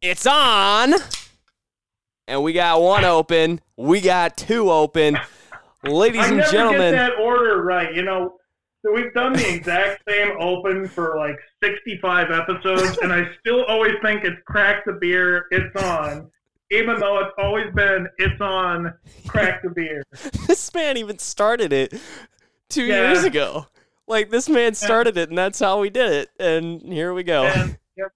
[0.00, 0.94] It's on.
[2.26, 3.60] And we got one open.
[3.76, 5.18] We got two open.
[5.82, 6.94] Ladies and gentlemen.
[6.94, 7.94] that order right.
[7.94, 8.34] You know,
[8.84, 13.94] so we've done the exact same open for like 65 episodes, and I still always
[14.02, 16.30] think it's crack the beer, it's on.
[16.70, 18.92] Even though it's always been it's on,
[19.26, 20.02] crack the beer.
[20.46, 21.94] this man even started it
[22.68, 23.10] two Yeah.
[23.12, 23.66] years ago.
[24.06, 26.30] Like this man started it, and that's how we did it.
[26.38, 27.44] And here we go.
[27.44, 28.12] And yep,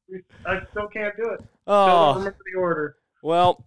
[0.47, 1.41] I still can't do it.
[1.67, 2.97] Oh remember the order.
[3.23, 3.65] well,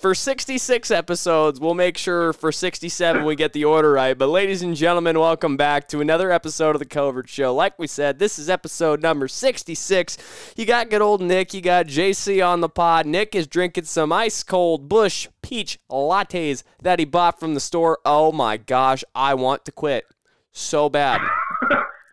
[0.00, 4.18] for 66 episodes, we'll make sure for 67 we get the order right.
[4.18, 7.54] But ladies and gentlemen, welcome back to another episode of the Covert Show.
[7.54, 10.16] Like we said, this is episode number 66.
[10.56, 13.06] You got good old Nick, you got JC on the pod.
[13.06, 17.98] Nick is drinking some ice cold Busch peach lattes that he bought from the store.
[18.04, 20.04] Oh my gosh, I want to quit
[20.52, 21.20] so bad.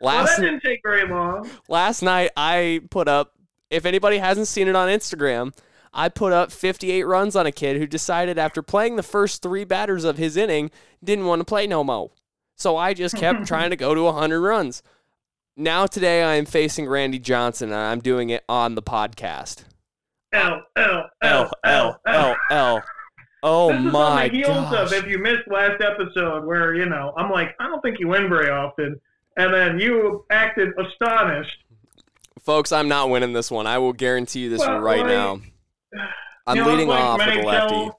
[0.03, 1.47] Well, Last that didn't take very long.
[1.69, 3.33] last night I put up
[3.71, 5.53] if anybody hasn't seen it on Instagram,
[5.93, 9.63] I put up 58 runs on a kid who decided after playing the first 3
[9.63, 10.69] batters of his inning
[11.03, 12.11] didn't want to play no mo.
[12.55, 14.83] So I just kept trying to go to 100 runs.
[15.57, 19.63] Now today I am facing Randy Johnson and I'm doing it on the podcast.
[20.33, 22.83] L L L L L L.
[23.43, 24.91] Oh this is my on the heels gosh.
[24.91, 28.07] of if you missed last episode where you know I'm like I don't think you
[28.07, 28.99] win very often,
[29.35, 31.57] and then you acted astonished.
[32.41, 33.67] Folks, I'm not winning this one.
[33.67, 35.41] I will guarantee you this Well, right now.
[36.47, 37.91] I'm You know, leading playing off with the lefty.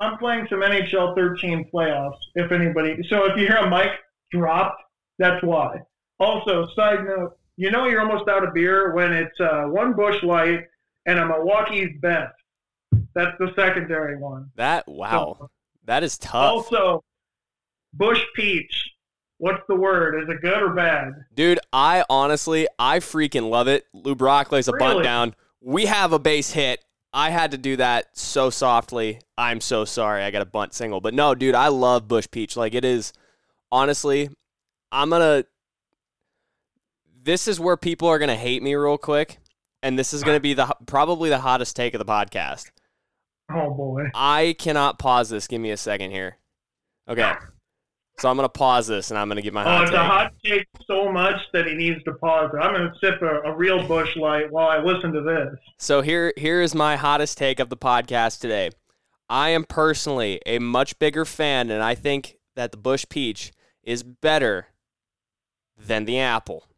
[0.00, 2.18] I'm playing some NHL 13 playoffs.
[2.34, 3.90] If anybody, so if you hear a mic
[4.30, 4.76] drop,
[5.18, 5.80] that's why.
[6.20, 10.22] Also, side note, you know you're almost out of beer when it's uh, one Busch
[10.22, 10.64] Light
[11.06, 12.34] and a Milwaukee's Best.
[13.14, 14.50] That's the secondary one.
[14.56, 15.36] That wow.
[15.38, 15.50] So,
[15.84, 16.34] That is tough.
[16.34, 17.04] also,
[17.92, 18.91] Busch Peach.
[19.42, 20.22] What's the word?
[20.22, 21.24] Is it good or bad?
[21.34, 23.84] Dude, I honestly, I freaking love it.
[23.92, 25.02] Lou Brock lays a bunt Really?
[25.02, 25.34] down.
[25.60, 26.84] We have a base hit.
[27.12, 29.20] I had to do that so softly.
[29.36, 30.22] I'm so sorry.
[30.22, 31.00] I got a bunt single.
[31.00, 32.56] But no, dude, I love Busch Peach.
[32.56, 33.12] Like, it is,
[33.72, 34.30] honestly,
[34.92, 35.48] I'm going to,
[37.24, 39.38] this is where people are going to hate me real quick.
[39.82, 42.70] And this is going to be the probably the hottest take of the podcast.
[43.50, 44.04] Oh boy.
[44.14, 45.48] I cannot pause this.
[45.48, 46.36] Give me a second here.
[47.08, 47.32] Okay.
[48.22, 49.90] So I'm going to pause this and I'm going to get my hot oh, it's
[49.90, 49.98] take.
[49.98, 52.56] a hot take so much that he needs to pause it.
[52.56, 55.58] I'm going to sip a, a real Busch Light while I listen to this.
[55.78, 58.70] So here here is my hottest take of the podcast today.
[59.28, 63.50] I am personally a much bigger fan and I think that the Busch Peach
[63.82, 64.68] is better
[65.76, 66.68] than the apple.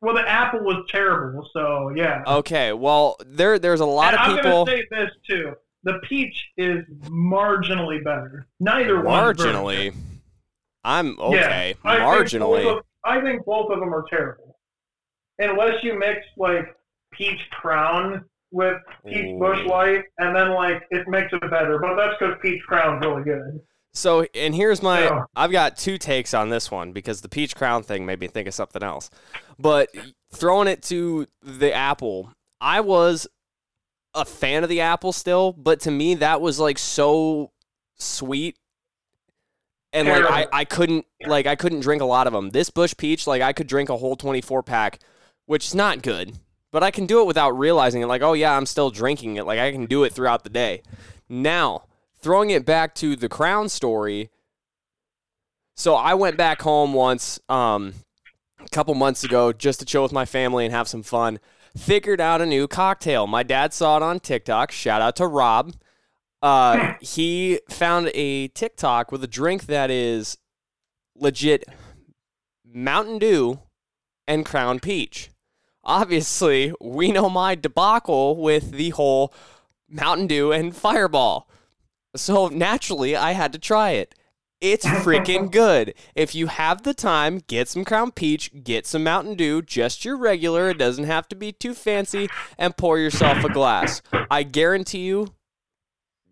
[0.00, 2.22] Well, the apple was terrible, so yeah.
[2.28, 5.98] Okay, well there there's a lot And of I'm going to say this too: the
[6.04, 8.46] peach is marginally better.
[8.60, 9.94] Neither one's very marginally.
[10.88, 11.74] I'm okay.
[11.84, 12.64] Yeah, I marginally.
[12.64, 14.58] both of- I think both of them are terrible,
[15.38, 16.66] unless you mix like
[17.12, 18.76] peach crown with
[19.06, 19.38] peach Ooh.
[19.38, 21.78] Busch light, and then like it makes it better.
[21.78, 23.60] But that's because peach crown's really good.
[23.94, 25.24] So, and here's my Yeah.
[25.36, 28.46] I've got two takes on this one because the peach crown thing made me think
[28.48, 29.10] of something else.
[29.58, 29.90] But
[30.32, 33.26] throwing it to the apple, I was
[34.14, 37.50] a fan of the apple still, but to me that was like so
[37.98, 38.56] sweet.
[39.92, 42.50] And like I, I couldn't like I couldn't drink a lot of them.
[42.50, 45.00] This Busch peach, like I could drink a whole 24 pack,
[45.46, 46.38] which is not good.
[46.70, 48.06] But I can do it without realizing it.
[48.06, 49.46] Like, oh yeah, I'm still drinking it.
[49.46, 50.82] Like I can do it throughout the day.
[51.28, 51.84] Now,
[52.20, 54.30] throwing it back to the crown story.
[55.74, 57.94] So I went back home once, um,
[58.60, 61.38] a couple months ago, just to chill with my family and have some fun.
[61.76, 63.26] Figured out a new cocktail.
[63.26, 64.72] My dad saw it on TikTok.
[64.72, 65.74] Shout out to Rob.
[66.40, 70.38] Uh, he found a TikTok with a drink that is
[71.16, 71.64] legit
[72.64, 73.60] Mountain Dew
[74.26, 75.30] and Crown Peach.
[75.82, 79.32] Obviously, we know my debacle with the whole
[79.88, 81.48] Mountain Dew and Fireball.
[82.14, 84.14] So naturally, I had to try it.
[84.60, 85.94] It's freaking good.
[86.14, 90.16] If you have the time, get some Crown Peach, get some Mountain Dew, just your
[90.16, 90.70] regular.
[90.70, 92.28] It doesn't have to be too fancy,
[92.58, 94.02] and pour yourself a glass.
[94.30, 95.28] I guarantee you,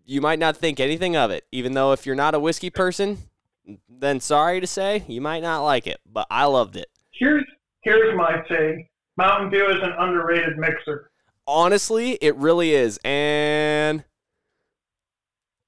[0.07, 1.45] you might not think anything of it.
[1.51, 3.17] Even though if you're not a whiskey person,
[3.89, 5.99] then sorry to say, you might not like it.
[6.11, 6.87] But I loved it.
[7.11, 7.43] Here's
[7.81, 11.11] here's my take: Mountain Dew is an underrated mixer.
[11.45, 12.99] Honestly, it really is.
[13.05, 14.03] And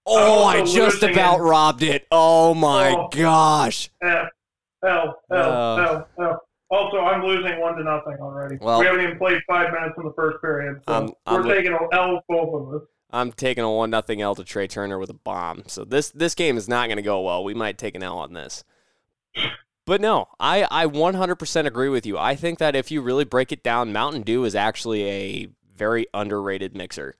[0.05, 2.07] oh, Also I just about robbed it.
[2.11, 3.07] Oh my Oh.
[3.11, 3.89] gosh.
[4.01, 4.27] F
[4.85, 5.37] L L.
[5.79, 6.41] L L.
[6.71, 8.57] Also, I'm losing one to nothing already.
[8.61, 11.79] Well- we haven't even played five minutes in the first period, so we're taking a
[11.95, 12.87] L both of us.
[13.11, 15.63] I'm taking a one nothing L to Trea Turner with a bomb.
[15.67, 17.43] So this this game is not going to go well.
[17.43, 18.63] We might take an L on this.
[19.85, 22.15] But no, I, I 100% agree with you.
[22.15, 26.05] I think that if you really break it down, Mountain Dew is actually a very
[26.13, 27.15] underrated mixer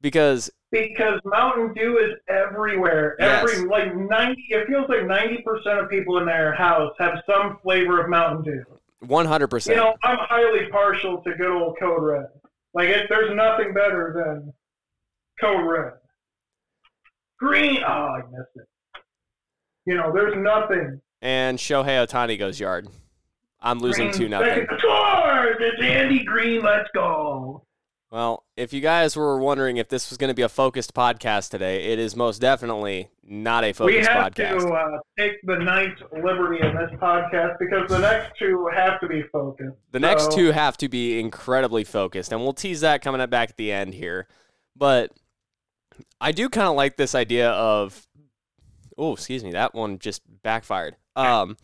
[0.00, 3.16] because because Mountain Dew is everywhere.
[3.20, 3.48] Yes.
[3.48, 7.58] Every like ninety, it feels like ninety percent of people in their house have some
[7.62, 8.64] flavor of Mountain Dew.
[9.04, 9.68] 100%.
[9.68, 12.26] You know, I'm highly partial to good old Code Red.
[12.74, 14.52] Like, it, there's nothing better than
[15.40, 15.92] Code Red.
[17.38, 18.66] Green, oh, I missed it.
[19.86, 21.00] You know, there's nothing.
[21.22, 22.88] and Shohei Ohtani goes yard.
[23.60, 24.66] I'm losing Green, 2 nothing.
[24.78, 25.56] scores!
[25.60, 27.64] It's Andy Greene, let's go.
[28.10, 31.50] Well, if you guys were wondering if this was going to be a focused podcast
[31.50, 34.36] today, it is most definitely not a focused podcast.
[34.36, 34.60] we have podcast.
[34.68, 39.08] to uh, take the ninth liberty in this podcast because the next two have to
[39.08, 39.76] be focused.
[39.92, 43.50] The next two have to be incredibly focused, and we'll tease that coming up back
[43.50, 44.26] at the end here.
[44.74, 45.10] But
[46.20, 48.06] I do kind of like this idea of,
[48.96, 50.96] oh, excuse me, that one just backfired.
[51.16, 51.56] Um,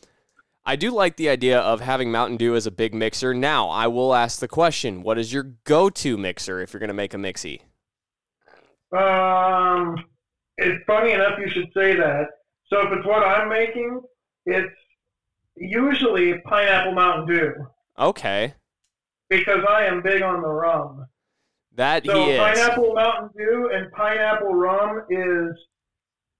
[0.64, 3.34] I do like the idea of having Mountain Dew as a big mixer.
[3.34, 6.94] Now, I will ask the question: What is your go-to mixer if you're going to
[6.94, 7.60] make a mixie?
[8.96, 9.96] Um,
[10.56, 12.28] it's funny enough you should say that.
[12.66, 14.00] So if it's what I'm making,
[14.46, 14.74] it's
[15.56, 17.66] usually pineapple Mountain Dew
[17.98, 18.54] Okay,
[19.28, 21.06] because I am big on the rum.
[21.76, 22.38] That So he is.
[22.38, 25.56] pineapple Mountain Dew and pineapple rum is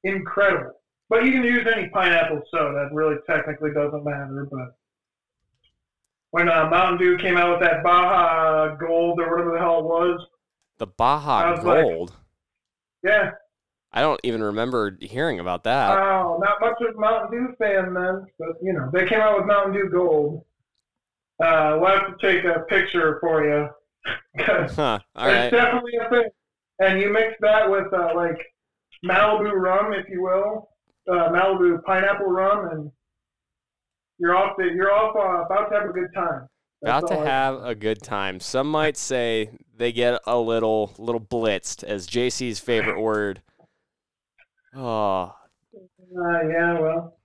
[0.05, 0.73] incredible.
[1.09, 2.87] But you can use any pineapple soda.
[2.91, 4.47] It really technically doesn't matter.
[4.51, 4.75] But
[6.31, 9.85] when uh, Mountain Dew came out with that Baja Gold or whatever the hell it
[9.85, 10.27] was,
[10.79, 12.13] The Baja was like- Gold.
[13.05, 13.33] yeah,
[13.93, 15.97] I don't even remember hearing about that.
[15.97, 19.37] Oh, not much of a Mountain Dew fan then, but you know they came out
[19.37, 20.45] with Mountain Dew Gold.
[21.41, 23.69] Uh, we'll have to take a picture for you.
[24.39, 24.99] Huh.
[25.15, 25.51] All it's right.
[25.51, 26.29] definitely a thing.
[26.81, 28.39] And you mix that with uh, like
[29.05, 30.71] Malibu rum, if you will,
[31.11, 32.91] uh, Malibu pineapple rum, and
[34.19, 34.56] you're off.
[34.59, 36.49] To, you're off uh, about to have a good time.
[36.83, 38.41] That's About to I- have a good time.
[38.41, 43.41] Some might say they get a little little blitzed, as JC's favorite word.
[44.75, 45.35] Oh,
[46.12, 47.17] yeah, well,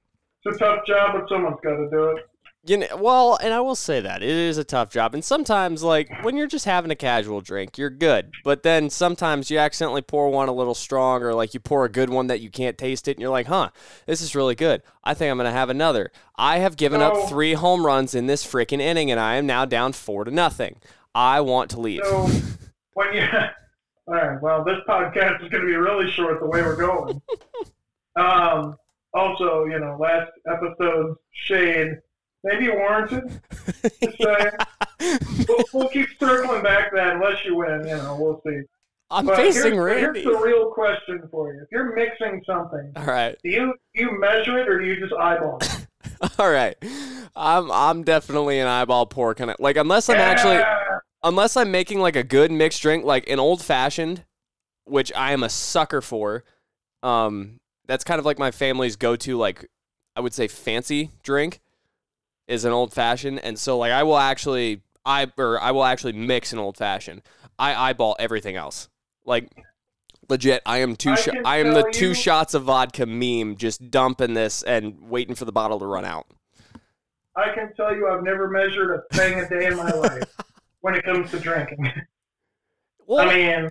[0.46, 2.29] it's a tough job, but someone's got to do it.
[2.69, 5.81] You know, well, and I will say that it is a tough job, and sometimes,
[5.81, 8.31] like when you're just having a casual drink, you're good.
[8.44, 11.89] But then sometimes you accidentally pour one a little strong, or like you pour a
[11.89, 13.71] good one that you can't taste it, and you're like, "Huh,
[14.06, 14.83] this is really good.
[15.04, 18.45] I think I'm gonna have another." I have given up three home runs in this
[18.45, 20.80] freaking inning, and I am now down four to nothing.
[21.15, 22.01] I want to leave.
[22.06, 22.30] So
[22.94, 23.27] when you,
[24.07, 27.19] all right, well, this podcast is going to be really short the way we're going.
[28.15, 28.75] um,
[29.12, 31.98] also, you know, last episode, shade
[32.44, 33.41] maybe warranted.
[34.03, 34.51] Just saying.
[35.47, 37.81] we'll, we'll keep circling back to that unless you win.
[37.88, 38.62] You know, we'll see.
[39.12, 40.21] I'm But facing here's, Randy.
[40.21, 43.36] here's the real question for you: If you're mixing something, All right.
[43.44, 45.88] do you do you measure it or do you just eyeball it?
[46.39, 46.75] All right.
[47.36, 50.59] I'm I'm definitely an eyeball pour kind of like unless I'm actually
[51.24, 54.25] unless I'm making like a good mixed drink like an old fashioned,
[54.86, 56.44] which I am a sucker for.
[57.01, 59.68] Um that's kind of like my family's go-to like
[60.15, 61.59] I would say fancy drink
[62.50, 66.13] is an old fashioned and so like I will actually I or I will actually
[66.13, 67.22] mix an old fashioned.
[67.57, 68.90] I eyeball everything else.
[69.25, 69.50] Like
[70.28, 73.56] legit I am two I sh- I am the tell two shots of vodka meme
[73.56, 76.28] just dumping this and waiting for the bottle to run out.
[77.36, 80.36] I can tell you, I've never measured a thing a day in my life
[80.81, 81.92] when it comes to drinking.
[83.07, 83.69] Well, I mean,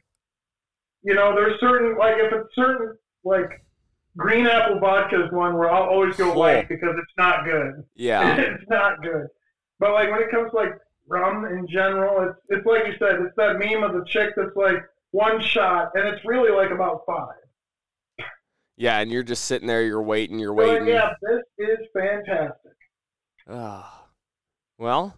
[1.03, 3.63] you know, there's certain like if it's certain like
[4.19, 6.41] green apple vodka is one where I'll always go Cool.
[6.41, 7.85] white because it's not good.
[7.95, 8.37] yeah.
[8.39, 9.29] it's not good.
[9.79, 10.73] But like when it comes to like
[11.07, 14.57] rum in general, it's it's like you said, it's that meme of the chick that's
[14.57, 14.83] like
[15.13, 18.27] one shot and it's really like about five.
[18.77, 20.89] Yeah, and you're just sitting there, you're waiting, you're So, like, waiting.
[20.95, 22.73] yeah, this is fantastic.
[23.49, 24.05] Ah.
[24.79, 25.17] well,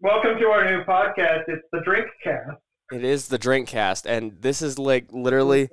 [0.00, 1.44] Welcome to our new podcast.
[1.48, 2.58] It's the Drink Cast.
[2.92, 5.68] it is the drink cast, and this is like literally.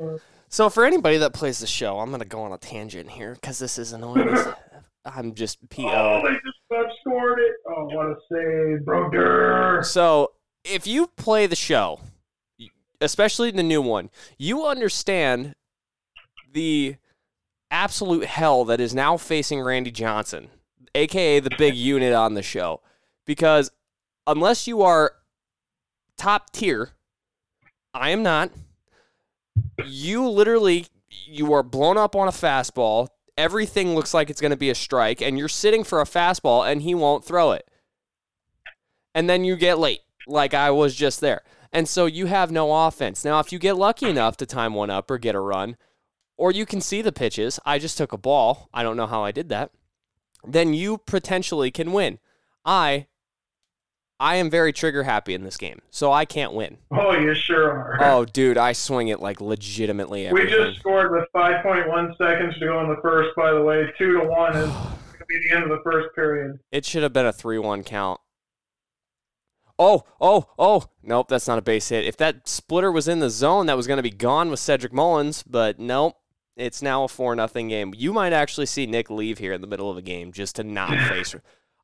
[0.54, 3.58] So for anybody that plays the show, I'm gonna go on a tangent here because
[3.58, 4.38] this is annoying.
[5.04, 5.90] I'm just po.
[5.90, 7.54] Oh, they just scored it.
[7.68, 9.82] Oh, what a save, brother.
[9.82, 10.34] So
[10.64, 12.02] if you play the show,
[13.02, 15.56] especially the new one, you understand
[16.52, 16.98] the
[17.72, 20.50] absolute hell that is now facing Randy Johnson,
[20.94, 22.80] aka the big unit on the show,
[23.26, 23.72] because
[24.28, 25.14] unless you are
[26.16, 26.92] top tier,
[27.92, 28.52] I am not.
[29.86, 30.88] You literally
[31.26, 33.10] you are blown up on a fastball.
[33.38, 36.70] Everything looks like it's going to be a strike, and you're sitting for a fastball,
[36.70, 37.70] and he won't throw it.
[39.16, 41.42] And then you get late, like I was just there.
[41.72, 43.26] And so you have no offense.
[43.26, 45.78] Now, if you get lucky enough to time one up or get a run,
[46.38, 48.70] or you can see the pitches, I just took a ball.
[48.74, 49.72] I don't know how I did that.
[50.46, 52.20] Then you potentially can win.
[52.66, 53.08] I
[54.20, 56.78] I am very trigger happy in this game, so I can't win.
[56.92, 57.98] Oh, you sure are.
[58.02, 60.22] Oh, dude, I swing it like legitimately.
[60.22, 60.50] we Everything.
[60.68, 63.36] just scored with 5.1 seconds to go in the first.
[63.36, 66.16] By the way, two to one is going to be the end of the first
[66.16, 66.60] period.
[66.72, 68.20] It should have been a three-one count.
[69.80, 70.86] Oh, oh, oh!
[71.02, 72.06] Nope, that's not a base hit.
[72.06, 74.94] If that splitter was in the zone, that was going to be gone with Cedric
[74.94, 75.42] Mullins.
[75.44, 76.16] But nope,
[76.56, 77.92] it's now a four nothing game.
[77.98, 80.64] You might actually see Nick leave here in the middle of a game just to
[80.64, 81.36] not face.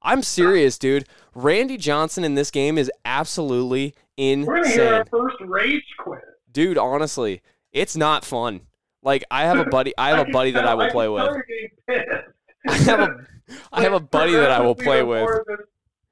[0.01, 1.05] I'm serious, dude.
[1.35, 4.45] Randy Johnson in this game is absolutely insane.
[4.45, 6.21] We're to hear our first rage quit.
[6.51, 6.77] dude.
[6.77, 7.41] Honestly,
[7.71, 8.61] it's not fun.
[9.03, 9.93] Like I have a buddy.
[9.97, 11.23] I have a buddy that I will play with.
[11.25, 11.45] you're
[11.87, 12.27] getting pissed.
[12.67, 13.27] I have a,
[13.71, 15.27] I have a buddy that I will play the with.
[15.47, 15.57] this-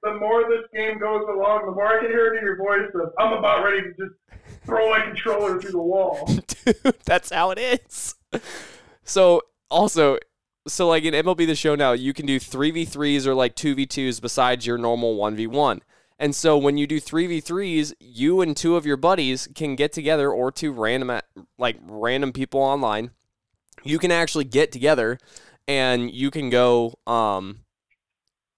[0.03, 2.89] The more this game goes along, the more I can hear it in your voice
[2.95, 4.15] of, I'm about ready to just
[4.65, 6.25] throw my controller through the wall.
[6.27, 6.95] dude.
[7.05, 8.15] That's how it is.
[9.03, 10.17] So also,
[10.67, 13.55] so like in MLB The Show now, you can do three v threes or like
[13.55, 15.81] two v twos besides your normal one v one.
[16.19, 19.75] And so when you do three v threes, you and two of your buddies can
[19.75, 21.19] get together, or two random
[21.57, 23.11] like random people online.
[23.83, 25.19] You can actually get together,
[25.67, 27.59] and you can go um,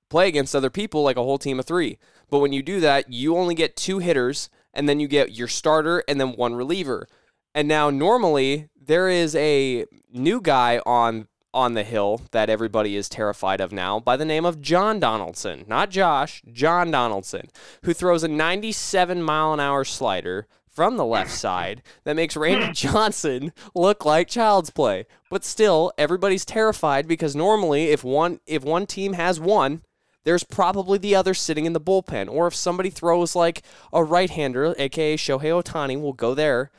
[0.09, 1.97] play against other people like a whole team of three.
[2.29, 5.47] But when you do that, you only get two hitters, and then you get your
[5.47, 7.07] starter and then one reliever.
[7.53, 11.27] And now normally there is a new guy on
[11.59, 15.65] on the hill that everybody is terrified of now by the name of John Donaldson,
[15.67, 17.49] not Josh, John Donaldson,
[17.83, 22.71] who throws a 97 mile an hour slider from the left side that makes Randy
[22.73, 25.05] Johnson look like child's play.
[25.29, 29.81] But still, everybody's terrified because normally if one if one team has one,
[30.23, 32.29] there's probably the other sitting in the bullpen.
[32.31, 36.71] Or if somebody throws like a right hander, aka Shohei Ohtani, will go there.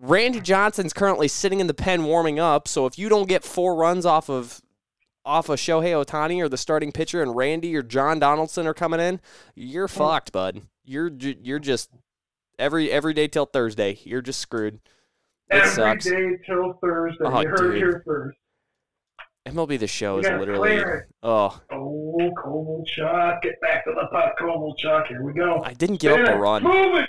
[0.00, 3.74] Randy Johnson's currently sitting in the pen warming up, so if you don't get four
[3.74, 4.60] runs off of
[5.24, 9.00] off of Shohei Ohtani or the starting pitcher and Randy or John Donaldson are coming
[9.00, 9.20] in,
[9.54, 10.62] you're fucked, bud.
[10.84, 11.90] You're you're just
[12.58, 13.98] every every day till Thursday.
[14.04, 14.74] You're just screwed.
[15.48, 16.04] It Every sucks.
[16.04, 17.24] day till Thursday.
[17.24, 17.74] Oh, you heard dude.
[17.76, 18.38] it here first.
[19.48, 23.42] MLB the show You is literally clear oh Oh, Kovalchuk.
[23.42, 25.06] Get back to the puck, Kovalchuk.
[25.06, 25.62] Here we go.
[25.64, 26.64] I didn't give up a run.
[26.64, 27.08] Move it.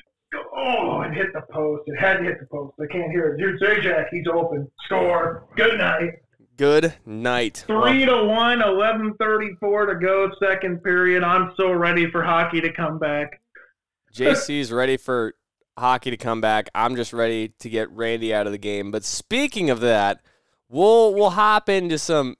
[0.56, 1.84] Oh, it hit the post.
[1.88, 2.74] It had to hit the post.
[2.82, 3.38] I can't hear it.
[3.38, 4.70] Dude, Zajac, he's open.
[4.86, 5.48] Score.
[5.56, 6.16] Good night.
[6.58, 7.64] Good night.
[7.68, 11.24] Three to one, 11:34 to go, second period.
[11.24, 13.40] I'm so ready for hockey to come back.
[14.14, 15.36] JC's ready for
[15.78, 16.70] hockey to come back.
[16.74, 18.90] I'm just ready to get Randy out of the game.
[18.90, 20.22] But speaking of that,
[20.68, 22.36] we'll we'll hop into some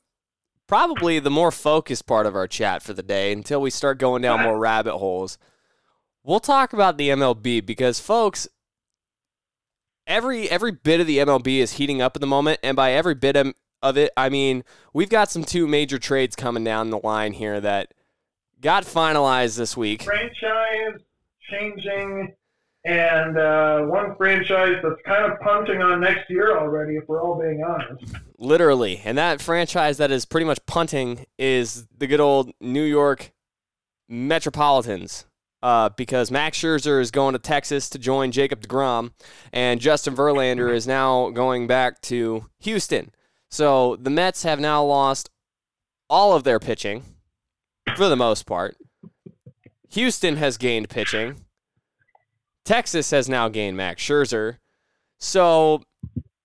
[0.66, 4.24] probably the more focused part of our chat for the day until we start going
[4.24, 5.38] down more rabbit holes.
[6.28, 8.50] We'll talk about the MLB because folks
[10.06, 13.16] every every bit of the MLB is heating up at the moment and by every
[13.16, 13.38] bit
[13.82, 17.62] of it, I mean, we've got some two major trades coming down the line here
[17.62, 17.94] that
[18.60, 20.04] got finalized this week.
[20.04, 21.00] Franchise
[21.50, 22.36] changing,
[22.84, 27.40] and uh, one franchise that's kind of punting on next year already, if we're all
[27.40, 28.16] being honest.
[28.38, 29.02] Literally.
[29.06, 33.32] And that franchise that is pretty much punting is the good old New York
[34.10, 35.24] Metropolitans.
[35.64, 39.12] Uh, because Max Scherzer is going to Texas to join Jacob DeGrom,
[39.52, 43.12] and Justin Verlander is now going back to Houston.
[43.50, 45.30] So the Mets have now lost
[46.10, 47.04] all of their pitching,
[47.96, 48.78] for the most part.
[49.90, 51.46] Houston has gained pitching.
[52.64, 54.58] Texas has now gained Max Scherzer.
[55.20, 55.82] So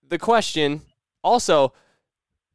[0.08, 0.82] the question
[1.22, 1.72] also,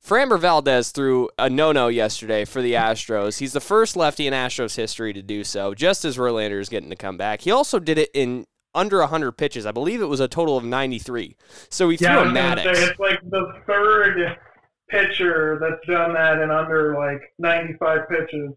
[0.07, 3.39] Framber Valdez threw a no-no yesterday for the Astros.
[3.39, 6.89] He's the first lefty in Astros history to do so, just as Verlander is getting
[6.91, 7.41] to come back.
[7.41, 9.65] He also did it in under 100 pitches.
[9.65, 11.35] I believe it was a total of 93.
[11.69, 12.63] So he Yeah, threw a Maddux.
[12.75, 14.37] say, it's like the third
[14.89, 18.51] pitcher that's done that in under like 95 pitches,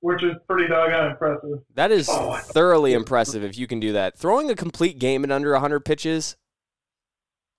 [0.00, 1.60] which is pretty doggone impressive.
[1.74, 4.18] That is Oh, thoroughly impressive if you can do that.
[4.18, 6.36] Throwing a complete game in under 100 pitches,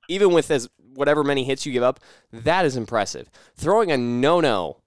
[0.10, 0.68] even with as
[1.00, 2.00] whatever many hits you give up,
[2.32, 3.30] that is impressive.
[3.56, 4.78] Throwing a no-no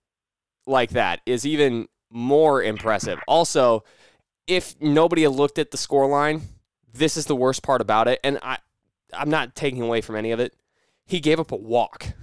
[0.66, 3.18] like that is even more impressive.
[3.26, 3.82] Also,
[4.46, 6.42] if nobody had looked at the score line,
[6.92, 8.58] this is the worst part about it, and I
[9.14, 10.54] I'm not taking away from any of it.
[11.04, 12.06] He gave up a walk.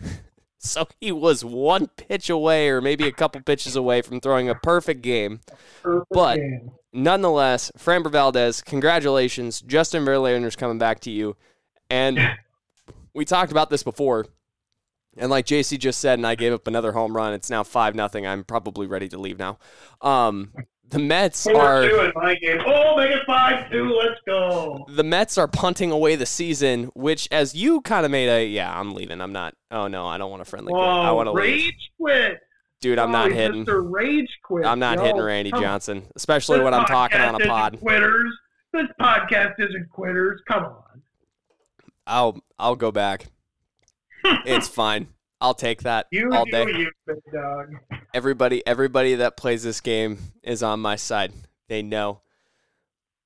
[0.61, 4.55] So he was one pitch away or maybe a couple pitches away from throwing a
[4.55, 5.39] perfect game
[5.81, 6.71] Perfect But- game.
[6.91, 9.61] nonetheless, Framber Valdez, congratulations.
[9.61, 11.37] Justin Verlander's coming back to you.
[11.89, 12.19] And
[13.19, 14.25] we talked about this before.
[15.17, 17.33] And like JC just said, and I gave up another home run.
[17.33, 18.25] It's now five nothing.
[18.25, 19.57] I'm probably ready to leave now.
[20.01, 20.53] Um,
[20.87, 22.59] the Mets Four are two in my game.
[22.65, 23.89] Oh, make it five two.
[23.91, 24.85] Let's go.
[24.87, 28.71] the Mets are punting away the season, which as you kind of made a yeah,
[28.79, 29.19] I'm leaving.
[29.19, 29.53] I'm not.
[29.71, 30.71] Oh no, I don't want a friendly.
[30.71, 30.81] quit.
[30.81, 31.65] I want Whoa, to leave.
[31.65, 32.39] rage quit.
[32.79, 33.65] Dude, I'm Oh, not hitting.
[33.65, 33.91] Mr.
[33.91, 34.65] Rage quit.
[34.65, 35.03] I'm not yo.
[35.03, 35.61] hitting Randy Come.
[35.61, 37.77] Johnson, especially when I'm talking on a pod.
[37.81, 38.31] Quitters.
[38.71, 40.39] This podcast isn't quitters.
[40.47, 40.83] Come on.
[42.09, 43.27] I'll I'll go back.
[44.45, 45.07] it's fine.
[45.41, 46.65] I'll take that You all day.
[46.65, 46.91] you.
[48.13, 51.31] Everybody everybody that plays this game is on my side.
[51.69, 52.21] They know.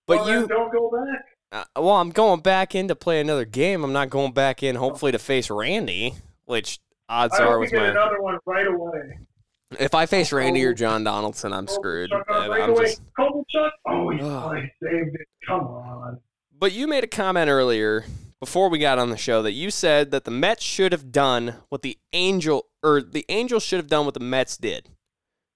[0.06, 1.66] But Well, you don't go back.
[1.76, 3.84] uh, well, I'm going back in to play another game.
[3.84, 8.22] I'm not going back in hopefully to face Randy, which odds are with my another
[8.22, 9.18] one right away.
[9.80, 12.12] If I face Randy or John Donaldson, I'm screwed.
[12.12, 13.02] Right I'm just?
[13.18, 13.44] Oh,
[14.84, 15.28] saved it.
[15.48, 16.20] Come on.
[16.60, 18.06] But you made a comment earlier
[18.44, 21.56] before we got on the show that you said that the Mets should have done
[21.70, 24.90] what the Angel or the Angels should have done what the Mets did.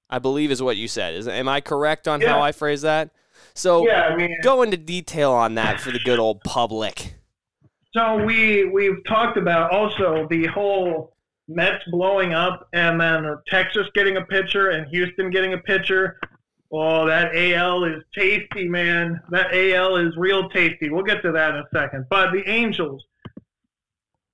[0.10, 1.14] I believe is what you said.
[1.14, 3.10] Is am I correct on how I phrase that?
[3.56, 7.16] So Yeah, I mean, go into detail on that for the good old public.
[7.94, 11.14] So we we've talked about also the whole
[11.50, 16.22] Mets blowing up and then Texas getting a pitcher and Houston getting a pitcher.
[16.72, 19.22] Oh, that AL is tasty, man.
[19.30, 20.90] That AL is real tasty.
[20.90, 22.08] We'll get to that in a second.
[22.10, 23.04] But the Angels,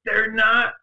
[0.05, 0.73] they're not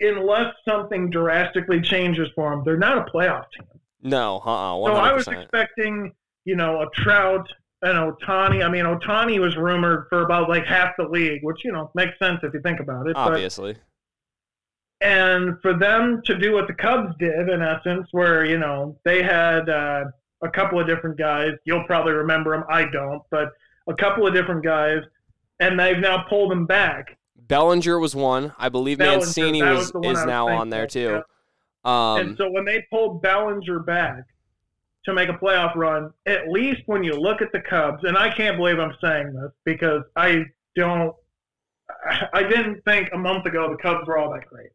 [0.00, 2.62] unless something drastically changes for them.
[2.64, 3.66] They're not a playoff team.
[4.02, 6.12] No, uh, uh one So I was expecting,
[6.44, 7.48] you know, a Trout
[7.82, 8.64] and Ohtani.
[8.64, 12.18] I mean, Ohtani was rumored for about like half the league, which you know makes
[12.18, 13.14] sense if you think about it.
[13.14, 13.76] But, Obviously,
[15.00, 19.22] and for them to do what the Cubs did, in essence, where you know they
[19.22, 20.04] had uh,
[20.42, 21.52] a couple of different guys.
[21.64, 22.64] You'll probably remember them.
[22.68, 23.50] I don't, but
[23.88, 24.98] a couple of different guys,
[25.60, 27.16] and they've now pulled them back.
[27.36, 28.52] Bellinger was one.
[28.58, 31.20] I believe Bellinger, Mancini was, was is now on there too.
[31.20, 31.22] yeah.
[31.84, 34.24] Um, and so when they pulled Bellinger back
[35.04, 38.32] to make a playoff run, at least when you look at the Cubs, and I
[38.34, 40.44] can't believe I'm saying this because I
[40.76, 41.14] don't,
[42.32, 44.70] I didn't think a month ago the Cubs were all that great.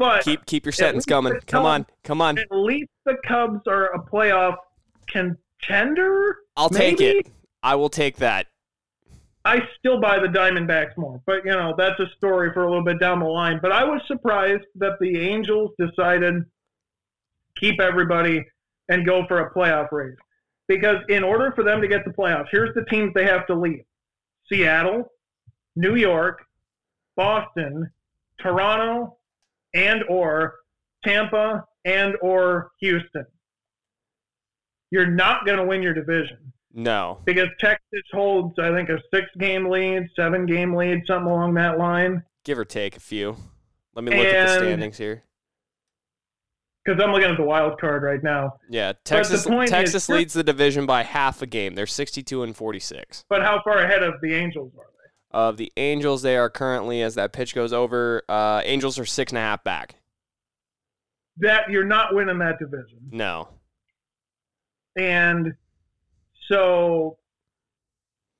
[0.00, 1.34] But keep keep your sentence coming.
[1.34, 2.38] the Come on, come on.
[2.38, 4.56] at least the Cubs are a playoff
[5.06, 6.38] contender.
[6.56, 7.30] I'll take it.
[7.62, 8.46] I will take that.
[9.44, 12.82] I still buy the Diamondbacks more, but you know that's a story for a little
[12.82, 13.58] bit down the line.
[13.60, 16.44] But I was surprised that the Angels decided
[17.58, 18.42] keep everybody
[18.88, 20.16] and go for a playoff race
[20.66, 23.54] because in order for them to get the playoffs, here's the teams they have to
[23.54, 23.84] leave:
[24.50, 25.12] Seattle,
[25.76, 26.42] New York,
[27.16, 27.90] Boston,
[28.38, 29.18] Toronto,
[29.74, 30.54] and or
[31.04, 33.24] Tampa and or Houston.
[34.90, 37.20] You're not going to win your division No.
[37.24, 42.22] because Texas holds, I think, a six-game lead, seven-game lead, something along that line.
[42.44, 43.36] Give or take a few.
[43.94, 45.22] Let me look at the standings here.
[46.84, 48.54] Because I'm looking at the wild card right now.
[48.68, 51.74] Yeah, the Texas is- Texas leads the division by half a game.
[51.74, 53.24] They're 62 and 46.
[53.28, 54.89] But how far ahead of the Angels are?
[55.32, 59.30] Of the Angels, they are currently, as that pitch goes over, uh, Angels are six
[59.30, 59.94] and a half back.
[61.36, 63.48] That you're not winning that division, No.
[64.96, 65.54] and
[66.48, 67.16] so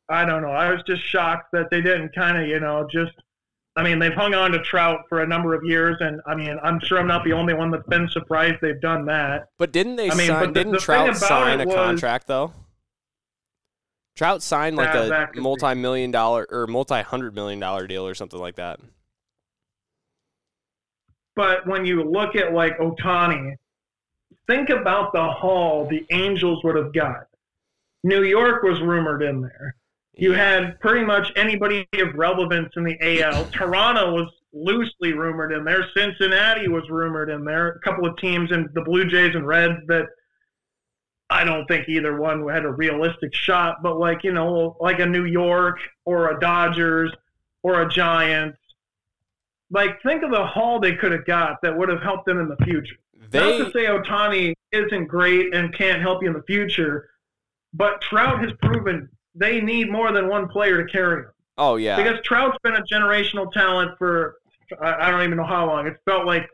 [0.09, 0.51] I don't know.
[0.51, 3.13] I was just shocked that they didn't kind of, you know, just.
[3.77, 6.59] I mean, they've hung on to Trout for a number of years, and I mean,
[6.65, 9.47] I'm sure I'm not the only one that's been surprised they've done that.
[9.59, 10.41] But didn't they I mean, sign?
[10.41, 12.53] but the- didn't the Trout sign a was- contract though?
[14.21, 15.41] Trout signed like Yeah, a be.
[15.41, 18.79] multi-million dollar or multi-hundred million dollar deal or something like that.
[21.37, 23.55] But when you look at like Ohtani,
[24.47, 27.29] think about the haul the Angels would have got.
[28.05, 29.75] New York was rumored in there.
[30.13, 33.47] You had pretty much anybody of relevance in the AL.
[33.53, 35.87] Toronto was loosely rumored in there.
[35.97, 37.69] Cincinnati was rumored in there.
[37.69, 40.09] A couple of teams in the Blue Jays and Reds that
[41.31, 45.07] I don't think either one had a realistic shot, but like, you know, like a
[45.07, 47.13] New York or a Dodgers
[47.63, 48.59] or a Giants.
[49.71, 52.49] Like, think of the haul they could have got that would have helped them in
[52.49, 52.97] the future.
[53.31, 57.09] they Not to say Ohtani isn't great and can't help you in the future,
[57.73, 61.33] but Trout has proven they need more than one player to carry them.
[61.59, 64.37] oh yeah Because Trout's been a generational talent for
[64.83, 65.87] I I don't even know how long.
[65.87, 66.49] It's felt like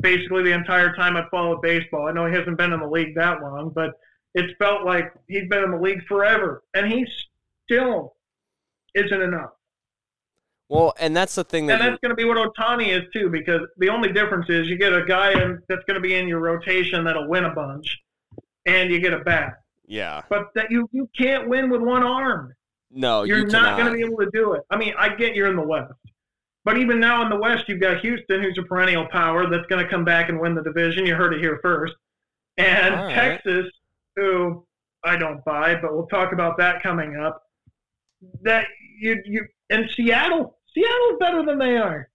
[0.00, 2.08] basically the entire time I followed baseball.
[2.08, 3.92] I know he hasn't been in the league that long, but
[4.34, 7.06] it's felt like he's been in the league forever, and he
[7.66, 8.14] still
[8.94, 9.50] isn't enough.
[10.68, 13.28] well, and that's the thing that And that's going to be what Ohtani is too,
[13.28, 16.26] because the only difference is you get a guy in, that's going to be in
[16.28, 17.98] your rotation that'll win a bunch,
[18.66, 19.54] and you get a bat.
[19.86, 22.54] yeah But that you you can't win with one arm.
[22.90, 24.62] no You're you not going to be able to do it.
[24.70, 25.92] I mean, I get you're in the West,
[26.64, 29.84] but even now in the West, you've got Houston, who's a perennial power that's going
[29.84, 31.04] to come back and win the division.
[31.06, 31.94] You heard it here first,
[32.56, 33.14] and right.
[33.14, 33.66] Texas,
[34.16, 34.64] who
[35.04, 37.42] I don't buy, but we'll talk about that coming up.
[38.42, 38.66] That
[39.00, 42.08] you you and Seattle, Seattle's better than they are.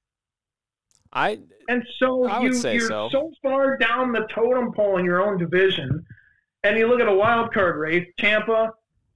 [1.12, 3.10] I And so I you, you're so.
[3.12, 6.06] so far down the totem pole in your own division,
[6.64, 8.72] and you look at a wild card race: Tampa,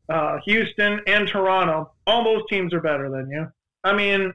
[0.09, 1.93] uh, Houston, and Toronto.
[2.05, 3.47] All those teams are better than you.
[3.83, 4.33] I mean,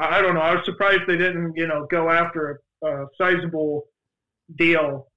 [0.00, 0.40] I don't know.
[0.40, 3.84] I was surprised they didn't, you know, go after a, a sizable
[4.56, 5.08] deal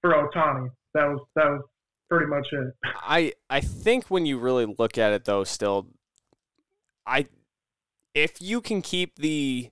[0.00, 0.68] for Ohtani.
[0.94, 1.62] That was that was
[2.08, 2.74] pretty much it.
[3.02, 5.88] I I think when you really look at it though still
[7.06, 7.26] I
[8.14, 9.70] if you can keep the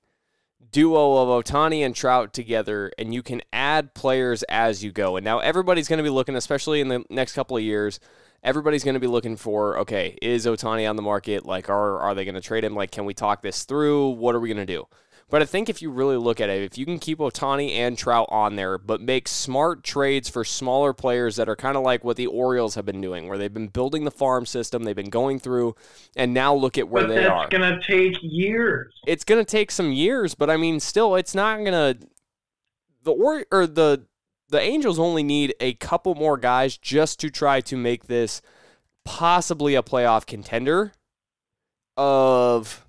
[0.70, 5.16] duo of Ohtani and Trout together and you can add players as you go.
[5.16, 8.00] And now everybody's going to be looking especially in the next couple of years
[8.42, 11.44] everybody's going to be looking for okay, is Ohtani on the market?
[11.44, 12.74] Like are are they going to trade him?
[12.74, 14.10] Like can we talk this through?
[14.10, 14.86] What are we going to do?
[15.30, 17.98] But I think if you really look at it, if you can keep Ohtani and
[17.98, 22.02] Trout on there, but make smart trades for smaller players that are kind of like
[22.02, 25.10] what the Orioles have been doing, where they've been building the farm system, they've been
[25.10, 25.76] going through,
[26.16, 27.48] and now look at where but they that's are.
[27.48, 28.94] going to take years.
[29.06, 31.98] It's going to take some years, but I mean, still, it's not going to.
[33.04, 34.06] The or or the
[34.48, 38.40] the Angels only need a couple more guys just to try to make this
[39.04, 40.92] possibly a playoff contender.
[41.96, 42.86] Of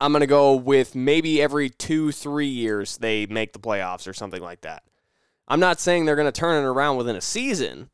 [0.00, 4.12] I'm going to go with maybe every two, three years they make the playoffs or
[4.12, 4.82] something like that.
[5.46, 7.90] I'm not saying they're going to turn it around within a season,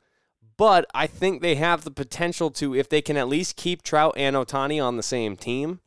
[0.57, 4.15] but I think they have the potential to, if they can at least keep Trout
[4.17, 5.81] and Ohtani on the same team,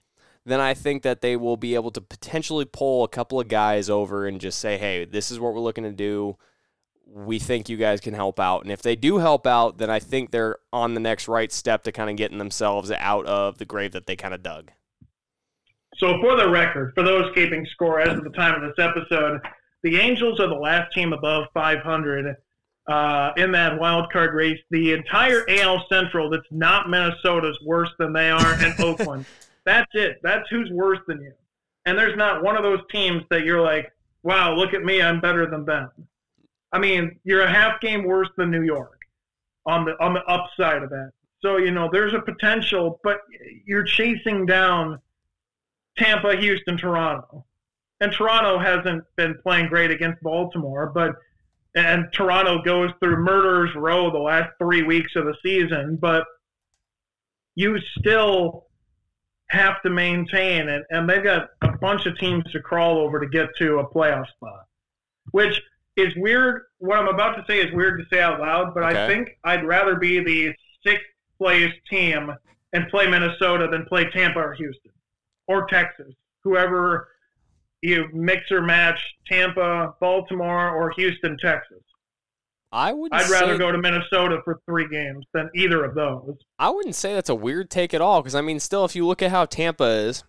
[0.45, 3.89] then I think that they will be able to potentially pull a couple of guys
[3.89, 6.37] over and just say, hey, this is what we're looking to do.
[7.05, 8.63] We think you guys can help out.
[8.63, 11.83] And if they do help out, then I think they're on the next right step
[11.83, 14.71] to kind of getting themselves out of the grave that they kind of dug.
[15.97, 19.39] So, for the record, for those keeping score as of the time of this episode,
[19.83, 22.35] the Angels are the last team above 500
[22.87, 24.59] uh, in that wild card race.
[24.71, 29.25] The entire AL Central that's not Minnesota is worse than they are in Oakland.
[29.65, 30.19] That's it.
[30.23, 31.33] That's who's worse than you.
[31.85, 33.91] And there's not one of those teams that you're like,
[34.23, 35.89] wow, look at me, I'm better than them.
[36.73, 38.99] I mean, you're a half game worse than New York
[39.65, 41.11] on the on the upside of that.
[41.41, 43.21] So you know, there's a potential, but
[43.65, 44.99] you're chasing down
[45.97, 47.45] Tampa, Houston, Toronto.
[48.01, 51.15] And Toronto hasn't been playing great against Baltimore, but
[51.75, 56.25] and Toronto goes through murderers row the last three weeks of the season, but
[57.55, 58.65] you still
[59.49, 63.27] have to maintain and, and they've got a bunch of teams to crawl over to
[63.27, 64.65] get to a playoff spot,
[65.31, 65.61] which
[65.95, 66.63] is weird.
[66.79, 69.03] What I'm about to say is weird to say out loud, but Okay.
[69.03, 70.53] I think I'd rather be the
[70.85, 71.05] sixth
[71.37, 72.31] place team
[72.73, 74.91] and play Minnesota than play Tampa or Houston
[75.47, 77.09] or Texas, whoever
[77.81, 81.79] you mix or match Tampa, Baltimore, or Houston, Texas.
[82.71, 83.13] I would.
[83.13, 86.35] I'd rather go to Minnesota for three games than either of those.
[86.57, 89.05] I wouldn't say that's a weird take at all because I mean, still, if you
[89.05, 90.23] look at how Tampa is,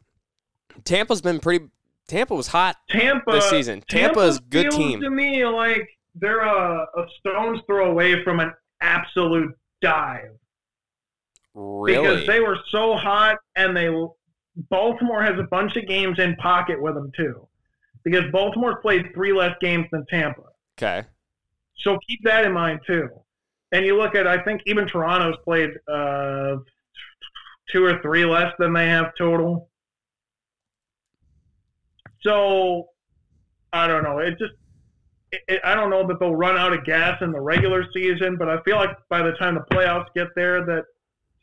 [0.84, 1.66] Tampa's been pretty.
[2.08, 3.82] Tampa was hot Tampa this season.
[3.88, 5.00] Tampa's Tampa good feels team.
[5.00, 10.30] to me like they're a, a stone's throw away from an absolute dive
[11.54, 12.08] Really?
[12.08, 13.88] because they were so hot and they
[14.70, 17.46] Baltimore has a bunch of games in pocket with them too
[18.04, 20.42] because Baltimore played three less games than Tampa.
[20.78, 21.06] okay.
[21.78, 23.08] So keep that in mind too.
[23.72, 26.56] And you look at, I think even Toronto's played uh,
[27.72, 29.68] two or three less than they have total.
[32.24, 32.88] So
[33.72, 34.18] I don't know.
[34.18, 34.54] It just,
[35.32, 38.36] it, it, I don't know that they'll run out of gas in the regular season,
[38.36, 40.84] but I feel like by the time the playoffs get there, that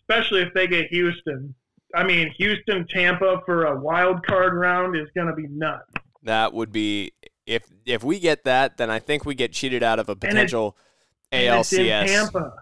[0.01, 1.53] especially if they get Houston,
[1.95, 5.83] I mean Houston Tampa for a wild card round is going to be nuts.
[6.23, 7.11] That would be
[7.45, 10.77] if if we get that, then I think we get cheated out of a potential
[11.31, 12.53] And it's in Tampa,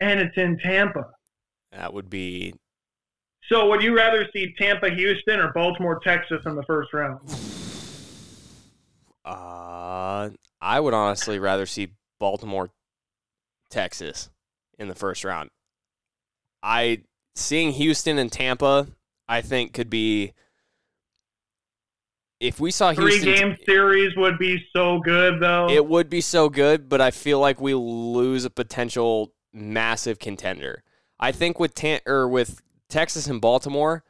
[0.00, 1.06] and it's in Tampa.
[1.72, 2.54] That would be
[3.48, 7.20] So would you rather see Tampa, Houston, or Baltimore, Texas in the first round?
[9.24, 10.30] uh
[10.60, 12.70] I would honestly rather see Baltimore
[13.70, 14.30] Texas
[14.78, 15.50] in the first round.
[16.62, 17.02] I
[17.34, 18.88] seeing Houston and Tampa
[19.28, 20.32] I think could be
[22.40, 25.68] if we saw Three Houston game series would be so good though.
[25.68, 30.82] It would be so good, but I feel like we lose a potential massive contender.
[31.20, 34.04] I think with Tan- or with Texas and Baltimore,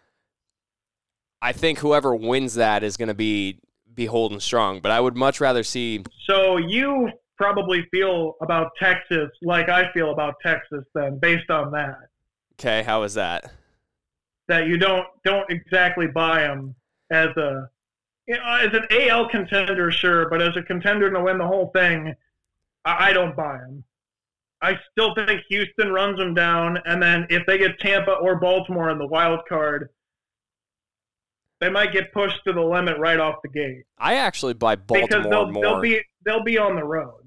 [1.43, 3.61] I think whoever wins that is going to be
[3.95, 4.81] be holding strong.
[4.81, 6.05] But I would much rather see.
[6.29, 11.97] so you probably feel about Texas like I feel about Texas then, based on that.
[12.55, 13.53] Okay, how is that?
[14.49, 16.75] That you don't don't exactly buy them
[17.11, 17.69] as a
[18.27, 21.71] you know, as an AL contender, sure, but as a contender to win the whole
[21.75, 22.15] thing,
[22.85, 23.85] I, I don't buy them.
[24.61, 28.91] I still think Houston runs them down, and then if they get Tampa or Baltimore
[28.91, 29.89] in the wild card,
[31.61, 35.09] they might get pushed to the limit right off the gate I actually buy because
[35.09, 35.63] Baltimore they'll more.
[35.63, 37.23] they'll be they'll be on the road.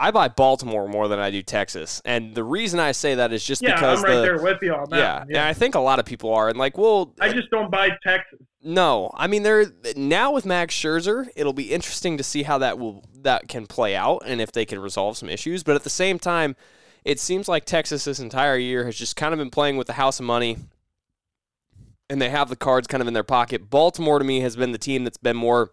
[0.00, 3.44] I buy Baltimore more than I do Texas, and the reason I say that is
[3.44, 4.96] just Yeah, because I'm right the there with you on that.
[4.96, 7.50] yeah, one, and I think a lot of people are, and like, well, I just
[7.50, 8.38] don't buy Texas.
[8.62, 11.28] No, I mean they're now with Max Scherzer.
[11.36, 14.64] It'll be interesting to see how that will that can play out and if they
[14.64, 15.62] can resolve some issues.
[15.62, 16.54] But at the same time,
[17.04, 19.92] it seems like Texas this entire year has just kind of been playing with the
[19.94, 20.58] house of money,
[22.10, 23.70] and they have the cards kind of in their pocket.
[23.70, 25.70] Baltimore to me has been the team that's been more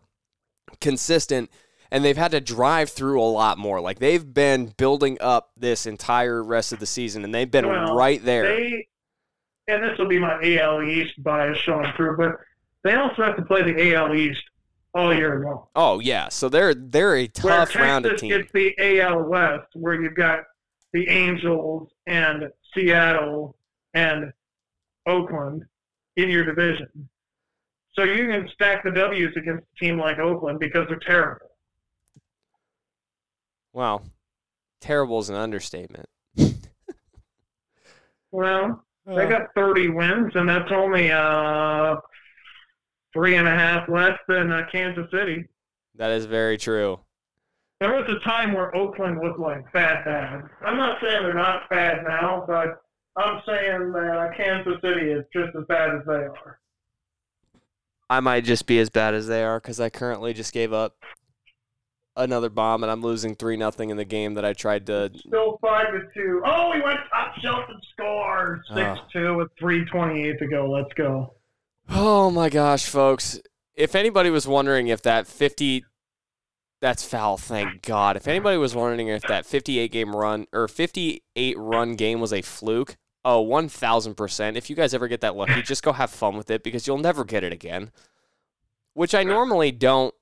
[0.82, 1.50] consistent,
[1.92, 3.80] and they've had to drive through a lot more.
[3.82, 7.96] Like they've been building up this entire rest of the season, and they've been Well,
[7.96, 8.44] right there.
[8.44, 8.88] They
[9.68, 12.36] and this will be my AL East bias showing through, but
[12.84, 14.42] they also have to play the AL East
[14.94, 15.66] all year long.
[15.76, 18.30] oh yeah, so they're they're a Where tough round of team.
[18.30, 20.44] gets the AL West, where you've got
[20.94, 23.56] the Angels and Seattle
[23.94, 24.32] and
[25.08, 25.64] Oakland
[26.16, 27.10] in your division.
[27.94, 31.45] So you can stack the W's against a team like Oakland because they're terrible.
[33.76, 34.04] Wow.
[34.80, 36.10] Terrible is an understatement.
[38.32, 41.96] Well, they got 30 wins, and that's only uh,
[43.14, 45.46] three and a half less than uh, Kansas City.
[45.96, 47.00] that is very true.
[47.80, 50.44] There was a time where Oakland was like bad, bad.
[50.66, 52.82] I'm not saying they're not bad now, but
[53.16, 56.60] I'm saying that uh, Kansas City is just as bad as they are.
[58.10, 60.98] I might just be as bad as they are because I currently just gave up
[62.18, 65.12] another bomb and I'm losing 3 nothing in the game that I tried to.
[65.16, 66.42] Still five to two.
[66.46, 70.70] Oh, he went top shelf and scored six two with three twenty eight to go.
[70.70, 71.34] Let's go.
[71.90, 73.40] Oh my gosh, folks.
[73.76, 75.86] If anybody was wondering if that 50.
[76.82, 78.16] That's foul, thank God.
[78.16, 82.42] If anybody was wondering if that 58 game run or 58 run game was a
[82.42, 84.56] fluke, oh, 1000%.
[84.56, 86.98] If you guys ever get that lucky, just go have fun with it because you'll
[87.00, 87.92] never get it again.
[88.94, 90.14] Which I normally don't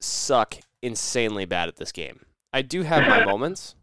[0.00, 2.20] suck insanely bad at this game.
[2.52, 3.74] I do have my moments.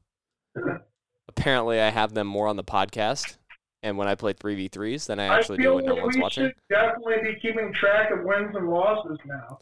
[1.28, 3.38] Apparently, I have them more on the podcast
[3.84, 6.46] and when I play 3v3s than I actually I do when no one's we watching.
[6.46, 9.60] should definitely be keeping track of wins and losses now.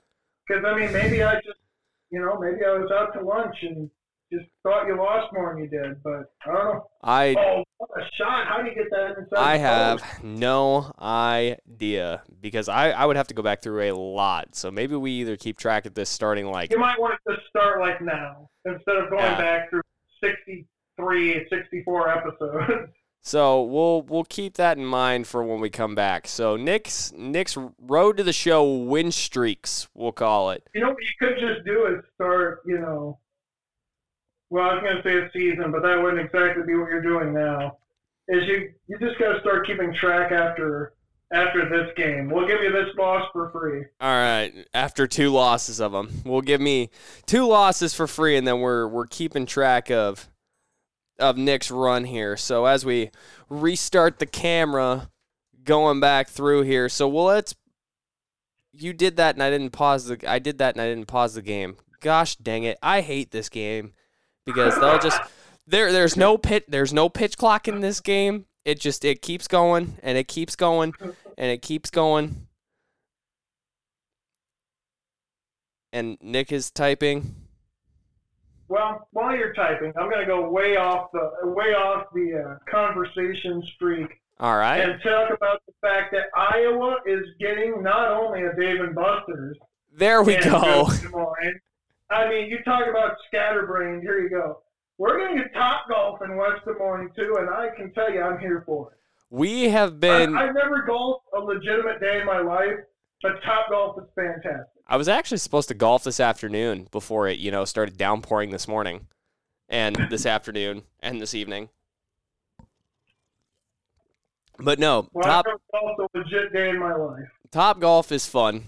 [0.47, 1.59] Because I mean, maybe I just,
[2.11, 3.89] you know, maybe I was out to lunch and
[4.31, 6.87] just thought you lost more than you did, but I don't know.
[7.03, 8.47] I Oh, what a shot!
[8.47, 9.37] How do you get that inside?
[9.37, 14.55] I have no idea because I, I would have to go back through a lot.
[14.55, 17.47] So maybe we either keep track of this starting like You might want to just
[17.47, 19.37] start like now instead of going Yeah.
[19.37, 19.81] back through
[20.21, 22.91] 63, 64 episodes.
[23.21, 26.27] so we'll we'll keep that in mind for when we come back.
[26.27, 30.63] So Nick's Nick's road to the show win streaks, we'll call it.
[30.75, 33.19] you know what you could just do is start, you know.
[34.49, 37.01] Well, I was going to say a season, but that wouldn't exactly be what you're
[37.01, 37.77] doing now.
[38.27, 40.93] Is you you just got to start keeping track after
[41.31, 42.29] after this game.
[42.29, 43.85] We'll give you this loss for free.
[43.99, 46.89] All right, after two losses of them, we'll give me
[47.25, 50.29] two losses for free, and then we're we're keeping track of
[51.19, 52.37] of Nick's run here.
[52.37, 53.11] So as we
[53.49, 55.09] restart the camera,
[55.63, 57.55] going back through here, so well, let's.
[58.71, 60.23] You did that, and I didn't pause the.
[60.29, 61.77] I did that, and I didn't pause the game.
[61.99, 62.77] Gosh dang it!
[62.81, 63.93] I hate this game
[64.53, 65.21] because they'll just
[65.67, 65.91] there.
[65.91, 66.65] There's no pit.
[66.67, 68.45] There's no pitch clock in this game.
[68.65, 70.93] It just it keeps going and it keeps going
[71.37, 72.47] and it keeps going.
[75.93, 77.35] and Nick is typing.
[78.67, 82.71] Well, while you're typing, I'm going to go way off the way off the uh,
[82.71, 84.07] conversation streak
[84.39, 84.77] All right.
[84.77, 89.57] and talk about the fact that Iowa is getting not only a Dave and Buster's.
[89.91, 90.87] There we go.
[91.01, 91.59] Des Moines.
[92.09, 94.01] I mean, you talk about scatterbrained.
[94.01, 94.61] Here you go.
[94.97, 98.21] We're going to Top Golf in West Des Moines too, and I can tell you,
[98.21, 98.97] I'm here for it.
[99.29, 100.35] We have been.
[100.35, 102.79] I, I've never golfed a legitimate day in my life,
[103.21, 104.67] but Top Golf is fantastic.
[104.87, 108.67] I was actually supposed to golf this afternoon before it, you know, started downpouring this
[108.67, 109.07] morning,
[109.69, 111.69] and this afternoon and this evening.
[114.57, 117.29] But no, Well, top I've a legit day in my life.
[117.51, 118.65] Top Golf is fun.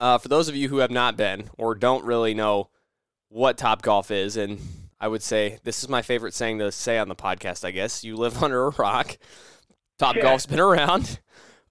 [0.00, 2.68] Uh, for those of you who have not been or don't really know
[3.28, 4.58] what Top Golf is, and
[5.00, 7.64] I would say this is my favorite saying to say on the podcast.
[7.64, 9.18] I guess you live under a rock.
[9.98, 10.22] Top Yeah.
[10.22, 11.20] Golf's been around.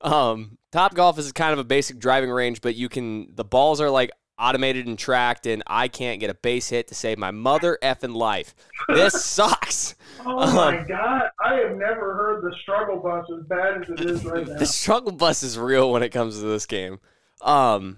[0.01, 3.79] Um, Top Golf is kind of a basic driving range, but you can the balls
[3.81, 7.31] are like automated and tracked, and I can't get a base hit to save my
[7.31, 8.53] mother effing life.
[8.89, 9.95] This sucks.
[10.25, 11.23] Oh my Um, God!
[11.43, 14.57] I have never heard the struggle bus as bad as it is right now.
[14.59, 16.99] the struggle bus is real when it comes to this game.
[17.41, 17.97] Um,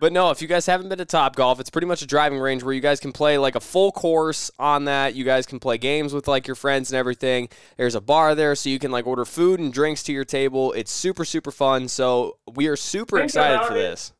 [0.00, 2.38] But no, if you guys haven't been to Top Golf, it's pretty much a driving
[2.38, 5.14] range where you guys can play like a full course on that.
[5.14, 7.48] You guys can play games with like your friends and everything.
[7.76, 10.72] There's a bar there so you can like order food and drinks to your table.
[10.72, 11.88] It's super super fun.
[11.88, 14.12] So we are super Think excited for this.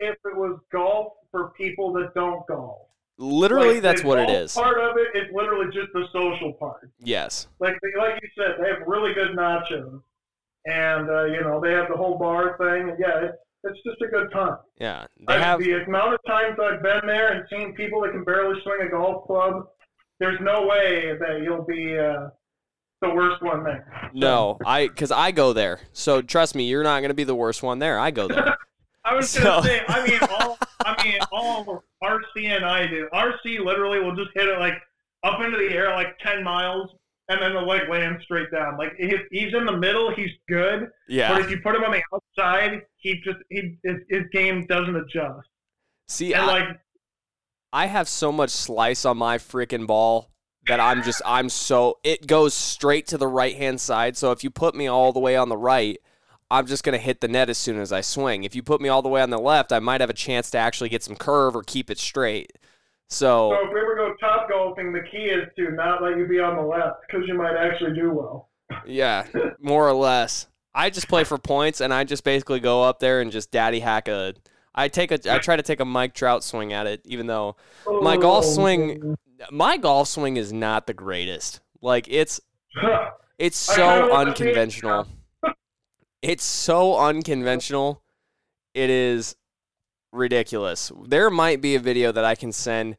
[0.00, 4.54] If it was golf for people that don't golf, Literally Like, that's what it is.
[4.54, 6.90] Part of it is literally just the social part.
[6.98, 7.46] Yes.
[7.60, 10.02] Like like you said, they have really good nachos,
[10.66, 12.96] and uh, you know they have the whole bar thing.
[12.98, 14.56] Yeah, it's it's just a good time.
[14.78, 15.06] Yeah.
[15.26, 18.24] They I, have the amount of times I've been there and seen people that can
[18.24, 19.66] barely swing a golf club,
[20.20, 22.28] there's no way that you'll be uh,
[23.02, 24.10] the worst one there.
[24.14, 25.80] no, I cuz I go there.
[25.92, 27.98] So trust me, you're not going to be the worst one there.
[27.98, 28.56] I go there.
[29.04, 33.08] I was So- gonna say, I mean, all I mean, all RC and I do.
[33.12, 34.74] RC literally will just hit it like
[35.24, 36.90] up into the air like ten miles,
[37.28, 38.76] and then the leg lands straight down.
[38.76, 40.88] Like if he's in the middle, he's good.
[41.08, 41.32] Yeah.
[41.32, 44.94] But if you put him on the outside, he just he his, his game doesn't
[44.94, 45.48] adjust.
[46.08, 46.80] See, And I, like
[47.72, 50.30] I have so much slice on my freaking ball
[50.66, 54.16] that I'm just I'm so it goes straight to the right hand side.
[54.16, 55.98] So if you put me all the way on the right,
[56.50, 58.44] I'm just gonna hit the net as soon as I swing.
[58.44, 60.50] If you put me all the way on the left, I might have a chance
[60.50, 62.52] to actually get some curve or keep it straight.
[63.14, 66.26] So, So if we ever go top golfing, the key is to not let you
[66.26, 68.50] be on the left because you might actually do well.
[68.86, 69.26] yeah,
[69.60, 70.48] more or less.
[70.74, 73.80] I just play for points and I just basically go up there and just daddy
[73.80, 74.34] hack a
[74.74, 77.56] I take a I try to take a Mike Trout swing at it, even though
[77.86, 79.16] My oh, golf Oh, swing-
[79.50, 81.60] my golf swing is not the greatest.
[81.80, 82.40] Like it's.
[83.36, 85.08] It's so want to see it unconventional.
[86.22, 88.00] It's so unconventional.
[88.74, 89.34] It is
[90.14, 90.92] ridiculous.
[91.06, 92.96] There might be a video that I can send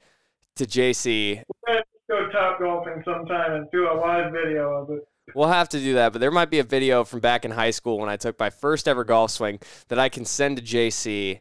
[0.55, 1.43] to JC.
[1.67, 5.07] Let's go top golfing sometime and do a live video of it.
[5.33, 7.71] We'll have to do that, but there might be a video from back in high
[7.71, 11.39] school when I took my first ever golf swing that I can send to JC.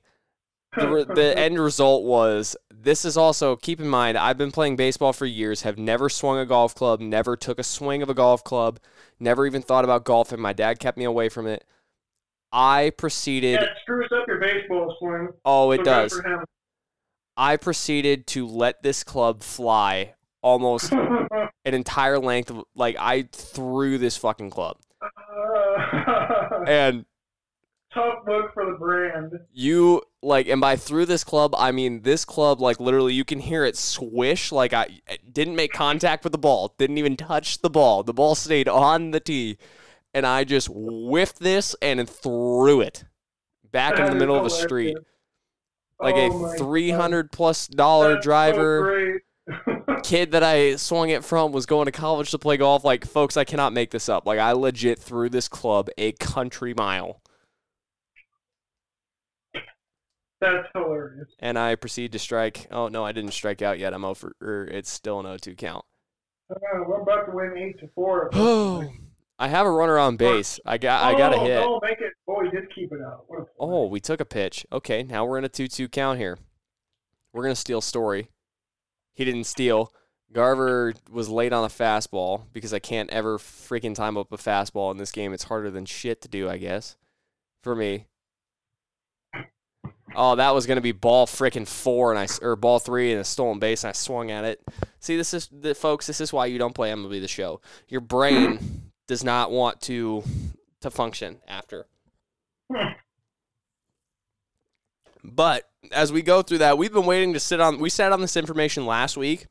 [0.77, 4.77] The, re- the end result was this is also keep in mind I've been playing
[4.77, 8.15] baseball for years, have never swung a golf club, never took a swing of a
[8.15, 8.81] golf club,
[9.21, 10.41] never even thought about golfing.
[10.41, 11.65] My dad kept me away from it.
[12.55, 15.29] I proceeded Yeah, it screws up your baseball swing.
[15.45, 16.23] Oh, it good does.
[17.37, 23.99] I proceeded to let this club fly almost an entire length of like I threw
[23.99, 24.77] this fucking club.
[25.03, 27.05] Uh, And
[27.93, 29.33] tough look for the brand.
[29.53, 33.40] you like and by through this club, I mean this club like literally you can
[33.40, 37.71] hear it swish like I didn't make contact with the ball, didn't even touch the
[37.71, 38.03] ball.
[38.05, 39.59] The ball stayed on the tee
[40.14, 43.05] and I just whiffed this and threw it
[43.70, 44.96] back in the middle of a street.
[46.00, 46.59] Like Oh a God.
[46.59, 48.81] 300 plus dollar That's driver.
[48.83, 49.20] great.
[50.03, 52.85] kid that I swung it from was going to college to play golf.
[52.85, 54.27] Like, folks, I cannot make this up.
[54.27, 57.20] Like, I legit threw this club a country mile,
[60.40, 61.29] That's hilarious.
[61.40, 62.66] and I proceed to strike.
[62.70, 63.94] Oh no, I didn't strike out yet.
[63.94, 64.35] I'm over.
[64.40, 65.85] Or it's still an 0-2 count.
[66.50, 68.31] Uh, we're about to win eight to four.
[68.35, 68.85] Oh,
[69.38, 70.61] I have a runner on base.
[70.64, 71.03] I got.
[71.05, 71.61] I got a Oh, hit.
[71.61, 72.12] No, make it.
[72.29, 73.27] Oh, he did keep it out.
[73.59, 74.64] Oh, we took a pitch.
[74.73, 76.38] Okay, now we're in a 2-2 count here.
[77.33, 78.29] We're gonna steal Story.
[79.14, 79.92] He didn't steal.
[80.33, 84.90] Garver was late on a fastball because I can't ever freaking time up a fastball
[84.90, 85.33] in this game.
[85.33, 86.97] It's harder than shit to do, I guess,
[87.62, 88.07] for me.
[90.16, 93.25] Oh, that was gonna be ball freaking four and I or ball three and a
[93.25, 94.62] stolen base and I swung at it.
[95.01, 96.07] See, this is the folks.
[96.07, 97.61] This is why you don't play MLB the Show.
[97.88, 100.23] Your brain does not want to
[100.81, 101.87] to function after.
[105.23, 107.79] But as we go through that, we've been waiting to sit on.
[107.79, 109.47] We sat on this information last week,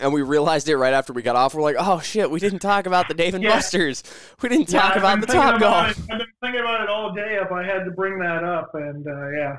[0.00, 1.54] and we realized it right after we got off.
[1.54, 3.54] We're like, "Oh shit, we didn't talk about the Dave and Yeah.
[3.56, 4.02] Busters.
[4.42, 6.88] We didn't Yeah, talk about the Top about Golf." it- I've been thinking about it
[6.88, 9.58] all day if I had to bring that up, and uh, yeah.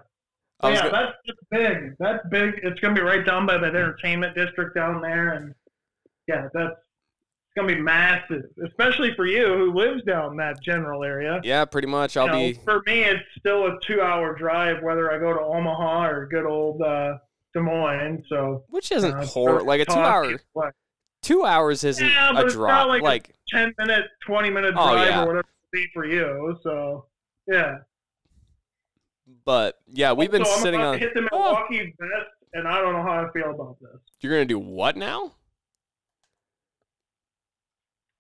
[0.63, 1.95] Yeah, go- that's just big.
[1.97, 2.59] That's big.
[2.63, 5.55] It's gonna be right down by that entertainment district down there, and
[6.27, 6.75] yeah, that's
[7.61, 11.39] gonna be massive, especially for you who lives down that general area.
[11.43, 12.17] yeah, pretty much.
[12.17, 12.53] I'll You know, be.
[12.65, 16.81] For me, it's still a two-hour drive, whether I go to Omaha or good old
[16.81, 17.17] uh,
[17.53, 18.23] Des Moines.
[18.29, 20.39] So Which isn't uh, like a two-hour,
[21.21, 22.87] Two hours isn't Yeah, a not drop.
[23.01, 25.21] like a- ten minute, twenty minute Oh, drive yeah.
[25.23, 26.57] or whatever it be for you.
[26.63, 27.05] So
[27.47, 27.77] yeah.
[29.45, 30.99] but yeah, we've been sitting about on.
[30.99, 31.37] to hit the Oh.
[31.53, 33.99] Milwaukee best, and I don't know how I feel about this.
[34.19, 35.33] You're gonna do what now?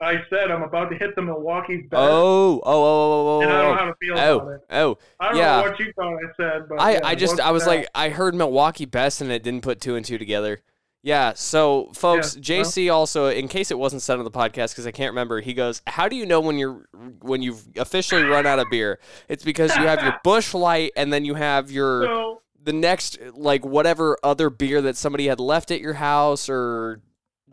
[0.01, 3.51] I said I'm about to hit the Milwaukee's best, Oh, oh, oh, oh, oh, and
[3.51, 4.61] I don't know oh, how to feel about oh, it.
[4.71, 4.97] oh.
[5.19, 5.61] I don't yeah.
[5.61, 7.69] know what you thought I said, but I, yeah, I just I was that?
[7.69, 10.61] like I heard Milwaukee best and it didn't put two and two together.
[11.03, 14.71] Yeah, so folks, Yeah, well- JC also in case it wasn't said on the podcast
[14.73, 16.87] because I can't remember, he goes, "How do you know when you're
[17.21, 18.99] when you've officially run out of beer?
[19.27, 23.19] It's because you have your Busch Light and then you have your so the next
[23.33, 27.01] like whatever other beer that somebody had left at your house or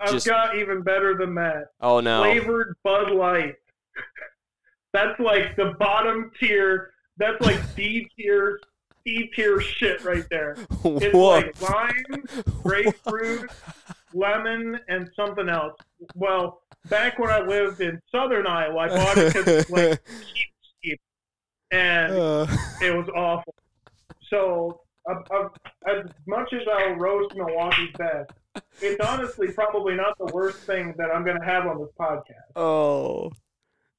[0.01, 1.67] I've just got even better than that.
[1.81, 2.23] oh no.
[2.23, 3.55] Flavored Bud Light.
[4.93, 6.93] That's like the bottom tier.
[7.19, 8.61] That's like D tier,
[9.05, 10.57] C tier shit right there.
[10.85, 11.29] It's Whoa.
[11.29, 12.25] like lime,
[12.63, 13.51] grapefruit,
[14.15, 15.75] lemon, and something else.
[16.15, 20.01] Well, back when I lived in southern Iowa, I bought it because it's like
[20.33, 20.47] cheap,
[20.83, 21.01] cheap,
[21.73, 22.47] and Uh,
[22.81, 23.55] it was awful.
[24.31, 24.81] So,
[25.11, 25.49] uh, uh,
[25.87, 28.31] as much as I'll roast Milwaukee's best,
[28.81, 32.57] it's honestly probably not the worst thing that I'm going to have on this podcast.
[32.57, 33.31] oh.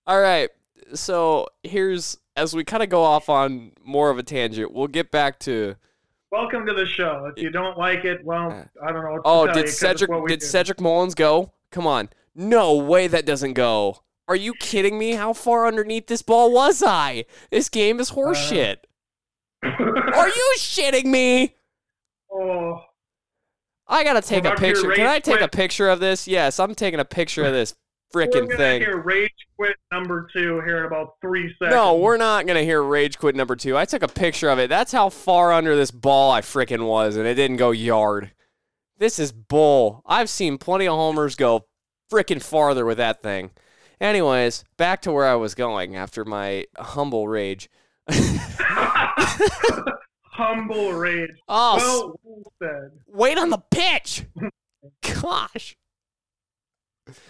[0.07, 0.49] All right.
[0.93, 4.73] So here's as we kind of go off on more of a tangent.
[4.73, 5.75] We'll get back to
[6.31, 7.31] Welcome to the show.
[7.35, 9.13] If you don't like it, well, uh, I don't know.
[9.13, 10.45] What to Oh, did Cedric did do.
[10.45, 11.53] Cedric Mullins go?
[11.71, 12.09] Come on.
[12.35, 14.03] No way that doesn't go.
[14.27, 15.13] Are you kidding me?
[15.13, 17.25] How far underneath this ball was I?
[17.49, 18.15] This game is uh.
[18.15, 18.77] horseshit.
[19.63, 21.55] Are you shitting me?
[22.31, 22.83] oh,
[23.89, 24.91] I gotta take a picture.
[24.91, 26.27] Can I take a picture of this?
[26.27, 27.75] Yes, I'm taking a picture of this
[28.13, 28.81] we're freaking gonna thing.
[28.81, 31.75] hear Rage Quit number two here in about three seconds.
[31.75, 33.75] No, we're not gonna hear Rage Quit number two.
[33.75, 34.69] I took a picture of it.
[34.69, 38.31] That's how far under this ball I freaking was, and it didn't go yard.
[38.99, 40.03] This is bull.
[40.05, 41.65] I've seen plenty of homers go
[42.11, 43.51] freaking farther with that thing.
[43.99, 47.69] Anyways, back to where I was going after my humble rage.
[50.39, 51.31] Humble rage.
[51.49, 52.15] Oh,
[52.61, 54.25] well, wait on the pitch.
[55.21, 55.75] Gosh.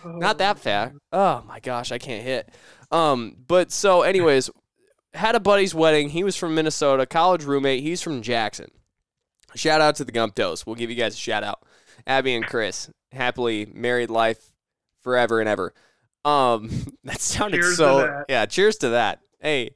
[0.06, 0.94] Not that fat.
[1.12, 2.50] Oh my gosh, I can't hit.
[2.92, 4.52] Um, but so anyways,
[5.14, 6.10] had a buddy's wedding.
[6.10, 7.82] He was from Minnesota, college roommate.
[7.82, 8.70] He's from Jackson.
[9.56, 10.66] Shout out to the Gumptos.
[10.68, 11.64] We'll give you guys a shout out.
[12.06, 14.52] Abby and Chris, happily married life
[15.02, 15.74] forever and ever.
[16.26, 16.70] Um,
[17.06, 18.26] that sounded Cheers so that.
[18.30, 18.46] yeah.
[18.46, 19.22] Cheers to that.
[19.40, 19.72] Hey.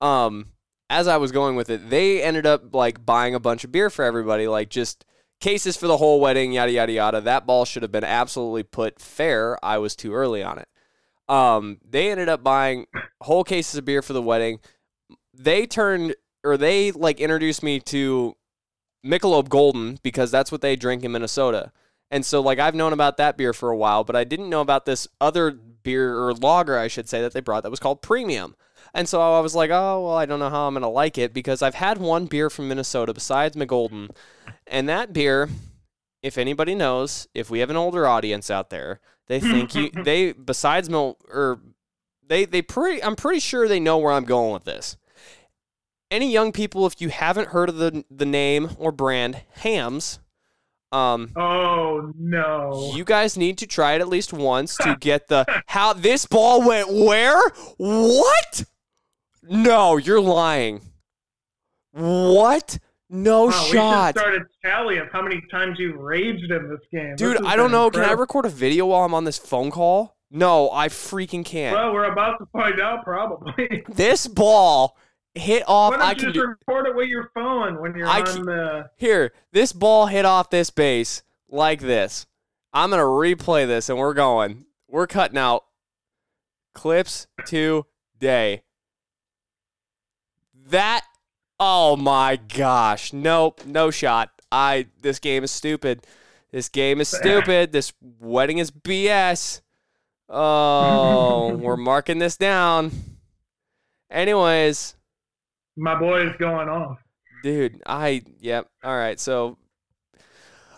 [0.00, 0.46] Um,
[0.94, 3.90] as I was going with it, they ended up like buying a bunch of beer
[3.90, 5.04] for everybody, like just
[5.40, 7.20] cases for the whole wedding, yada yada yada.
[7.20, 9.58] That ball should have been absolutely put fair.
[9.60, 10.68] I was too early on it.
[11.28, 12.86] Um, they ended up buying
[13.22, 14.60] whole cases of beer for the wedding.
[15.36, 16.14] They turned
[16.44, 18.36] or they like introduced me to
[19.04, 21.72] Michelob Golden because that's what they drink in Minnesota.
[22.08, 24.60] And so like I've known about that beer for a while, but I didn't know
[24.60, 28.00] about this other beer or lager I should say that they brought that was called
[28.00, 28.54] Premium.
[28.92, 31.18] And so I was like, oh, well, I don't know how I'm going to like
[31.18, 34.10] it because I've had one beer from Minnesota besides Mich Golden.
[34.66, 35.48] And that beer,
[36.22, 40.32] if anybody knows, if we have an older audience out there, they think you, they,
[40.32, 41.60] besides Mil, or
[42.26, 44.96] they, they pretty, I'm pretty sure they know where I'm going with this.
[46.10, 50.20] Any young people, if you haven't heard of the, the name or brand, Hamm's,
[50.92, 52.92] um, Oh no.
[52.94, 56.64] you guys need to try it at least once to get the how this ball
[56.64, 57.40] went where?
[57.78, 58.64] What?
[59.48, 60.80] No, you're lying.
[61.92, 62.78] What?
[63.10, 64.14] No Wow, shot.
[64.16, 67.14] We should start a tally of how many times you've raged in this game.
[67.16, 67.90] Dude, This I don't know.
[67.90, 70.16] Can I record a video while I'm on this phone call?
[70.30, 71.76] No, I freaking can't.
[71.76, 73.84] Well, we're about to find out probably.
[73.88, 74.96] this ball
[75.34, 75.92] hit off.
[75.92, 78.20] Why don't I you can just do record it with your phone when you're I
[78.20, 78.90] on can- the?
[78.96, 82.26] Here, this ball hit off this base like this.
[82.72, 84.64] I'm going to replay this and we're going.
[84.88, 85.64] We're cutting out
[86.74, 88.62] clips today.
[90.68, 91.04] That
[91.60, 93.12] oh my gosh.
[93.12, 94.30] Nope, no shot.
[94.50, 96.06] I this game is stupid.
[96.50, 97.72] This game is stupid.
[97.72, 99.60] This wedding is BS.
[100.28, 102.92] Oh, we're marking this down.
[104.10, 104.94] Anyways,
[105.76, 106.98] My boy is going off.
[107.42, 108.68] Dude, I yep.
[108.82, 109.58] All right, so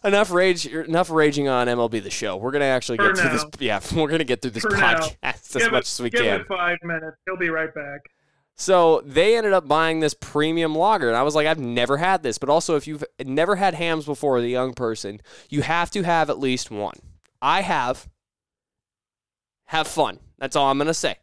[0.03, 2.37] enough rage, enough raging on MLB the Show.
[2.37, 3.45] We're gonna actually For get through this.
[3.61, 4.95] Yeah, we're gonna get through this For now.
[4.99, 5.21] podcast
[5.57, 6.41] as give much it, as we give can.
[6.41, 7.17] it five minutes.
[7.27, 8.01] He'll be right back.
[8.57, 12.23] So they ended up buying this premium lager, and I was like, I've never had
[12.23, 12.39] this.
[12.39, 16.31] But also, if you've never had Hamm's before, the young person, you have to have
[16.31, 16.97] at least one.
[17.43, 18.09] I have.
[19.67, 20.21] Have fun.
[20.39, 21.17] That's all I'm gonna say.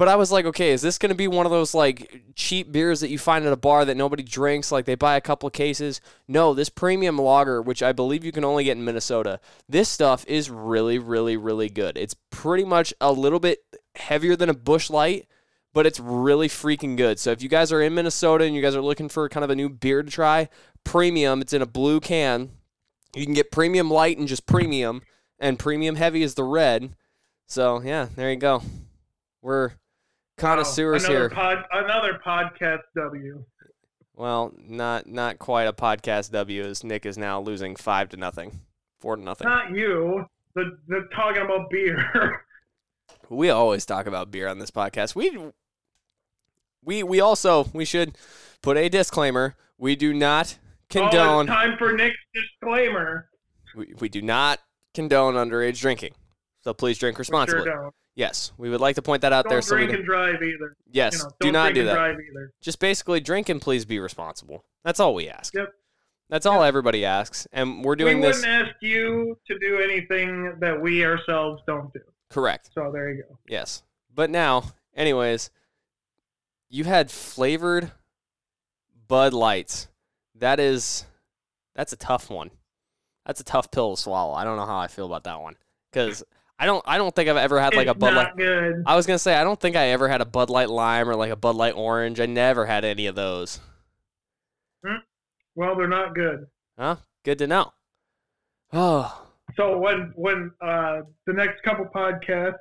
[0.00, 2.72] But I was like, okay, is this going to be one of those like cheap
[2.72, 4.72] beers that you find at a bar that nobody drinks?
[4.72, 6.00] Like they buy a couple cases?
[6.26, 10.24] No, this premium lager, which I believe you can only get in Minnesota, this stuff
[10.26, 11.98] is really, really, really good.
[11.98, 13.58] It's pretty much a little bit
[13.94, 15.26] heavier than a Busch Light,
[15.72, 17.18] but it's really freaking good.
[17.18, 19.50] So if you guys are in Minnesota and you guys are looking for kind of
[19.50, 20.48] a new beer to try,
[20.84, 22.50] premium, it's in a blue can.
[23.14, 25.02] You can get premium light and just premium,
[25.38, 26.94] and premium heavy is the red.
[27.46, 28.62] So yeah, there you go.
[29.42, 29.72] We're
[30.36, 31.30] connoisseurs another here.
[31.30, 33.44] Pod, another podcast W.
[34.14, 38.60] well, not not quite a podcast W as Nick is now losing five to nothing,
[39.00, 39.48] four to nothing.
[39.48, 40.26] Not you.
[40.54, 42.44] The, the talking about beer.
[43.28, 45.14] We always talk about beer on this podcast.
[45.14, 45.30] We
[46.90, 48.18] we we also we should
[48.62, 49.54] put a disclaimer.
[49.78, 51.46] We do not Oh, condone.
[51.46, 53.28] it's time for Nick's disclaimer.
[53.76, 54.58] we, we do not
[54.92, 56.14] condone underage drinking.
[56.62, 57.62] So please drink We responsibly.
[57.62, 57.92] Sure.
[58.16, 59.62] Yes, we would like to point that out Don't there.
[59.62, 60.74] So we drink don't- and drive either.
[60.90, 61.94] yes, You know, do drink do and that.
[61.94, 62.52] drive either.
[62.60, 64.64] Just basically drink and please be responsible.
[64.84, 65.54] That's all we ask.
[65.54, 65.68] Yep.
[66.28, 70.56] That's all everybody asks, and we're doing we this wouldn't ask you to do anything
[70.58, 72.00] that we ourselves don't do.
[72.30, 72.70] correct.
[72.74, 73.38] So there you go.
[73.48, 73.84] Yes.
[74.12, 74.64] But now,
[74.96, 75.50] anyways,
[76.70, 77.90] you had flavored
[79.08, 79.88] Bud Lights.
[80.36, 81.04] That is
[81.74, 82.50] that's a tough one.
[83.26, 84.32] That's a tough pill to swallow.
[84.32, 85.56] I don't know how I feel about that one
[85.92, 86.22] cuz
[86.58, 88.82] I don't I don't think I've ever had like a it's Bud Light good.
[88.86, 91.08] I was going to say I don't think I ever had a Bud Light Lime
[91.08, 92.20] or like a Bud Light Orange.
[92.20, 93.60] I never had any of those.
[95.54, 96.46] Well, they're not good.
[96.78, 96.96] Huh?
[97.24, 97.72] Good to know.
[98.72, 102.54] Oh, So when when uh, the next couple podcasts,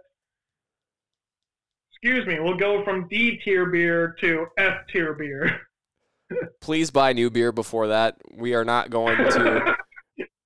[2.01, 5.61] excuse me, we'll go from D tier beer to F tier beer.
[6.61, 8.17] please buy new beer before that.
[8.31, 9.75] We are not going to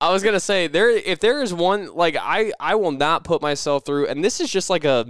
[0.00, 3.40] I was gonna say there if there is one like I I will not put
[3.40, 5.06] myself through and this is just like a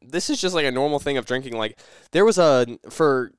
[0.00, 1.78] this is just like a normal thing of drinking like
[2.12, 3.32] there was a for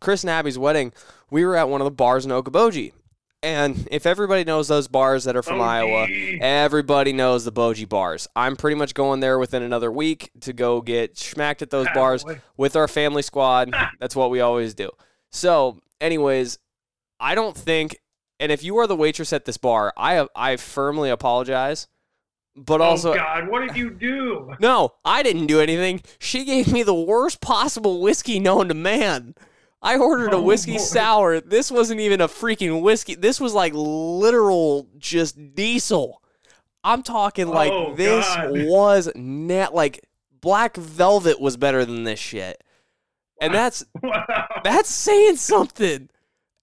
[0.00, 0.92] Chris and Abby's wedding
[1.30, 2.92] we were at one of the bars in Okoboji
[3.42, 6.06] and if everybody knows those bars that are from Iowa
[6.40, 10.80] everybody knows the Boji bars I'm pretty much going there within another week to go
[10.80, 12.40] get smacked at those Ah, bars boy.
[12.56, 13.74] with our family squad.
[14.00, 14.90] That's what we always do.
[15.30, 16.58] So, anyways,
[17.18, 17.96] I don't think,
[18.38, 21.88] and if you are the waitress at this bar, I I firmly apologize.
[22.54, 24.54] But also, oh God, what did you do?
[24.60, 26.02] no, I didn't do anything.
[26.18, 29.34] She gave me the worst possible whiskey known to man.
[29.82, 30.78] I ordered a Oh, whiskey boy.
[30.78, 31.40] sour.
[31.40, 33.14] This wasn't even a freaking whiskey.
[33.16, 36.22] This was like literal just diesel.
[36.84, 38.50] I'm talking like Oh, this God.
[38.52, 40.04] was net like
[40.40, 42.62] black velvet was better than this shit.
[43.40, 44.46] And that's Wow.
[44.62, 46.08] that's saying something.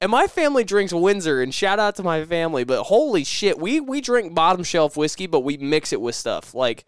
[0.01, 2.63] And my family drinks Windsor, and shout out to my family.
[2.63, 6.53] But holy shit, we we drink bottom shelf whiskey, but we mix it with stuff
[6.53, 6.85] like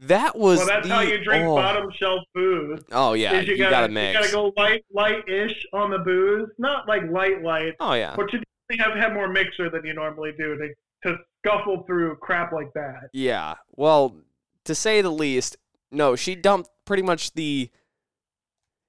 [0.00, 0.58] that was.
[0.58, 2.80] Well, that's the, how you drink oh, bottom shelf booze.
[2.92, 4.18] Oh yeah, you, you, gotta, you mix.
[4.18, 6.48] gotta go light, light-ish on the booze.
[6.58, 8.40] Not like light, light, oh yeah, but you
[8.78, 10.68] have to have more mixer than you normally do to
[11.02, 13.08] to scuffle through crap like that.
[13.12, 13.54] yeah.
[13.76, 14.16] Well,
[14.64, 15.56] to say the least,
[15.90, 17.70] no, she dumped pretty much the.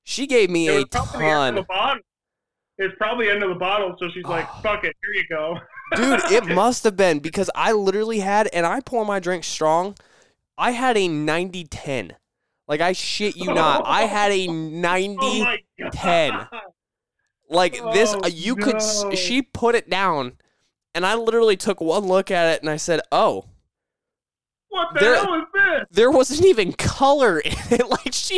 [0.03, 1.99] She gave me a was the end of ton.
[2.77, 5.59] It's probably end of the bottle, so she's like, "Fuck it, here you go."
[5.95, 6.19] dude.
[6.31, 9.95] It must have been because I literally had, and I pour my drink strong.
[10.59, 12.11] I had a 90-10.
[12.67, 16.47] Like I shit you not, I had a 90 oh 10.
[17.49, 18.79] Like this, Oh, you could.
[19.17, 20.33] She put it down,
[20.93, 23.45] and I literally took one look at it, and I said, "Oh,
[24.67, 25.85] What the There- hell is this?
[25.89, 28.35] there wasn't even color in it." like she,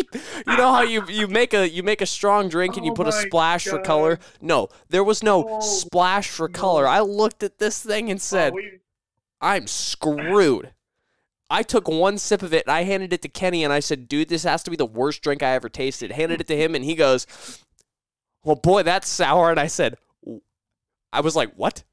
[0.48, 2.96] you know how you you make a you make a strong drink and you Oh
[2.96, 4.18] put a splash for color.
[4.40, 6.54] No, there was no Oh, splash for no.
[6.54, 6.88] color.
[6.88, 8.80] I looked at this thing and oh, said, Oh, we-
[9.42, 10.72] "I'm screwed."
[11.52, 14.08] I took one sip of it and I handed it to Kenny and I said,
[14.08, 16.74] "Dude, this has to be the worst drink I ever tasted." Handed it to him
[16.76, 17.28] and he goes,
[18.44, 19.96] "Well, boy, that's sour." And I said,
[21.12, 21.84] "I was like, what?"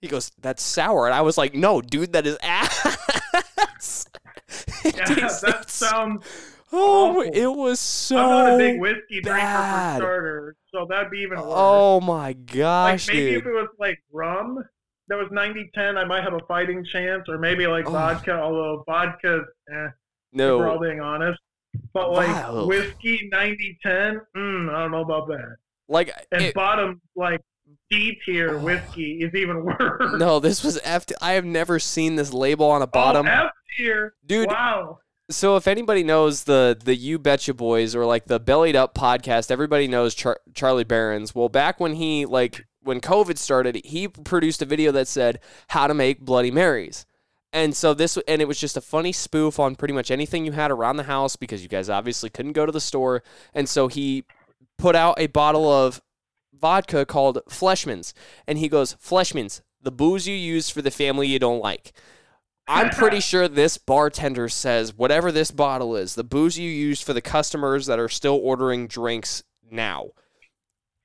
[0.00, 4.08] He goes, "That's sour." And I was like, "No, dude, that is ass."
[4.84, 6.26] Yeah, tasted that sounds.
[6.72, 7.30] oh, awful.
[7.32, 8.16] it was so.
[8.18, 11.46] I'm not a big whiskey drinker for starters, so that'd be even worse.
[11.48, 13.40] oh my like gosh, maybe dude!
[13.42, 14.62] if it was like rum
[15.12, 17.92] that was 90-10, I might have a fighting chance, or maybe like Oh.
[17.92, 18.32] vodka.
[18.32, 19.92] Although vodka's, eh, if
[20.58, 21.38] we're all being honest.
[21.92, 22.66] But like Wow.
[22.66, 25.56] whiskey 90-10, mm, I don't know about that.
[25.88, 27.40] like And it- bottom like
[27.90, 28.58] D tier Oh.
[28.60, 30.14] whiskey is even worse.
[30.18, 31.04] no, this was F.
[31.20, 34.14] I have never seen this label on a bottom, Oh, F tier.
[34.24, 34.48] dude.
[34.48, 35.00] Wow.
[35.30, 39.50] So if anybody knows the the You Betcha Boys or like the Bellied Up podcast,
[39.50, 41.34] everybody knows Char- Charlie Berens.
[41.34, 45.86] Well, back when he like when COVID started, he produced a video that said how
[45.86, 47.06] to make Bloody Marys.
[47.52, 50.52] And so this and it was just a funny spoof on pretty much anything you
[50.52, 53.22] had around the house because you guys obviously couldn't go to the store.
[53.52, 54.24] And so he
[54.78, 56.00] put out a bottle of
[56.58, 58.14] vodka called Fleischmann's
[58.46, 61.92] and he goes, "Fleischmann's, the booze you use for the family you don't like."
[62.66, 67.12] I'm pretty sure this bartender says whatever this bottle is, the booze you use for
[67.12, 70.12] the customers that are still ordering drinks now.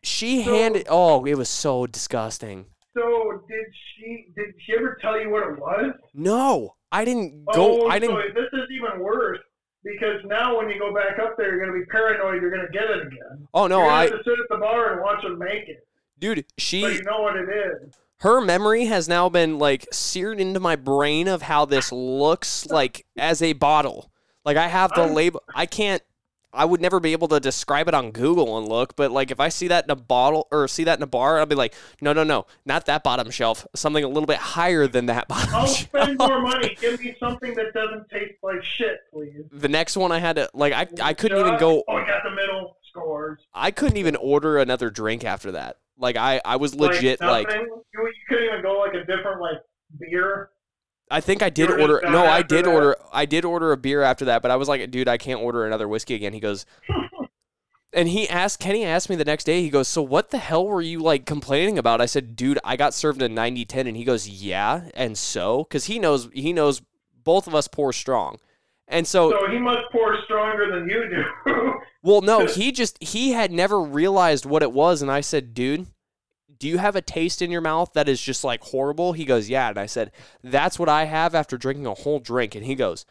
[0.07, 2.65] She So- handed oh, it was so disgusting.
[2.95, 5.93] So did she did she ever tell you what it was?
[6.13, 9.39] No, I didn't go oh, I didn't So this is even worse
[9.83, 12.89] because now when you go back up there, you're gonna be paranoid you're gonna get
[12.89, 13.47] it again.
[13.53, 15.85] Oh no, I have to sit at the bar and watch them make it,
[16.17, 17.93] dude, she you know what it is.
[18.21, 23.05] her memory has now been like seared into my brain of how this looks like
[23.17, 24.09] as a bottle.
[24.43, 26.01] Like I have the I'm- label I can't
[26.57, 29.39] I would never be able to describe it on Google and look, but like if
[29.39, 31.73] I see that in a bottle or see that in a bar, I'll be like,
[32.01, 33.65] no, no, no, not that bottom shelf.
[33.75, 35.87] Something a little bit higher than that bottom I'll shelf.
[35.89, 36.75] spend more money.
[36.81, 39.43] Give me something that doesn't taste like shit, please.
[39.51, 42.23] The next one I had to like I I couldn't even go Oh, I got
[42.23, 43.39] the middle scores.
[43.53, 45.77] I couldn't even order another drink after that.
[45.97, 47.67] Like I I was legit like, nothing.
[47.93, 49.57] you, you couldn't even go like a different like
[49.99, 50.49] beer.
[51.09, 52.71] I think I did order no, I did that?
[52.71, 55.41] order I did order a beer after that, but I was like, dude, I can't
[55.41, 56.33] order another whiskey again.
[56.33, 56.65] He goes
[57.93, 60.67] And he asked Kenny asked me the next day, he goes, So what the hell
[60.67, 62.01] were you like complaining about?
[62.01, 65.85] I said, Dude, I got served a 90-10 and he goes, Yeah, and so because
[65.85, 66.81] he knows he knows
[67.23, 68.37] both of us pour strong.
[68.87, 71.73] And so So he must pour stronger than you do.
[72.03, 75.87] Well, no, he just he had never realized what it was, and I said, "Dude,
[76.59, 79.49] do you have a taste in your mouth that is just like horrible?" He goes,
[79.49, 80.11] "Yeah," and I said,
[80.43, 83.05] "That's what I have after drinking a whole drink." And he goes,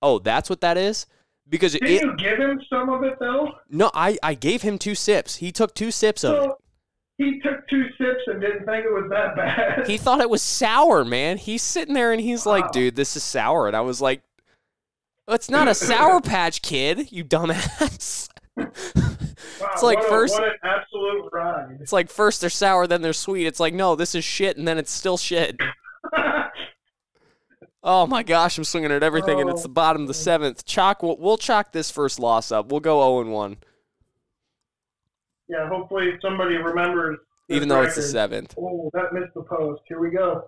[0.00, 1.06] "Oh, that's what that is."
[1.48, 3.52] Because Did it you give him some of it though?
[3.68, 5.36] no, I I gave him two sips.
[5.36, 6.50] He took two sips of it.
[7.18, 9.36] He took two sips and didn't think it was that
[9.76, 9.86] bad.
[9.86, 11.36] He thought it was sour, man.
[11.38, 12.52] He's sitting there and he's Wow.
[12.52, 14.22] like, "Dude, this is sour," and I was like.
[15.28, 18.28] It's not a sour patch kid, you dumbass.
[18.56, 21.78] it's like what a- first- what an absolute ride.
[21.80, 23.46] It's like first they're sour, then they're sweet.
[23.46, 25.56] It's like, no, this is shit, and then it's still shit.
[27.84, 29.64] Oh my gosh, I'm swinging at everything, and it's Oh.
[29.64, 30.64] the bottom of the seventh.
[30.64, 32.70] Chalk, we'll, we'll chalk this first loss up.
[32.70, 33.56] We'll go 0 and 1,
[35.48, 37.18] yeah, hopefully somebody remembers.
[37.48, 38.54] even though it's the seventh.
[38.56, 39.82] Oh, that missed the post.
[39.88, 40.44] Here we go.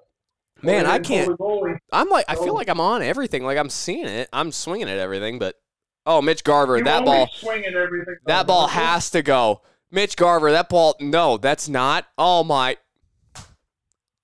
[0.62, 1.36] Man, I can't.
[1.92, 2.44] I'm like, I Oh.
[2.44, 3.42] feel like I'm on everything.
[3.44, 4.28] Like I'm seeing it.
[4.32, 5.56] I'm swinging at everything, but
[6.06, 7.28] oh, Mitch Garver, You that ball,
[8.26, 9.62] that oh, ball has to go.
[9.90, 10.96] Mitch Garver, that ball.
[11.00, 12.06] No, that's not.
[12.18, 12.76] Oh my.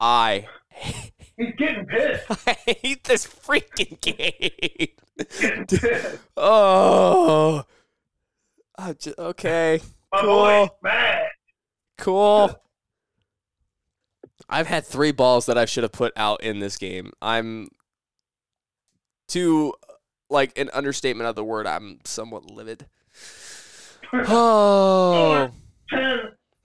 [0.00, 0.46] I,
[1.40, 2.24] He's getting pissed.
[2.46, 4.88] I hate this freaking game.
[6.36, 7.64] Oh.
[8.78, 9.80] I ju- okay.
[10.10, 10.78] My Cool.
[11.98, 12.62] Cool.
[14.48, 17.12] I've had three balls that I should have put out in this game.
[17.20, 17.68] I'm
[19.28, 19.74] to
[20.30, 21.66] like an understatement of the word.
[21.66, 22.86] I'm somewhat livid.
[24.12, 25.48] Oh,
[25.90, 26.18] 10,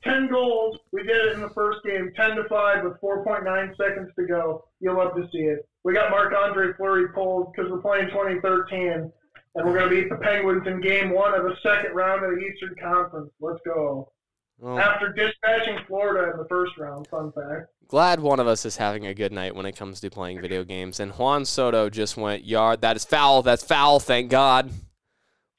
[0.03, 0.79] 10 goals.
[0.91, 4.63] We did it in the first game, 10 to 5 with 4.9 seconds to go.
[4.79, 5.59] You'll love to see it.
[5.83, 9.11] We got Marc Andre Fleury pulled because we're playing 2013, and
[9.63, 12.37] we're going to beat the Penguins in game one of the second round of the
[12.45, 13.29] Eastern Conference.
[13.39, 14.11] Let's go.
[14.57, 17.67] well, After dispatching Florida in the first round, fun fact.
[17.87, 20.63] Glad one of us is having a good night when it comes to playing video
[20.63, 20.99] games.
[20.99, 22.81] And Juan Soto just went yard.
[22.81, 23.41] That is foul.
[23.41, 23.99] That's foul.
[23.99, 24.71] Thank God.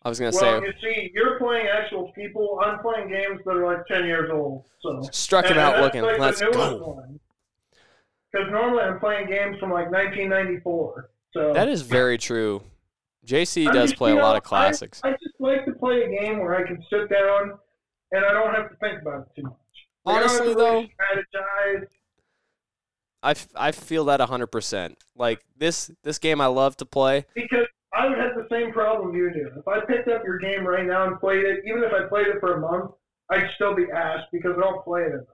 [0.02, 2.60] I was gonna Well, say you see, you're playing actual people.
[2.64, 4.64] I'm playing games that are like 10 years old.
[4.80, 6.02] So struck him And out looking.
[6.02, 7.04] Like Let's go.
[8.30, 11.10] Because normally I'm playing games from like 1994.
[11.32, 12.62] So That is very true.
[13.26, 15.00] JC I'm does just, play a you lot of classics.
[15.02, 17.58] I, I just like to play a game where I can sit down
[18.12, 19.52] and I don't have to think about it too much.
[20.04, 21.86] Like, I don't have Honestly, though, strategize.
[23.26, 24.94] I, I feel that 100%.
[25.16, 27.26] Like this this game I love to play.
[27.34, 29.50] Because I would have the same problem you do.
[29.58, 32.28] If I picked up your game right now and played it, even if I played
[32.28, 32.92] it for a month,
[33.30, 35.26] I'd still be ass because I don't play it enough.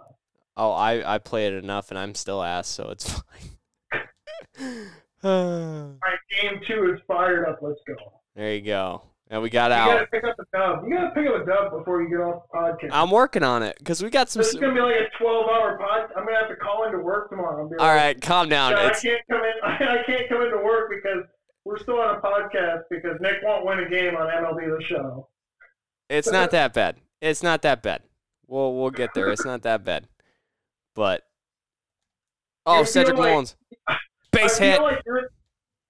[0.57, 4.89] Oh, I I play it enough and I'm still ass, so it's fine.
[5.25, 7.59] All right, game two is fired up.
[7.61, 7.95] Let's go.
[8.35, 9.03] there you go.
[9.33, 9.89] And we got out.
[9.89, 10.85] You gotta pick up the dub.
[10.87, 12.91] You gotta pick up a dub before you get off the podcast.
[12.93, 14.41] I'm working on it because we got some.
[14.41, 16.11] This is gonna be like a 12-hour pod.
[16.15, 17.67] I'm gonna have to call into work tomorrow.
[17.67, 18.75] be All like, right, calm down.
[18.75, 19.53] I can't come in.
[19.65, 21.25] I can't come into work because
[21.65, 25.29] we're still on a podcast because Nick won't win a game on MLB The Show.
[26.11, 26.97] it's not that bad.
[27.23, 28.03] It's not that bad.
[28.47, 29.31] We'll we'll get there.
[29.31, 30.09] It's not that bad.
[30.95, 31.23] But
[32.67, 33.57] oh, Cedric like- Mullins,
[34.31, 34.83] base I hit.
[34.83, 35.31] like you're.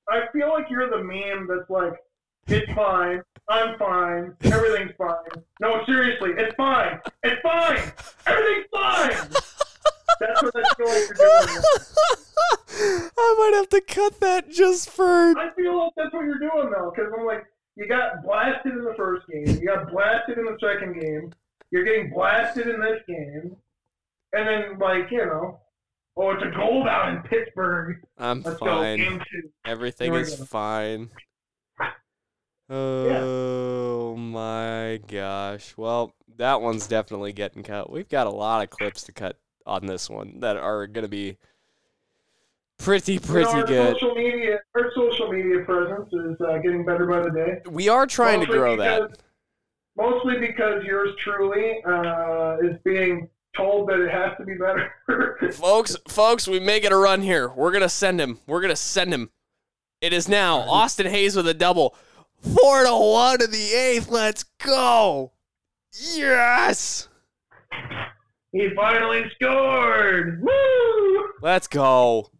[0.08, 1.94] I feel like you're the meme that's like,
[2.52, 3.22] it's fine.
[3.48, 4.36] I'm fine.
[4.44, 5.42] Everything's fine.
[5.60, 7.00] No, seriously, it's fine.
[7.22, 7.92] It's fine.
[8.26, 9.10] Everything's fine.
[10.20, 11.62] That's what I feel like you're doing.
[13.18, 15.36] I might have to cut that just for.
[15.38, 17.44] I feel like that's what you're doing though, because I'm like,
[17.76, 21.32] you got blasted in the first game, you got blasted in the second game,
[21.70, 23.56] you're getting blasted in this game,
[24.32, 25.60] and then like you know,
[26.16, 27.96] oh, it's a goal down in Pittsburgh.
[28.18, 28.98] I'm Let's fine.
[28.98, 29.22] game.
[29.64, 30.44] Everything is go.
[30.44, 31.10] fine.
[32.74, 35.74] Oh my gosh.
[35.76, 37.92] Well, that one's definitely getting cut.
[37.92, 41.08] We've got a lot of clips to cut on this one that are going to
[41.08, 41.36] be
[42.78, 43.94] pretty, pretty our good.
[43.94, 47.60] Social media, our social media presence is uh, getting better by the day.
[47.70, 49.18] We are trying to Mostly grow that.
[49.94, 55.50] Mostly because yours truly uh, is being told that it has to be better.
[55.52, 57.50] Folks, folks, we may get a run here.
[57.50, 58.38] We're going to send him.
[58.46, 59.28] We're going to send him.
[60.00, 61.94] It is now Austin Hays with a double.
[62.42, 64.10] Four to one in the eighth.
[64.10, 65.32] Let's go.
[66.14, 67.08] Yes.
[68.52, 70.42] He finally scored.
[70.42, 71.28] Woo!
[71.40, 72.30] Let's go.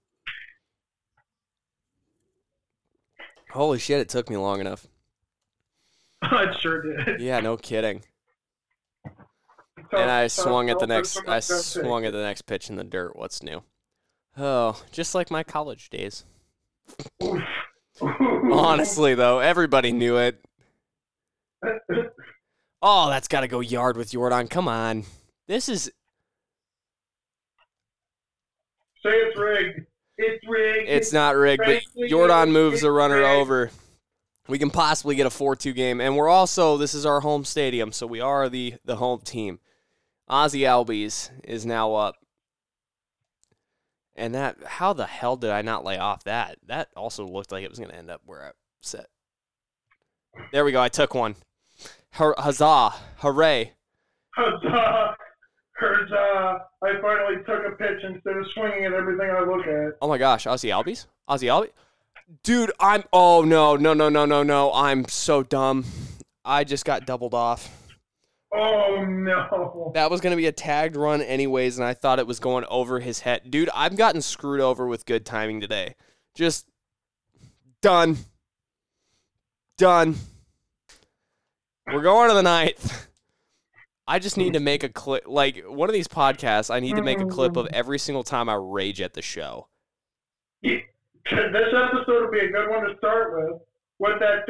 [3.51, 4.87] Holy shit, it took me long enough.
[6.23, 7.21] it sure did.
[7.21, 8.03] Yeah, no kidding.
[9.93, 13.15] And I swung at the next I swung at the next pitch in the dirt.
[13.15, 13.63] What's new?
[14.39, 16.25] Oh, just like my college days.
[18.03, 20.45] Honestly though, everybody knew it.
[22.85, 24.49] Oh, that's got to go yard with Jordan.
[24.49, 25.05] Come on.
[25.47, 25.85] This is
[29.05, 29.87] Say it's rigged.
[30.19, 30.89] It's rigged.
[30.89, 33.71] It's not rigged, but Jordan moves the runner over.
[34.49, 37.93] We can possibly get a 4-2 game, and we're also this is our home stadium,
[37.93, 39.61] so we are the the home team.
[40.29, 42.17] Ozzie Albies is now up,
[44.17, 46.59] and that how the hell did I not lay off that?
[46.67, 48.51] That also looked like it was going to end up where I
[48.81, 49.07] set.
[50.53, 50.81] There we go.
[50.81, 51.37] I took one.
[52.13, 52.95] Hur- Huzzah!
[53.19, 53.73] Hooray!
[54.37, 55.17] Huzzah!
[55.79, 56.67] Huzzah!
[56.83, 59.97] I finally took a pitch instead of swinging at everything I look at.
[60.01, 61.07] Oh my gosh, Ozzie Albies?
[61.29, 61.71] Ozzie Albies?
[62.43, 64.73] Dude, I'm oh no, no, no, no, no, no.
[64.73, 65.85] I'm so dumb.
[66.45, 67.82] I just got doubled off.
[68.55, 69.93] Oh no!
[69.95, 73.01] That was gonna be a tagged run anyways, and I thought it was going over
[73.01, 73.51] his head.
[73.51, 75.95] Dude, I've gotten screwed over with good timing today.
[76.35, 76.67] Just
[77.81, 78.19] done.
[79.79, 80.17] Done.
[81.87, 83.09] We're going to the ninth.
[84.07, 87.03] I just need to make a clip like one of these podcasts, I need to
[87.03, 89.69] make a clip of every single time I rage at the show.
[90.61, 90.79] Yeah,
[91.31, 93.61] This episode will be a good one to start with.
[94.03, 94.49] With that.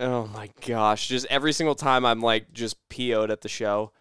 [0.00, 1.06] Oh my gosh.
[1.06, 3.92] Just every single time I'm like just PO'd at the show.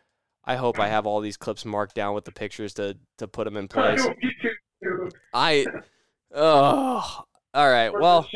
[0.44, 3.44] I hope I have all these clips marked down with the pictures to to put
[3.44, 4.04] them in place.
[5.32, 5.68] I
[6.34, 7.94] oh all right.
[7.94, 8.28] Well,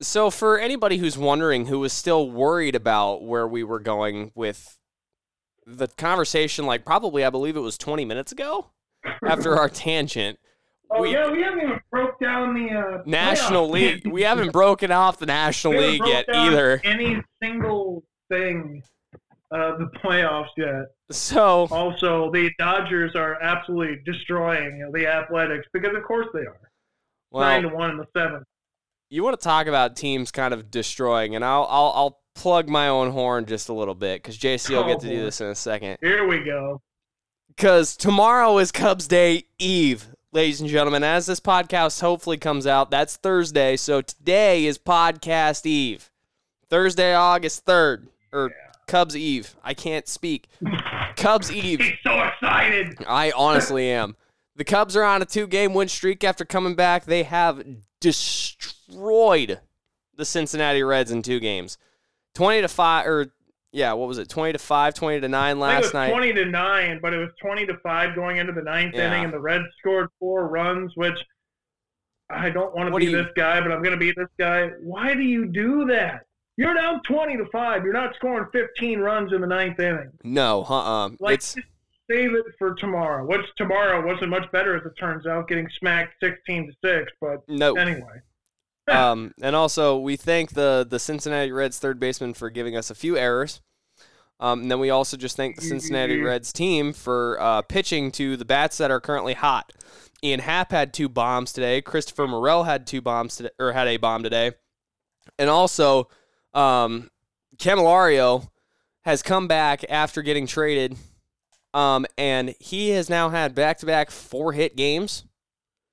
[0.00, 4.78] so for anybody who's wondering who was still worried about where we were going with
[5.66, 8.70] the conversation like probably I believe it was 20 minutes ago
[9.26, 10.38] after our tangent.
[10.90, 14.06] Oh we- yeah, we haven't even broke down the uh, National playoff League.
[14.12, 16.80] We haven't broken off the National League yet either.
[16.84, 18.82] Any single thing
[19.50, 20.86] of the playoffs yet.
[21.10, 26.58] So Also, the Dodgers are absolutely destroying the Athletics because, of course, they are
[27.34, 28.44] Nine to one in the seventh.
[29.10, 32.88] you want to talk about teams kind of destroying, and I'll I'll, I'll plug my
[32.88, 35.46] own horn just a little bit because JC will get to do Oh, this in
[35.48, 35.98] a second.
[36.02, 36.80] Here we go.
[37.56, 41.04] Because tomorrow is Cubs Day Eve, ladies and gentlemen.
[41.04, 43.76] As this podcast hopefully comes out, that's Thursday.
[43.76, 46.10] So today is Podcast Eve,
[46.70, 48.52] Thursday, August third, or
[48.86, 49.54] Cubs Eve.
[49.62, 50.48] I can't speak.
[51.16, 51.80] Cubs Eve.
[51.80, 52.96] He's so excited.
[53.06, 54.16] I honestly am.
[54.56, 57.04] The Cubs are on a two game win streak after coming back.
[57.04, 57.62] They have
[58.00, 59.60] destroyed
[60.16, 61.78] the Cincinnati Reds in two games.
[62.34, 63.26] 20 to 5 or
[63.72, 64.28] yeah, what was it?
[64.28, 66.10] 20 to 5, 20 to 9 I think it last was night.
[66.10, 69.08] twenty to nine, but it was twenty to five going into the ninth Yeah.
[69.08, 70.92] inning, and the Reds scored four runs.
[70.94, 71.18] Which
[72.30, 74.28] I don't want to What be you- this guy, but I'm going to be this
[74.38, 74.68] guy.
[74.82, 76.26] Why do you do that?
[76.56, 77.82] You're down twenty to five.
[77.84, 80.10] You're not scoring fifteen runs in the ninth inning.
[80.22, 81.10] No, uh-uh.
[81.18, 81.66] Like, it's just
[82.10, 83.24] save it for tomorrow.
[83.26, 87.10] Which tomorrow wasn't much better as it turns out, getting smacked sixteen to six.
[87.22, 87.74] But no.
[87.76, 88.20] anyway,
[88.88, 92.94] um, and also we thank the the Cincinnati Reds third baseman for giving us a
[92.94, 93.60] few errors.
[94.40, 96.24] Um, and then we also just thank the Cincinnati Mhm.
[96.24, 99.72] Reds team for uh, pitching to the bats that are currently hot.
[100.24, 101.80] Ian Happ had two bombs today.
[101.80, 104.52] Christopher Morel had two bombs today, or had a bomb today,
[105.38, 106.08] and also
[106.54, 107.10] um,
[109.04, 110.96] has come back after getting traded,
[111.72, 115.24] um, and he has now had back to back four hit games.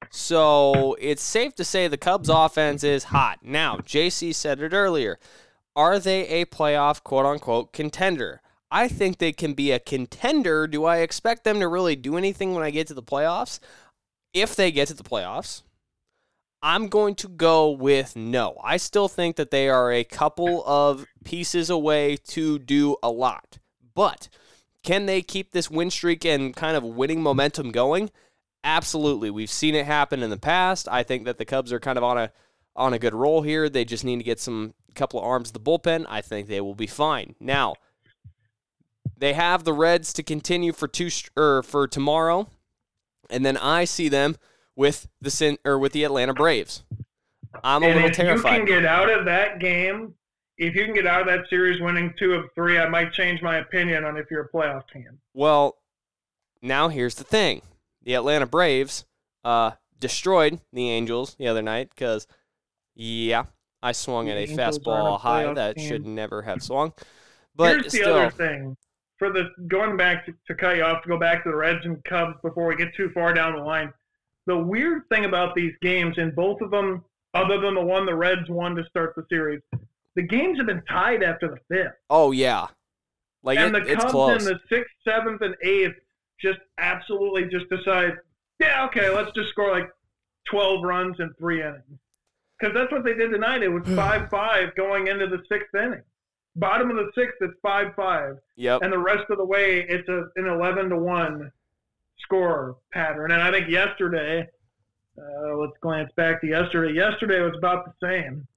[0.09, 3.39] So it's safe to say the Cubs offense is hot.
[3.43, 5.19] Now, JC said it earlier.
[5.75, 8.41] Are they a playoff quote unquote contender?
[8.71, 10.67] I think they can be a contender.
[10.67, 13.59] Do I expect them to really do anything when I get to the playoffs?
[14.33, 15.63] If they get to the playoffs,
[16.61, 18.59] I'm going to go with no.
[18.63, 23.59] I still think that they are a couple of pieces away to do a lot.
[23.95, 24.27] But
[24.83, 28.11] can they keep this win streak and kind of winning momentum going?
[28.63, 29.29] Absolutely.
[29.29, 30.87] We've seen it happen in the past.
[30.89, 32.31] I think that the Cubs are kind of on a
[32.75, 33.69] on a good roll here.
[33.69, 36.05] They just need to get some couple of arms to the bullpen.
[36.09, 37.35] I think they will be fine.
[37.39, 37.75] Now,
[39.17, 42.49] they have the Reds to continue for two or for tomorrow,
[43.29, 44.35] and then I see them
[44.75, 46.83] with the Sin or with the Atlanta Braves.
[47.63, 50.13] I'm a and little if you can get out of that game,
[50.57, 53.41] if you can get out of that series winning two of three, I might change
[53.41, 55.19] my opinion on if you're a playoff team.
[55.33, 55.77] Well,
[56.61, 57.61] now here's the thing:
[58.03, 59.05] the Atlanta Braves,
[59.43, 62.27] uh, destroyed the Angels the other night because,
[62.95, 63.45] yeah,
[63.81, 65.87] I swung The at a Angels aren't a fastball high that team.
[65.87, 66.93] should never have swung.
[67.55, 68.77] But Here's the other thing.
[69.17, 71.83] For the going back to, to cut you off to go back to the Reds
[71.83, 73.91] and Cubs before we get too far down the line.
[74.45, 78.15] The weird thing about these games, in both of them, other than the one the
[78.15, 79.59] Reds won to start the series,
[80.15, 81.95] the games have been tied after the fifth.
[82.09, 82.67] oh yeah,
[83.43, 84.47] like and it, the it's Cubs close.
[84.47, 85.95] in the sixth, seventh, and eighth
[86.41, 88.13] just absolutely just decide,
[88.59, 89.89] yeah, okay, let's just score like
[90.49, 91.99] 12 runs in three innings.
[92.59, 93.63] Because that's what they did tonight.
[93.63, 96.03] It was 5 5 going into the sixth inning.
[96.55, 98.37] Bottom of the sixth, it's 5 5.
[98.57, 98.81] yep.
[98.81, 101.51] And the rest of the way, it's a, an 11 to 1
[102.19, 103.31] score pattern.
[103.31, 104.47] And I think yesterday,
[105.17, 106.93] uh, let's glance back to yesterday.
[106.93, 108.47] Yesterday was about the same.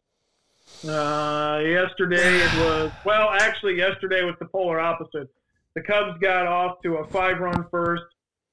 [0.89, 5.29] Uh, yesterday it was well, actually, yesterday was the polar opposite.
[5.75, 8.05] The Cubs got off to a five-run first,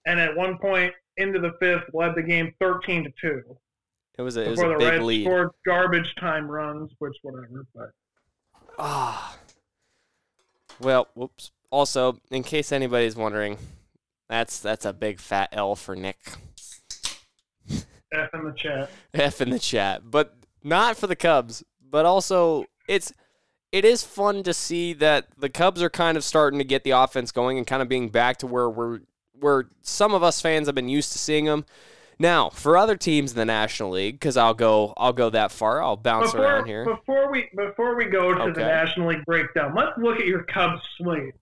[0.05, 3.57] and at one point into the fifth, led the game thirteen to two.
[4.17, 5.23] It was a, it was a big Reds lead.
[5.25, 7.65] scored garbage time runs, which whatever.
[7.75, 7.91] But
[8.77, 9.37] Ah.
[10.79, 11.51] Well, whoops.
[11.71, 13.57] Also, in case anybody's wondering,
[14.29, 16.17] that's that's a big fat L for Nick.
[18.11, 18.89] F in the chat.
[19.13, 21.63] F in the chat, but not for the Cubs.
[21.81, 23.13] But also, it's
[23.71, 26.91] it is fun to see that the Cubs are kind of starting to get the
[26.91, 29.01] offense going and kind of being back to where we're
[29.39, 31.65] where some of us fans have been used to seeing them.
[32.21, 35.81] Now, for other teams in the National League, because I'll go I'll go that far.
[35.81, 36.83] I'll bounce Before, around here.
[36.83, 40.81] before we before we go to the National League breakdown, let's look at your Cubs
[40.97, 41.33] slate.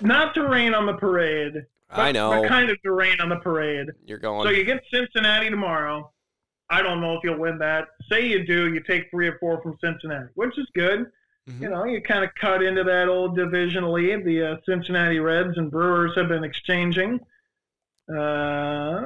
[0.00, 1.66] Not to rain on the parade.
[1.90, 3.88] But, I know But kind of to rain on the parade.
[4.06, 4.46] you're going.
[4.46, 6.10] So you get Cincinnati tomorrow.
[6.70, 7.88] I don't know if you'll win that.
[8.08, 11.10] Say you do, you take three or four from Cincinnati, which is good.
[11.48, 11.60] Mhm.
[11.60, 14.24] You know, you kind of cut into that old division lead.
[14.24, 17.20] The uh, Cincinnati Reds and Brewers have been exchanging.
[18.08, 19.02] Uh,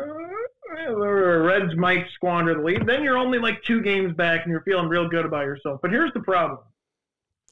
[0.86, 2.86] the Reds might squander the lead.
[2.86, 5.80] Then you're only like two games back, and you're feeling real good about yourself.
[5.82, 6.60] But here's the problem: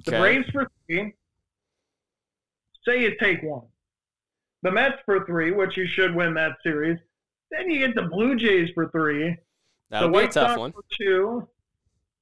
[0.04, 0.20] the Okay.
[0.20, 1.14] Braves for three.
[2.84, 3.66] Say you take one.
[4.62, 6.98] The Mets for three, which you should win that series.
[7.50, 9.36] Then you get the Blue Jays for three
[9.91, 10.72] That'll the be a White tough Sox one.
[10.72, 11.49] for two,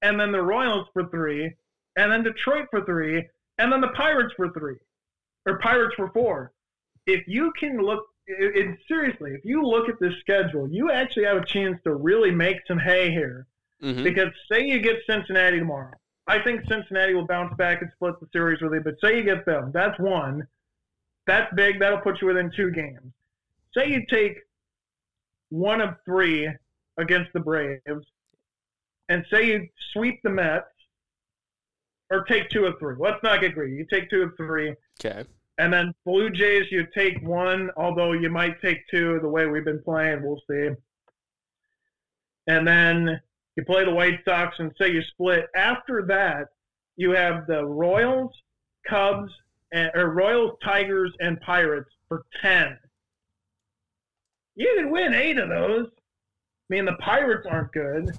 [0.02, 1.54] and then the Royals for three,
[1.96, 3.26] and then Detroit for three,
[3.58, 4.76] and then the Pirates for three,
[5.46, 6.52] or Pirates for four.
[7.06, 11.24] If you can look, it, it, seriously, if you look at this schedule, you actually
[11.24, 13.46] have a chance to really make some hay here.
[13.80, 15.92] hmm Because say you get Cincinnati tomorrow,
[16.26, 18.80] I think Cincinnati will bounce back and split the series with you.
[18.80, 20.46] But say you get them, that's one.
[21.26, 21.78] That's big.
[21.80, 23.12] That'll put you within two games.
[23.76, 24.38] Say you take
[25.50, 26.50] one of three
[26.96, 27.80] against the Braves,
[29.08, 30.66] and say you sweep the Mets,
[32.10, 32.94] or take two of three.
[32.98, 33.76] Let's not get greedy.
[33.76, 34.74] You take two of three,
[35.04, 35.24] Okay.
[35.58, 39.64] and then Blue Jays, you take one, although you might take two the way we've
[39.64, 40.22] been playing.
[40.22, 40.70] We'll see.
[42.46, 43.20] And then
[43.56, 45.46] you play the White Sox and say you split.
[45.56, 46.48] After that,
[46.96, 48.32] you have the Royals,
[48.86, 49.32] Cubs,
[49.72, 52.78] and, or Royals, Tigers, and Pirates for 10.
[54.56, 55.88] You can win eight of those.
[56.70, 58.18] I mean, the Pirates aren't good.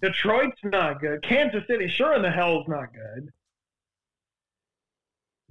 [0.00, 1.22] Detroit's not good.
[1.22, 3.32] Kansas City, sure in the hell's not good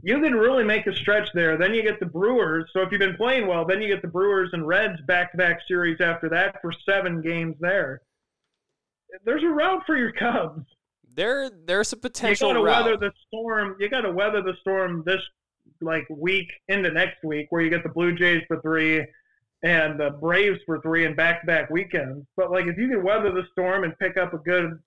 [0.03, 1.57] you can really make a stretch there.
[1.57, 2.69] Then you get the Brewers.
[2.73, 6.01] So if you've been playing well, then you get the Brewers and Reds back-to-back series
[6.01, 8.01] after that for seven games there.
[9.25, 10.65] There's a route for your Cubs.
[11.13, 12.47] There, there's a potential.
[12.47, 12.86] You got to route.
[12.86, 13.75] weather the storm.
[13.79, 15.21] You got to weather the storm this
[15.82, 19.05] like week into next week, where you get the Blue Jays for three
[19.64, 22.26] and the Braves for three and back-to-back weekends.
[22.36, 24.80] But like if you can weather the storm and pick up a good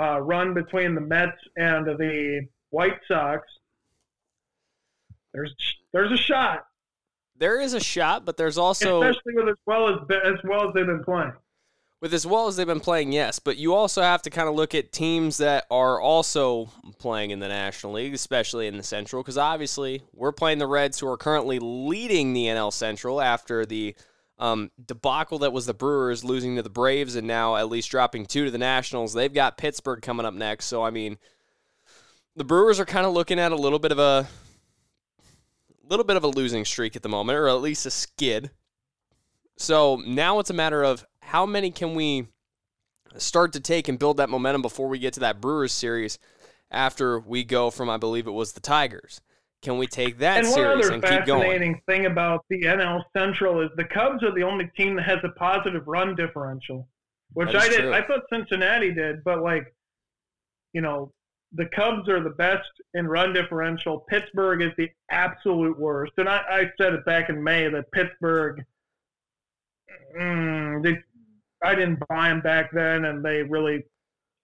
[0.00, 3.46] uh, run between the Mets and the White Sox,
[5.34, 5.54] there's
[5.92, 6.66] there's a shot.
[7.36, 10.74] there is a shot, but there's also especially with as well as as well as
[10.74, 11.32] they've been playing.
[12.00, 13.38] With as well as they've been playing, yes.
[13.38, 17.40] But you also have to kind of look at teams that are also playing in
[17.40, 21.16] the National League, especially in the Central, because obviously we're playing the Reds, who are
[21.16, 23.96] currently leading the NL Central after the
[24.38, 28.26] um, debacle that was the Brewers losing to the Braves and now at least dropping
[28.26, 29.12] two to the Nationals.
[29.12, 31.18] They've got Pittsburgh coming up next, so I mean,
[32.36, 34.28] the Brewers are kind of looking at a little bit of a
[35.88, 38.50] little bit of a losing streak at the moment, or at least a skid.
[39.56, 42.26] So now it's a matter of how many can we
[43.16, 46.18] start to take and build that momentum before we get to that Brewers series
[46.70, 49.20] after we go from, I believe it was the Tigers.
[49.60, 51.42] Can we take that and one series and keep going?
[51.42, 55.18] fascinating thing about the NL Central is the Cubs are the only team that has
[55.24, 56.88] a positive run differential,
[57.32, 57.80] which I did.
[57.80, 57.92] true.
[57.92, 59.74] I thought Cincinnati did, but like,
[60.72, 61.12] you know,
[61.52, 64.00] the Cubs are the best in run differential.
[64.08, 68.64] Pittsburgh is the absolute worst, and I, I said it back in May that Pittsburgh,
[70.16, 70.98] mm, they
[71.62, 73.84] I didn't buy them back then, and they really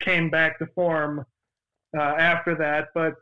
[0.00, 1.24] came back to form
[1.96, 2.88] uh, after that.
[2.94, 3.14] But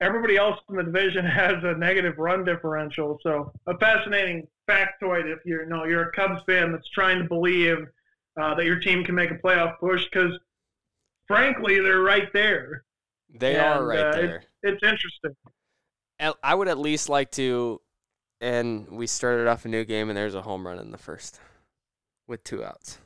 [0.00, 3.18] everybody else in the division has a negative run differential.
[3.22, 7.28] So a fascinating factoid if you're you know you're a Cubs fan that's trying to
[7.28, 7.78] believe
[8.40, 10.38] uh, that your team can make a playoff push because
[11.26, 12.84] frankly they're right there.
[13.38, 14.36] They and, are right uh, there.
[14.36, 15.34] It's, it's interesting.
[16.42, 17.80] I would at least like to,
[18.40, 21.40] and we started off a new game and there's a home run in the first
[22.26, 22.98] with two outs.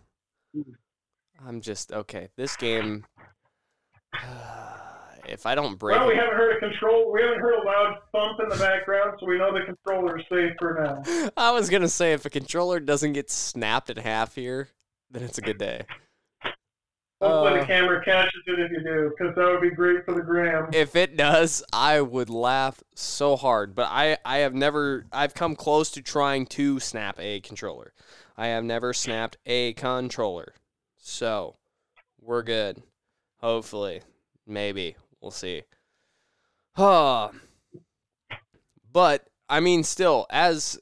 [1.47, 2.29] I'm just okay.
[2.37, 3.05] This game.
[5.29, 5.99] if I don't break.
[5.99, 7.13] Well, we haven't heard a control.
[7.13, 10.25] We haven't heard a loud thump in the background, so we know the controller is
[10.31, 11.31] safe for now.
[11.37, 14.69] I was gonna say if a controller doesn't get snapped in half here,
[15.11, 15.83] then it's a good day.
[17.21, 20.15] Hopefully uh, the camera catches it if you do, because that would be great for
[20.15, 20.69] the gram.
[20.73, 23.75] If it does, I would laugh so hard.
[23.75, 27.93] But I, I have never, I've come close to trying to snap a controller.
[28.39, 30.55] I have never snapped a controller.
[30.97, 31.57] So,
[32.23, 32.81] we're good.
[33.41, 34.03] Hopefully.
[34.47, 34.95] Maybe.
[35.21, 35.65] We'll see.
[36.75, 37.31] Huh.
[38.91, 40.81] But, I mean, still, as.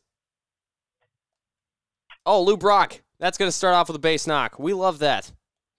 [2.25, 3.03] Oh, Lou Brock.
[3.19, 4.59] That's to start off with a base knock.
[4.61, 5.33] We love that.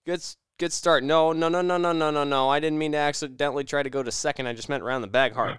[0.05, 0.21] Good
[0.59, 1.03] good start.
[1.03, 2.49] No, no, no, no, no, no, no, no.
[2.49, 4.47] I didn't mean to accidentally try to go to second.
[4.47, 5.57] I just meant around the bag hard.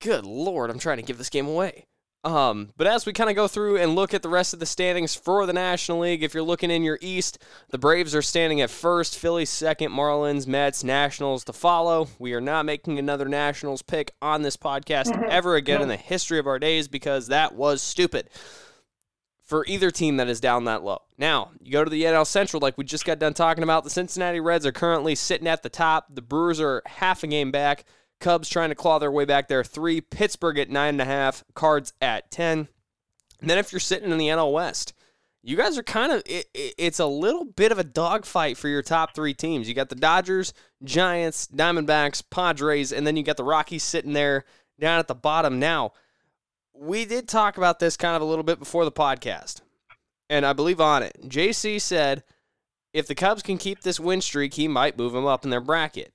[0.00, 1.86] Good lord, I'm trying to give this game away.
[2.24, 4.66] Um, but as we kind of go through and look at the rest of the
[4.66, 7.38] standings for the National League, if you're looking in your East,
[7.70, 12.08] the Braves are standing at first, Philly second, Marlins, Mets, Nationals to follow.
[12.18, 16.38] We are not making another Nationals pick on this podcast ever again in the history
[16.38, 18.28] of our days because that was stupid
[19.48, 21.00] for either team that is down that low.
[21.16, 23.82] Now, you go to the NL Central, like we just got done talking about.
[23.82, 26.14] The Cincinnati Reds are currently sitting at the top.
[26.14, 27.84] The Brewers are half a game back.
[28.20, 29.64] Cubs trying to claw their way back there.
[29.64, 30.00] Three.
[30.00, 31.44] Pittsburgh at nine and a half.
[31.54, 32.68] Cards at ten.
[33.40, 34.94] And then if you're sitting in the NL West,
[35.42, 38.68] you guys are kind of it, it, it's a little bit of a dogfight for
[38.68, 39.68] your top three teams.
[39.68, 40.52] You got the Dodgers,
[40.82, 44.44] Giants, Diamondbacks, Padres, and then you got the Rockies sitting there
[44.80, 45.58] down at the bottom.
[45.58, 45.92] Now,
[46.74, 49.60] we did talk about this kind of a little bit before the podcast,
[50.28, 51.16] and I believe on it.
[51.28, 52.24] JC said
[52.92, 55.60] if the Cubs can keep this win streak, he might move them up in their
[55.60, 56.14] bracket.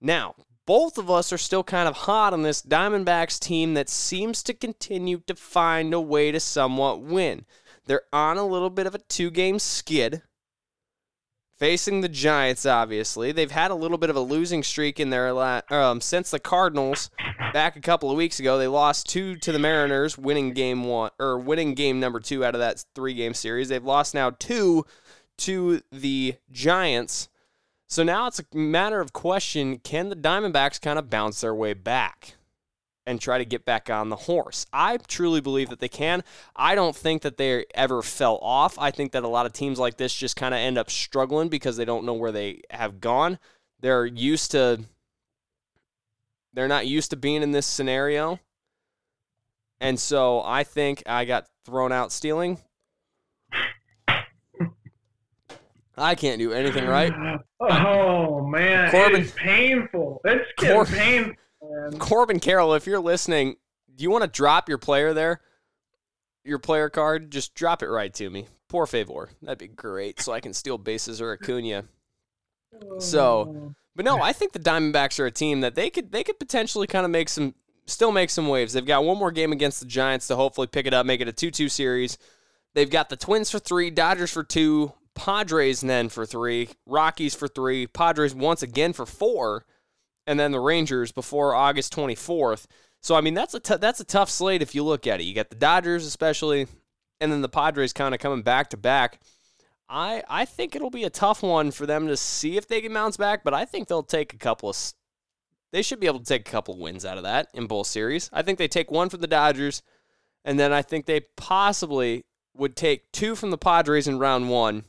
[0.00, 0.34] Now,
[0.66, 4.54] both of us are still kind of hot on this Diamondbacks team that seems to
[4.54, 7.44] continue to find a way to somewhat win.
[7.86, 10.22] They're on a little bit of a two game skid.
[11.58, 15.28] Facing the Giants, obviously, they've had a little bit of a losing streak in their
[15.72, 17.08] um, since the Cardinals
[17.52, 18.58] back a couple of weeks ago.
[18.58, 22.56] They lost two to the Mariners, winning game one or winning game number two out
[22.56, 23.68] of that three game series.
[23.68, 24.84] They've lost now two
[25.38, 27.28] to the Giants
[27.92, 31.74] so now it's a matter of question can the Diamondbacks kind of bounce their way
[31.74, 32.36] back
[33.04, 34.64] and try to get back on the horse?
[34.72, 36.24] I truly believe that they can.
[36.56, 38.78] I don't think that they ever fell off.
[38.78, 41.50] I think that a lot of teams like this just kind of end up struggling
[41.50, 43.38] because they don't know where they have gone.
[43.80, 44.80] They're used to
[46.54, 48.40] they're not used to being in this scenario.
[49.82, 52.58] And so I think I got thrown out stealing.
[55.96, 57.12] I can't do anything right.
[57.60, 60.20] Oh man, Corbin, it's painful.
[60.24, 61.34] It's Cor- painful.
[61.62, 61.98] Man.
[61.98, 63.56] Corbin Carroll, if you're listening,
[63.94, 65.40] do you want to drop your player there?
[66.44, 68.48] Your player card, just drop it right to me.
[68.68, 71.84] Por favor, that'd be great, so I can steal bases or Acuna.
[72.98, 73.74] So, oh.
[73.94, 76.86] but no, I think the Diamondbacks are a team that they could they could potentially
[76.86, 77.54] kind of make some
[77.86, 78.72] still make some waves.
[78.72, 81.28] They've got one more game against the Giants to hopefully pick it up, make it
[81.28, 82.18] a 2-2 series.
[82.74, 87.48] They've got the Twins for 3, Dodgers for 2, Padres then for three, Rockies for
[87.48, 89.66] three, Padres once again for four,
[90.26, 92.66] and then the Rangers before August 24th.
[93.00, 95.24] So I mean that's a t- that's a tough slate if you look at it.
[95.24, 96.66] You got the Dodgers especially,
[97.20, 99.20] and then the Padres kind of coming back to back.
[99.88, 102.94] I I think it'll be a tough one for them to see if they can
[102.94, 104.76] bounce back, but I think they'll take a couple of.
[105.72, 107.86] They should be able to take a couple of wins out of that in both
[107.86, 108.30] series.
[108.32, 109.82] I think they take one from the Dodgers,
[110.44, 114.84] and then I think they possibly would take two from the Padres in round one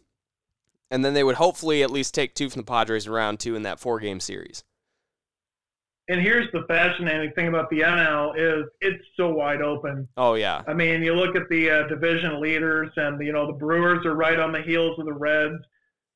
[0.93, 3.55] and then they would hopefully at least take two from the Padres in round two
[3.55, 4.63] in that four game series.
[6.07, 10.07] And here's the fascinating thing about the NL is it's so wide open.
[10.17, 10.61] Oh yeah.
[10.67, 14.13] I mean, you look at the uh, division leaders, and you know the Brewers are
[14.13, 15.63] right on the heels of the Reds.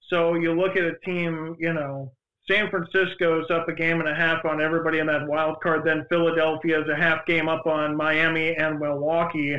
[0.10, 2.12] So you look at a team, you know,
[2.48, 5.86] San Francisco's up a game and a half on everybody in that wild card.
[5.86, 9.58] Then Philadelphia is a half game up on Miami and Milwaukee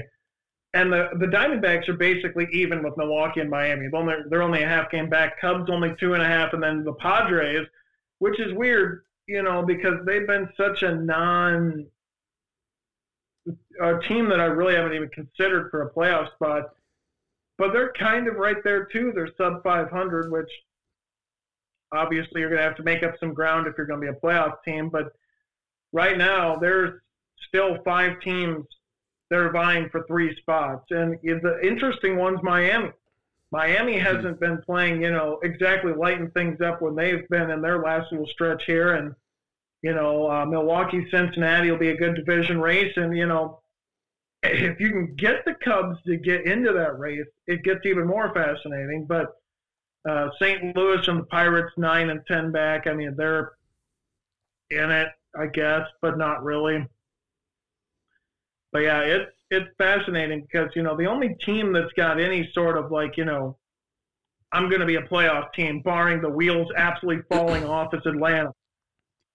[0.74, 3.88] and the the Diamondbacks are basically even with Milwaukee and Miami.
[3.90, 5.40] They're only, they're only a half game back.
[5.40, 7.66] Cubs only two and a half, and then the Padres,
[8.18, 11.86] which is weird, you know, because they've been such a non
[13.80, 16.74] a team that I really haven't even considered for a playoff spot.
[17.56, 19.12] but they're kind of right there too.
[19.14, 20.50] They're sub 500, which
[21.92, 24.16] obviously you're going to have to make up some ground if you're going to be
[24.16, 24.90] a playoff team.
[24.90, 25.12] But
[25.92, 27.00] right now, there's
[27.48, 28.64] still five teams
[29.30, 32.90] that are vying for three spots, and the interesting one's Miami.
[33.50, 34.16] Miami mm-hmm.
[34.16, 38.10] hasn't been playing, you know, exactly lighting things up when they've been in their last
[38.10, 39.14] little stretch here, and
[39.82, 43.60] you know, uh, Milwaukee, Cincinnati will be a good division race, and you know,
[44.42, 48.32] if you can get the Cubs to get into that race, it gets even more
[48.34, 49.06] fascinating.
[49.06, 49.36] But
[50.08, 50.76] uh, St.
[50.76, 52.86] Louis and the Pirates, nine and ten back.
[52.86, 53.52] I mean, they're
[54.70, 55.08] in it,
[55.38, 56.86] I guess, but not really.
[58.78, 62.78] But yeah, it's it's fascinating because you know the only team that's got any sort
[62.78, 63.56] of like you know,
[64.52, 68.52] I'm going to be a playoff team, barring the wheels absolutely falling off, is Atlanta.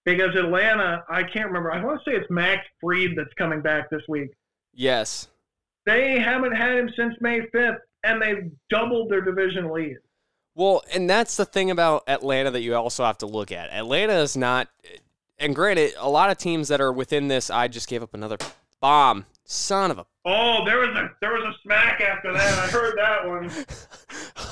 [0.06, 1.74] Because Atlanta, I can't remember.
[1.74, 4.30] I want to say it's Max Fried that's coming back this week.
[4.74, 5.28] Yes.
[5.86, 9.98] They haven't had him since May 5th, and they've doubled their division lead.
[10.56, 13.70] Well, and that's the thing about Atlanta that you also have to look at.
[13.72, 14.70] Atlanta is not,
[15.38, 18.38] and granted, a lot of teams that are within this, I just gave up another
[18.80, 19.26] bomb.
[19.46, 20.06] Son of a.
[20.26, 22.60] Oh, there was a there was a smack after that.
[22.60, 23.52] I heard that one.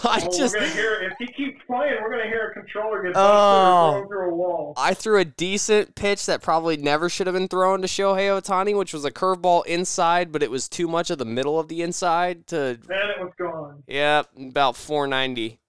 [0.04, 0.56] Oh, I oh, just.
[0.56, 1.98] Hear if he keeps playing.
[2.02, 4.74] We're gonna hear a controller get oh, thrown through a wall.
[4.76, 8.76] I threw a decent pitch that probably never should have been thrown to Shohei Ohtani,
[8.76, 11.84] which was a curveball inside, but it was too much of the middle of the
[11.84, 12.80] inside to.
[12.88, 13.84] Then it was gone.
[13.88, 15.60] Yeah, about 490,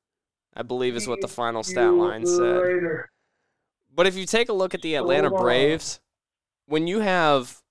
[0.56, 2.38] I believe is what the final stat line said.
[2.38, 3.10] Later.
[3.94, 6.00] But if you take a look at the Atlanta Braves,
[6.66, 7.61] when you have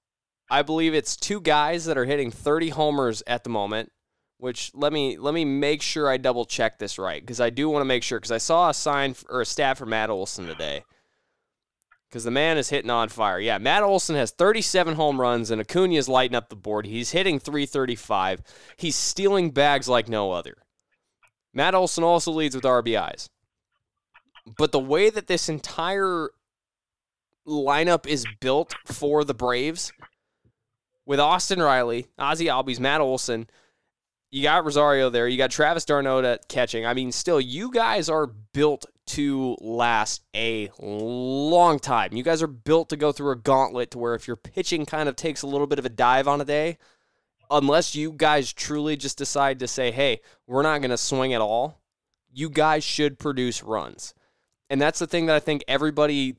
[0.52, 3.92] I believe it's two guys that are hitting 30 homers at the moment.
[4.38, 7.70] Which let me let me make sure I double check this right because I do
[7.70, 10.10] want to make sure because I saw a sign for, or a stat for Matt
[10.10, 10.84] Olson today
[12.10, 13.40] because the man is hitting on fire.
[13.40, 16.88] Yeah, Matt Olson has 37 home runs and Acuna is lighting up the board.
[16.88, 18.42] He's hitting 335.
[18.78, 20.56] He's stealing bags like no other.
[21.54, 23.30] Matt Olson also leads with RBIs.
[24.58, 26.32] But the way that this entire
[27.48, 29.94] lineup is built for the Braves
[31.12, 33.50] with Austin Riley, Ozzie Albies, Matt Olson.
[34.30, 35.28] You got Rosario there.
[35.28, 36.86] You got Travis d'Arnaud at catching.
[36.86, 42.14] I mean, still, you guys are built to last a long time.
[42.14, 45.10] You guys are built to go through a gauntlet to where if your pitching kind
[45.10, 46.78] of takes a little bit of a dive on a day,
[47.50, 51.42] unless you guys truly just decide to say, hey, we're not going to swing at
[51.42, 51.82] all,
[52.32, 54.14] you guys should produce runs.
[54.70, 56.38] And that's the thing that I think everybody,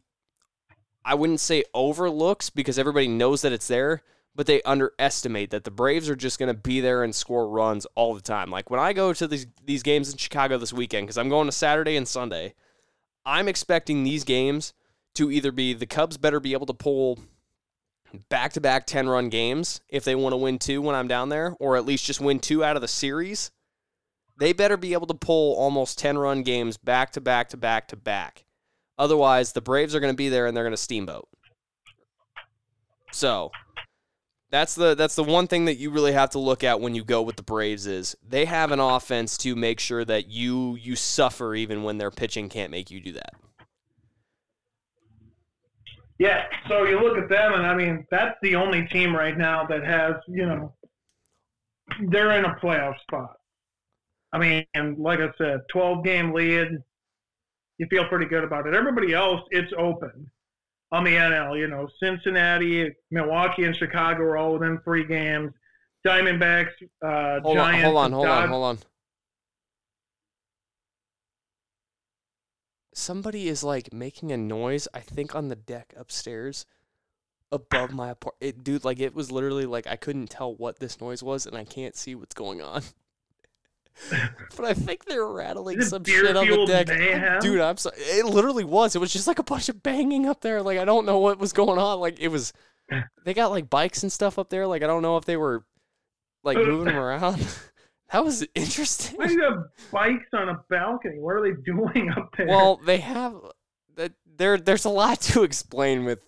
[1.05, 4.03] I wouldn't say overlooks because everybody knows that it's there,
[4.35, 7.87] but they underestimate that the Braves are just going to be there and score runs
[7.95, 8.51] all the time.
[8.51, 11.47] Like when I go to these these games in Chicago this weekend because I'm going
[11.47, 12.55] to Saturday and Sunday,
[13.25, 14.73] I'm expecting these games
[15.15, 17.19] to either be the Cubs better be able to pull
[18.29, 21.29] back to back 10 run games if they want to win two when I'm down
[21.29, 23.51] there, or at least just win two out of the series.
[24.39, 27.89] They better be able to pull almost 10 run games back to back to back
[27.89, 28.45] to back.
[28.99, 31.29] Otherwise, the Braves are going to be there and they're going to steamboat.
[33.13, 33.51] So,
[34.53, 37.03] that's the that's the one thing that you really have to look at when you
[37.03, 40.95] go with the Braves is they have an offense to make sure that you you
[40.95, 43.33] suffer even when their pitching can't make you do that.
[46.19, 49.67] Yeah, so you look at them and I mean that's the only team right now
[49.67, 50.75] that has, you know,
[52.09, 53.39] they're in a playoff spot.
[54.35, 56.69] I mean, and like I said, 12 game lead,
[57.79, 58.75] you feel pretty good about it.
[58.75, 60.31] Everybody else, it's open
[60.93, 61.59] on the NL.
[61.59, 65.53] You know, Cincinnati, Milwaukee, and Chicago are all within three games.
[66.07, 66.71] Diamondbacks,
[67.05, 67.87] uh, hold Giants.
[67.87, 68.79] On, hold on, hold on, hold on.
[72.95, 74.87] Somebody is like making a noise.
[74.93, 76.67] I think on the deck upstairs,
[77.53, 78.65] above my apartment.
[78.65, 81.65] Dude, like it was literally like I couldn't tell what this noise was, and I
[81.65, 82.83] can't see what's going on.
[84.57, 86.89] but I think they were rattling some shit on the deck.
[86.89, 87.41] Mayhem?
[87.41, 87.97] Dude, I'm sorry.
[87.99, 88.95] It literally was.
[88.95, 90.63] It was just like a bunch of banging up there.
[90.63, 92.01] Like I don't know what was going on.
[92.01, 92.53] Like it was.
[93.25, 94.67] They got like bikes and stuff up there.
[94.67, 95.65] Like I don't know if they were
[96.43, 97.47] like moving them around.
[98.13, 99.17] that was interesting.
[99.17, 101.19] Why do you have bikes on a balcony?
[101.19, 102.49] What are they doing up there?
[102.49, 103.35] Well, they have.
[103.97, 106.27] That there, there's a lot to explain with.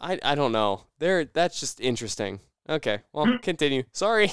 [0.00, 0.86] I I don't know.
[0.98, 2.40] There, that's just interesting.
[2.68, 3.36] Okay, well, hmm.
[3.36, 3.84] continue.
[3.92, 4.32] Sorry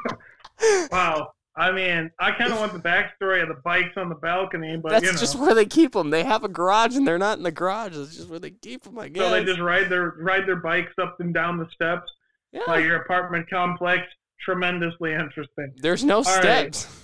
[0.92, 1.32] wow.
[1.54, 4.90] I mean, I kind of want the backstory of the bikes on the balcony, but
[4.90, 5.18] that's you know.
[5.18, 6.08] just where they keep them.
[6.08, 7.94] They have a garage, and they're not in the garage.
[7.94, 8.98] It's just where they keep them.
[8.98, 9.22] I guess.
[9.22, 12.10] So they just ride their ride their bikes up and down the steps.
[12.52, 12.62] Yeah.
[12.66, 14.02] Like your apartment complex,
[14.40, 15.72] tremendously interesting.
[15.76, 16.86] There's no All steps.
[16.86, 16.98] Right.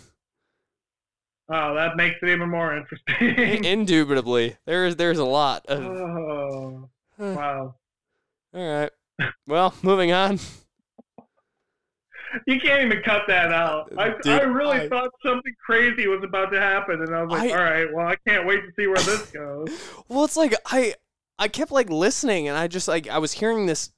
[1.50, 3.64] Oh, that makes it even more interesting.
[3.64, 5.82] Indubitably, there's there's a lot of.
[5.82, 6.88] Oh,
[7.18, 7.74] wow.
[8.54, 8.90] All right.
[9.46, 10.38] Well, moving on.
[12.46, 13.92] You can't even cut that out.
[13.96, 17.30] I, Dude, I really I- thought something crazy was about to happen, and I was
[17.38, 19.68] like, I- all right, well, I can't wait to see where this goes.
[20.08, 20.94] Well, it's like I
[21.38, 23.90] I kept like listening and I just like I was hearing this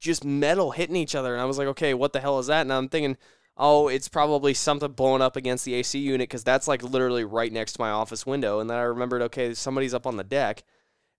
[0.00, 2.62] just metal hitting each other and I was like, okay, what the hell is that?
[2.62, 3.16] And I'm thinking,
[3.56, 7.52] oh, it's probably something blowing up against the AC unit because that's like literally right
[7.52, 8.60] next to my office window.
[8.60, 10.62] And then I remembered, okay, somebody's up on the deck,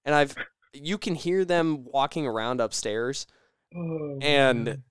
[0.05, 0.35] and I've
[0.73, 3.25] you can hear them walking around upstairs
[3.75, 4.83] Oh, and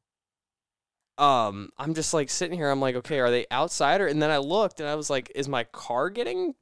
[1.19, 4.31] um i'm just like sitting here i'm like okay are they outside or and then
[4.31, 6.55] i looked and i was like is my car getting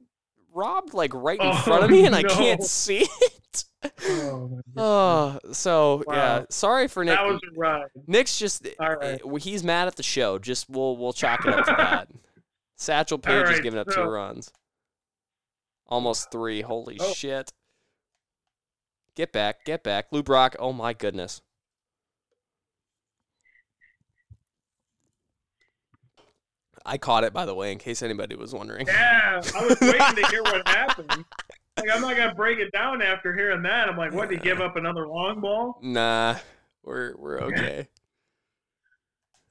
[0.53, 3.63] robbed like right in Oh, front of me and i can't see it?
[4.09, 7.15] Oh, oh so yeah sorry for nick.
[7.15, 7.85] that was a ride.
[8.07, 9.21] nick's just All right.
[9.23, 12.07] uh, he's mad at the show just we'll we'll chalk it up to that.
[12.75, 14.51] Satchel Paige is giving up so- two runs.
[15.87, 17.13] Almost three holy Oh.
[17.13, 17.51] shit.
[19.15, 20.07] Get back get back.
[20.11, 21.41] Lou brock oh my goodness
[26.87, 28.87] I caught it, by the way, in case anybody was wondering.
[28.87, 31.25] Yeah, I was waiting to hear what happened.
[31.77, 33.89] Like, I'm not gonna break it down after hearing that.
[33.89, 34.29] I'm like, what?
[34.29, 35.79] Did he give up another long ball?
[35.83, 36.35] Nah,
[36.83, 37.87] we're we're okay.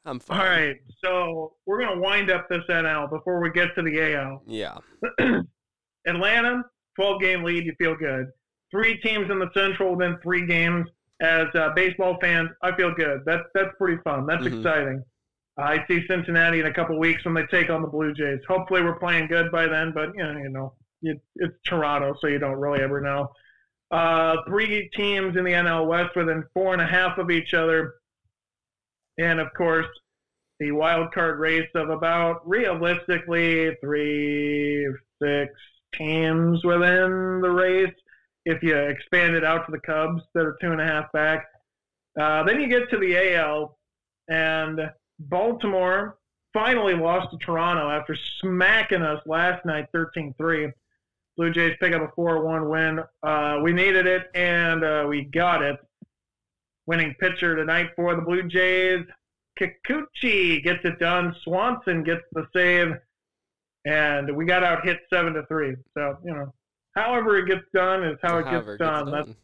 [0.07, 0.41] I'm fine.
[0.41, 4.43] All right, so we're gonna wind up this NL before we get to the AL.
[4.47, 4.79] Yeah.
[6.07, 6.63] Atlanta,
[6.97, 7.65] 12 game lead.
[7.65, 8.27] You feel good.
[8.71, 10.89] Three teams in the Central within three games.
[11.21, 13.21] As uh, baseball fans, I feel good.
[13.25, 14.27] That's that's pretty fun.
[14.27, 14.59] That's Mhm.
[14.59, 15.05] exciting.
[15.59, 18.41] I see Cincinnati in a couple weeks when they take on the Blue Jays.
[18.47, 19.93] Hopefully, we're playing good by then.
[19.93, 20.73] But you know, you know,
[21.03, 23.31] it, it's Toronto, so you don't really ever know.
[23.91, 27.95] Uh, three teams in the NL West within four and a half of each other,
[29.19, 29.87] and of course,
[30.59, 34.87] the wild card race of about realistically three,
[35.23, 35.53] six
[35.95, 37.95] teams within the race.
[38.45, 41.47] If you expand it out to the Cubs that are two and a half back,
[42.21, 43.79] uh, then you get to the AL,
[44.29, 44.81] and
[45.19, 46.19] Baltimore
[46.53, 50.73] finally lost to Toronto after smacking us last night 13-3.
[51.37, 53.01] Blue Jays pick up a 4-1 win.
[53.23, 55.77] Uh, we needed it, and uh, we got it.
[56.87, 59.05] Winning pitcher tonight for the Blue Jays,
[59.61, 61.35] Kikuchi gets it done.
[61.43, 62.93] Swanson gets the save,
[63.85, 65.75] and we got out hit seven to three.
[65.95, 66.55] So you know,
[66.95, 69.11] however it gets done is how it gets done.
[69.11, 69.37] That's, done.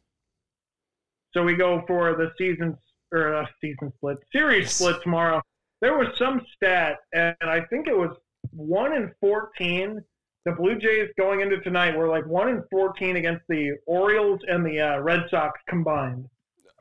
[1.34, 2.78] so we go for the season
[3.12, 4.74] or uh, season split, series Yes.
[4.76, 5.42] split tomorrow.
[5.82, 8.16] There was some stat, and I think it was
[8.52, 10.00] one in fourteen.
[10.46, 14.64] The Blue Jays going into tonight were like one in fourteen against the Orioles and
[14.64, 16.28] the uh, Red Sox combined.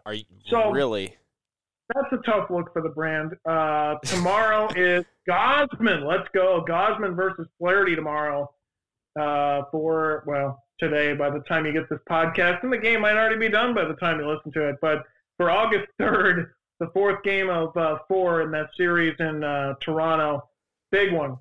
[0.06, 1.18] Are you So- really?
[1.94, 3.34] That's a tough look for the brand.
[3.46, 6.08] Uh, tomorrow is Gausman.
[6.08, 6.64] Let's go.
[6.66, 8.50] Gausman versus Flaherty tomorrow.
[9.20, 12.64] Uh, for, well, today by the time you get this podcast.
[12.64, 14.78] And the game might already be done by the time you listen to it.
[14.82, 15.04] But
[15.36, 16.52] for August 3rd,
[16.82, 20.50] the fourth game of uh, four in that series in uh, Toronto,
[20.92, 21.38] big one.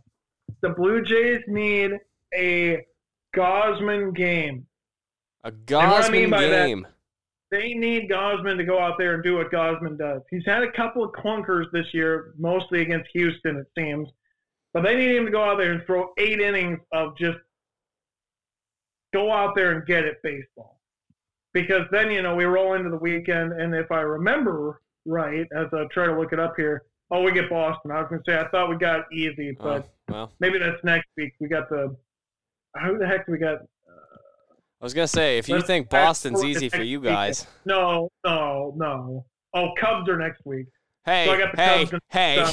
[0.61, 1.93] The Blue Jays need
[2.37, 2.85] a
[3.35, 4.67] Gausman game.
[5.45, 6.87] A what I Gausman mean by that- game.
[7.51, 10.21] they need Gausman to go out there and do what Gausman does.
[10.31, 14.11] He's had a couple of clunkers this year, mostly against Houston, it seems.
[14.75, 17.39] But they need him to go out there and throw eight innings of just
[19.15, 20.79] go out there and get it baseball.
[21.55, 25.67] Because then, you know, we roll into the weekend, and if I remember right, as
[25.73, 27.91] I try to look it up here, oh, we get Boston.
[27.91, 30.83] I was going to say, I thought we got easy, but Oh, well, maybe that's
[30.85, 31.33] next week.
[31.41, 31.95] We got the.
[32.85, 33.59] Who the heck do we got?
[34.81, 38.73] I was gonna say if you Let's- think Boston's easy for you guys, No, no,
[38.77, 39.27] no.
[39.53, 40.67] Oh, Cubs are next week.
[41.05, 42.45] hey, I the hey, hey,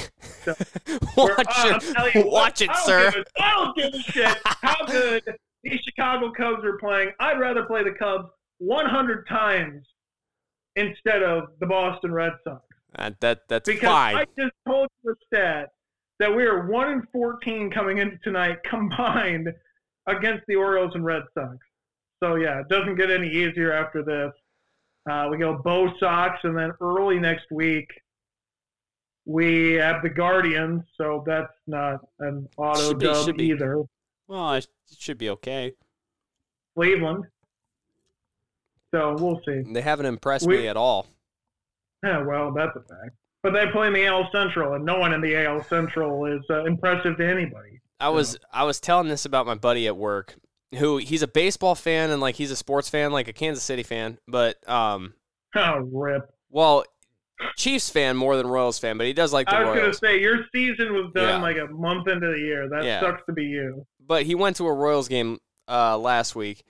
[0.41, 0.59] stuff.
[1.17, 3.11] watch uh, I'll it, you watch it, I sir.
[3.11, 5.23] give a- I don't give a shit how good
[5.63, 7.11] these Chicago Cubs are playing.
[7.21, 8.25] I'd rather play the Cubs
[8.57, 9.87] 100 times
[10.77, 12.63] instead of the Boston Red Sox.
[12.97, 14.15] Uh, that that's Because fine.
[14.15, 15.69] I just told you the stat
[16.19, 19.49] that we are 1 in 14 coming into tonight combined
[20.07, 21.57] against the Orioles and Red Sox.
[22.23, 24.31] So, yeah, it doesn't get any easier after this.
[25.09, 27.87] Uh, we go Bo Sox, and then early next week,
[29.25, 33.45] we have the Guardians, so that's not an auto Should be- dub should be.
[33.49, 33.83] either.
[34.27, 34.67] well, it
[34.97, 35.73] should be okay.
[36.75, 37.25] Cleveland.
[38.93, 39.63] So we'll see.
[39.73, 41.07] They haven't impressed We- me at all.
[42.03, 43.15] Yeah, well, that's a fact.
[43.43, 46.41] But they play in the AL Central, and no one in the AL Central is
[46.49, 47.81] uh, impressive to anybody.
[47.99, 50.35] I was I was telling this about my buddy at work,
[50.77, 53.83] who he's a baseball fan and like he's a sports fan, like a Kansas City
[53.83, 55.13] fan, but um,
[55.55, 56.29] Oh, rip.
[56.49, 56.83] well,
[57.55, 59.97] Chiefs fan more than Royals fan, but he does like the I was going to
[59.97, 61.41] say, your season was done Yeah.
[61.41, 62.69] like a month into the year.
[62.69, 62.99] That Yeah.
[62.99, 63.85] sucks to be you.
[63.99, 66.63] But he went to a Royals game uh last week,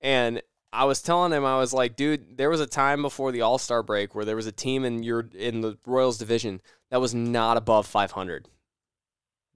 [0.00, 0.42] and
[0.72, 3.58] I was telling him, I was like, dude, there was a time before the All
[3.58, 7.14] Star break where there was a team in your in the Royals division that was
[7.14, 8.48] not above 500.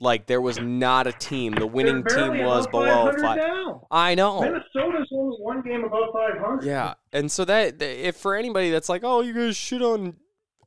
[0.01, 1.53] Like there was not a team.
[1.53, 3.37] The winning team was below 500 five.
[3.37, 3.87] now.
[3.91, 4.41] I know.
[4.41, 6.65] Minnesota's only one game above 500.
[6.65, 10.17] Yeah, and so that if for anybody that's like, oh, you guys shit on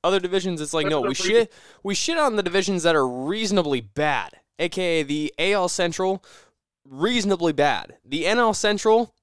[0.03, 1.51] other divisions, it's like, That's no, we shit
[1.83, 6.23] we shit on the divisions that are reasonably bad, aka the AL Central,
[6.87, 7.97] reasonably bad.
[8.05, 9.14] The NL Central,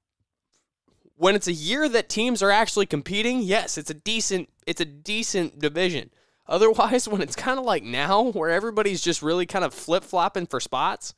[1.22, 4.84] when it's a year that teams are actually competing, yes, it's a decent it's a
[4.84, 6.10] decent division.
[6.48, 10.46] Otherwise, when it's kind of like now, where everybody's just really kind of flip flopping
[10.46, 11.14] for spots,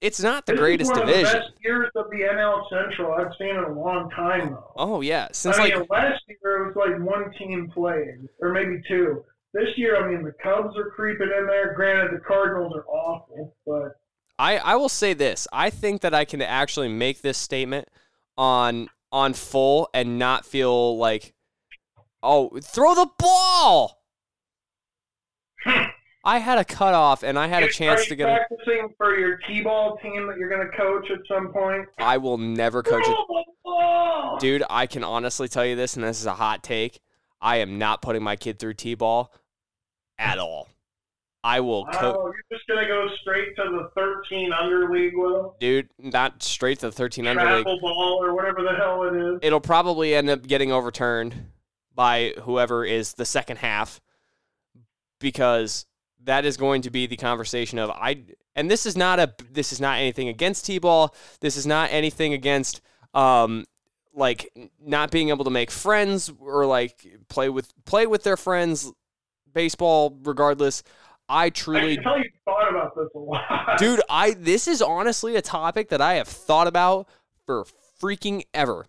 [0.00, 1.26] it's not the This greatest is one division.
[1.26, 4.72] Of the best years of the NL Central I've seen in a long time, though.
[4.76, 8.52] Oh yeah, since I like mean, last year it was like one team playing, or
[8.52, 9.24] maybe two.
[9.52, 11.74] This year, I mean, the Cubs are creeping in there.
[11.74, 13.96] Granted, the Cardinals are awful, but
[14.38, 15.48] I, I will say this.
[15.52, 17.88] I think that I can actually make this statement
[18.36, 21.34] on on full and not feel like
[22.20, 24.02] oh throw the ball.
[25.62, 25.84] Hmm.
[26.24, 28.28] I had a cutoff and I had a chance are to you get.
[28.28, 31.86] A, practicing for your T-ball team that you're going to coach at some point?
[31.98, 34.38] I will never coach it, Throw the ball!
[34.40, 34.64] dude.
[34.68, 36.98] I can honestly tell you this, and this is a hot take.
[37.42, 39.32] I am not putting my kid through t-ball
[40.18, 40.68] at all.
[41.44, 42.16] I will coach.
[42.18, 45.54] Oh, you're just going to go straight to the 13 under league Will?
[45.60, 47.64] Dude, not straight to the 13 under league.
[47.64, 49.40] Travel ball or whatever the hell it is.
[49.42, 51.34] it'll probably end up getting overturned
[51.94, 54.00] by whoever is the second half
[55.20, 55.84] because
[56.24, 58.24] that is going to be the conversation of I
[58.56, 61.14] and this is not a this is not anything against T-ball.
[61.40, 62.80] This is not anything against
[63.12, 63.64] um
[64.14, 64.48] like
[64.80, 68.90] not being able to make friends or like play with play with their friends
[69.52, 70.82] baseball regardless.
[71.28, 73.42] I I truly can tell you thought about this a lot.
[73.78, 77.08] dude i this is honestly a topic that i have thought about
[77.46, 77.64] for
[78.00, 78.86] freaking ever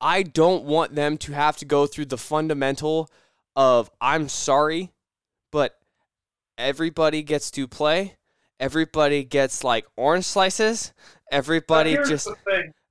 [0.00, 3.08] i don't want them to have to go through the fundamental
[3.56, 4.90] of i'm sorry
[5.50, 5.78] but
[6.58, 8.16] everybody gets to play
[8.60, 10.92] everybody gets like orange slices
[11.30, 12.28] everybody just.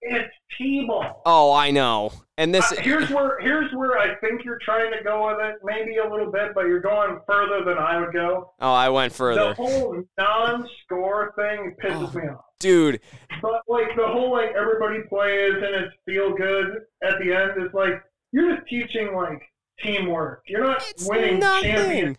[0.03, 1.21] It's T-ball.
[1.25, 5.03] oh i know and this Uh, here's where here's where I think you're trying to
[5.03, 8.51] go with it, maybe a little bit, but you're going further than I would go.
[8.59, 9.49] oh i went further.
[9.49, 12.19] The whole non-score thing pisses Oh.
[12.19, 12.45] me off.
[12.59, 12.99] dude
[13.41, 17.71] But like the whole like everybody plays and it's feel good at the end is
[17.73, 17.93] like
[18.31, 19.41] you're just teaching like
[19.83, 20.41] teamwork.
[20.47, 21.71] You're not It's winning nothing.
[21.71, 22.17] champions.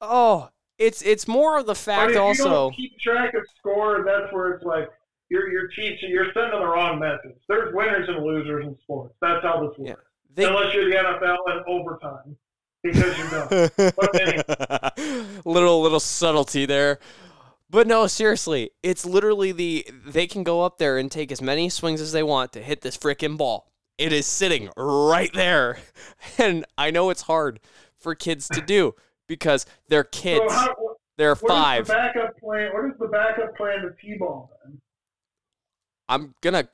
[0.00, 0.48] oh
[0.78, 4.64] it's it's more of the fact also don't keep track of score, that's where it's
[4.64, 4.88] like
[5.28, 7.38] you're you're teaching you're sending the wrong message.
[7.48, 9.14] There's winners and losers in sports.
[9.20, 9.90] That's how this works.
[9.90, 9.94] Yeah.
[10.34, 12.36] they, Unless you're the NFL and overtime.
[12.82, 13.70] Because you're done.
[13.96, 15.26] But anyway.
[15.44, 16.98] little little subtlety there.
[17.68, 21.68] But no, seriously, it's literally the they can go up there and take as many
[21.68, 23.72] swings as they want to hit this frickin' ball.
[23.98, 25.78] It is sitting right there.
[26.38, 27.60] And I know it's hard
[27.98, 28.94] for kids to do
[29.26, 30.44] because they're kids.
[30.48, 31.86] So how, what They're is five.
[31.86, 32.70] the backup plan?
[32.74, 34.78] What is the backup plan to T-ball then?
[36.08, 36.68] I'm gonna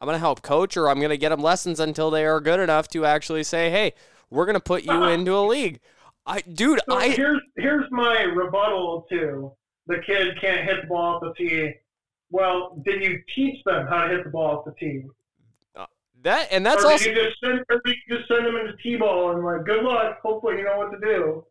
[0.00, 2.88] I'm gonna help coach or I'm gonna get them lessons until they are good enough
[2.88, 3.94] to actually say, hey,
[4.30, 5.80] we're gonna put you into a league.
[6.26, 9.52] I dude, So I here's here's my rebuttal to
[9.86, 11.74] the kid can't hit the ball off the tee.
[12.30, 15.04] Well, did you teach them how to hit the ball off the tee?
[15.76, 15.86] Uh,
[16.22, 19.32] that and that's or also you just send or you just send them into T-ball
[19.32, 20.20] and like good luck?
[20.22, 21.44] Hopefully you know what to do.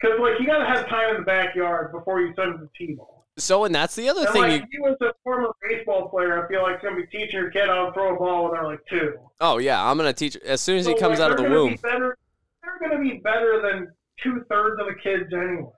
[0.00, 3.13] Because like you gotta have time in the backyard before you send them to T-ball.
[3.36, 6.44] So and that's the other And thing like you you as a former baseball player,
[6.44, 8.64] I feel like gonna be teaching your kid how to throw a ball when they're
[8.66, 9.14] like two.
[9.40, 11.72] Oh yeah, I'm gonna teach as soon as he comes like, out of the womb.
[11.72, 12.16] Be better,
[12.62, 13.88] they're going to be better than
[14.22, 15.70] two thirds of the kids anyway.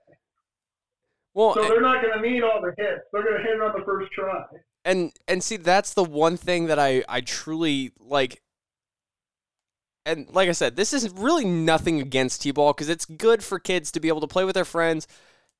[1.33, 3.01] Well, So they're not going to need all the hits.
[3.11, 4.43] They're going to hit it on the first try.
[4.85, 8.41] and and see that's the one thing that I I truly like.
[10.05, 13.91] And like I said, this is really nothing against t-ball because it's good for kids
[13.91, 15.05] to be able to play with their friends,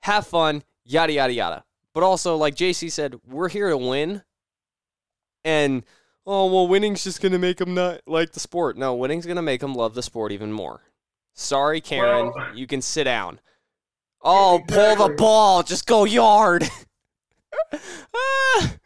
[0.04, 1.64] have fun, yada yada yada.
[1.98, 4.22] But also, like JC said, we're here to win.
[5.44, 5.84] And
[6.28, 8.78] oh well, winning's just gonna make them not like the sport.
[8.78, 10.82] No, winning's gonna make them love the sport even more.
[11.34, 13.40] Sorry, Karen, Well- you can sit down.
[14.22, 16.70] Oh, pull the ball, just go yard.
[17.74, 18.76] Ah.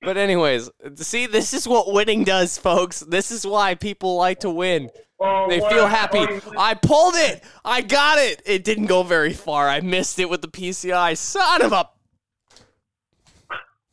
[0.00, 3.00] But anyways, see, this is what winning does, folks.
[3.00, 4.90] This is why people like to win.
[5.24, 6.26] Oh, They feel happy.
[6.58, 7.44] I pulled it.
[7.64, 8.42] I got it.
[8.44, 9.68] It didn't go very far.
[9.68, 11.16] I missed it with the PCI.
[11.16, 11.88] Son of a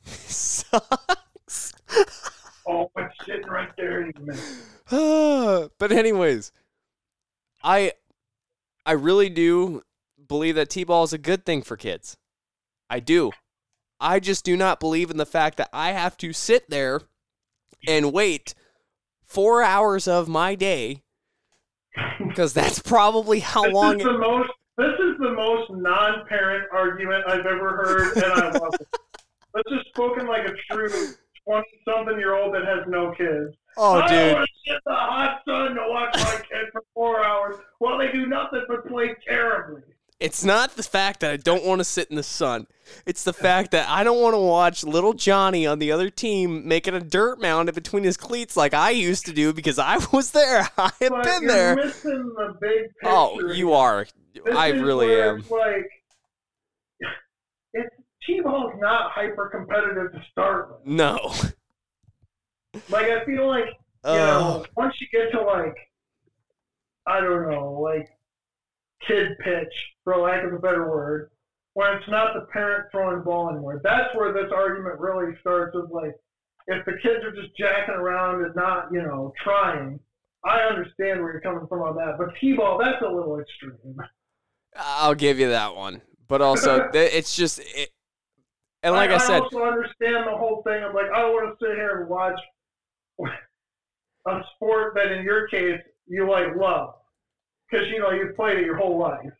[0.05, 1.73] sucks.
[2.67, 4.11] oh, it's sitting right there.
[5.77, 6.51] But anyways,
[7.63, 7.93] I
[8.87, 9.83] I really do
[10.27, 12.17] believe that T-ball is a good thing for kids.
[12.89, 13.31] I do.
[13.99, 17.01] I just do not believe in the fact that I have to sit there
[17.87, 18.55] and wait
[19.25, 21.03] four hours of my day
[22.27, 23.97] because that's probably how this long.
[23.97, 28.73] Is the most, this is the most non-parent argument I've ever heard, and I love
[28.79, 28.87] it.
[29.55, 30.89] This is spoken like a true
[31.45, 33.55] twenty-something-year-old that has no kids.
[33.77, 36.83] oh, I don't want to sit in the hot sun to watch my kid for
[36.93, 39.81] four hours while they do nothing but play terribly.
[40.19, 42.67] It's not the fact that I don't want to sit in the sun.
[43.05, 46.67] It's the fact that I don't want to watch little Johnny on the other team
[46.67, 49.97] making a dirt mound in between his cleats like I used to do because I
[50.11, 50.67] was there.
[50.77, 51.75] I have But been there.
[51.75, 52.89] the.
[53.05, 54.07] Oh, you are.
[54.33, 55.39] This I really am.
[55.39, 55.89] It's like,
[57.73, 57.95] it's
[58.27, 60.85] T-ball's not hyper competitive to start with.
[60.87, 61.33] No.
[62.89, 63.73] Like I feel like you
[64.03, 65.75] Oh, know once you get to like
[67.07, 68.07] I don't know like
[69.07, 69.73] kid pitch
[70.03, 71.31] for lack of a better word,
[71.73, 73.81] when it's not the parent throwing the ball anymore.
[73.83, 75.75] That's where this argument really starts.
[75.75, 76.15] is like
[76.67, 79.99] if the kids are just jacking around and not you know trying.
[80.45, 83.99] I understand where you're coming from on that, but T-ball that's a little extreme.
[84.75, 86.01] I'll give you that one.
[86.29, 87.59] But also, it's just.
[87.59, 87.89] It,
[88.81, 91.59] and like I, said, I also understand the whole thing I'm like I don't want
[91.59, 92.39] to sit here and watch
[94.27, 96.93] a sport that, in your case, you like love
[97.69, 99.31] because you know you've played it your whole life,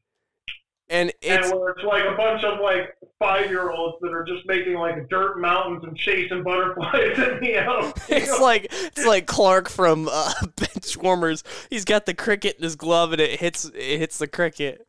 [0.89, 1.49] and it's.
[1.49, 4.73] and where it's like a bunch of like five year olds that are just making
[4.75, 7.93] like dirt mountains and chasing butterflies in the outfield.
[8.09, 11.43] It's like it's like Clark from uh, Benchwarmers.
[11.69, 14.85] He's got the cricket in his glove, and it hits it hits the cricket.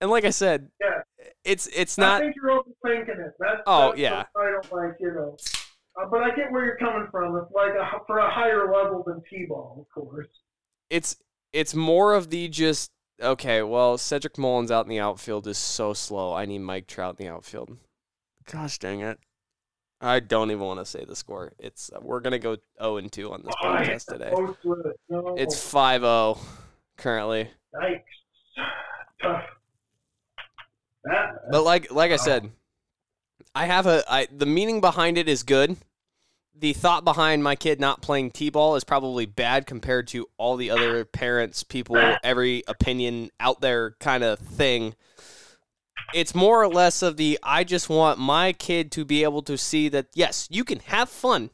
[0.00, 1.02] And like I said, Yeah.
[1.44, 2.20] it's it's not.
[2.22, 3.32] I think you're overthinking it.
[3.38, 4.24] That's, Oh, that's yeah.
[4.36, 5.36] I don't like, you know.
[6.00, 7.36] Uh, but I get where you're coming from.
[7.36, 10.28] It's like a, for a higher level than t-ball, of course.
[10.90, 11.16] It's
[11.52, 12.90] it's more of the just
[13.22, 13.62] okay.
[13.62, 16.32] Well, Cedric Mullins out in the outfield is so slow.
[16.34, 17.76] I need Mike Trout in the outfield.
[18.50, 19.18] Gosh dang it!
[20.00, 21.52] I don't even want to say the score.
[21.58, 24.32] It's we're gonna go zero and two on this Oh, podcast today.
[24.32, 24.96] It.
[25.08, 25.34] No.
[25.36, 26.38] It's 5-0
[26.96, 27.50] currently.
[27.74, 28.02] Yikes.
[29.22, 29.42] Tough.
[31.04, 32.50] That, But like like I said,
[33.54, 35.76] I have a I the meaning behind it is good.
[36.60, 40.70] The thought behind my kid not playing T-ball is probably bad compared to all the
[40.70, 44.96] other parents, people, every opinion out there kind of thing.
[46.14, 49.56] It's more or less of the I just want my kid to be able to
[49.56, 51.50] see that yes, you can have fun.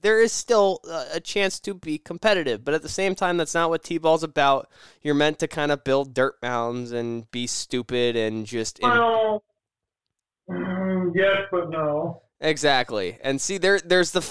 [0.00, 0.80] There is still
[1.12, 4.68] a chance to be competitive, but at the same time, that's not what T-ball's about.
[5.02, 9.44] You're meant to kind of build dirt mounds and be stupid and just in- well,
[10.48, 12.22] mm, yes, but no.
[12.40, 13.18] Exactly.
[13.22, 14.26] And see, there, there's the,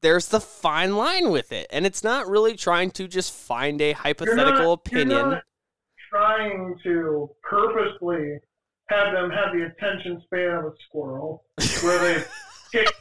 [0.00, 3.92] there's the fine line with it, and it's not really trying to just find a
[3.92, 5.30] hypothetical You're opinion.
[5.30, 5.42] not
[6.10, 8.38] trying to purposely
[8.88, 11.44] have them have the attention span of a squirrel,
[11.82, 12.24] where they
[12.72, 12.92] kick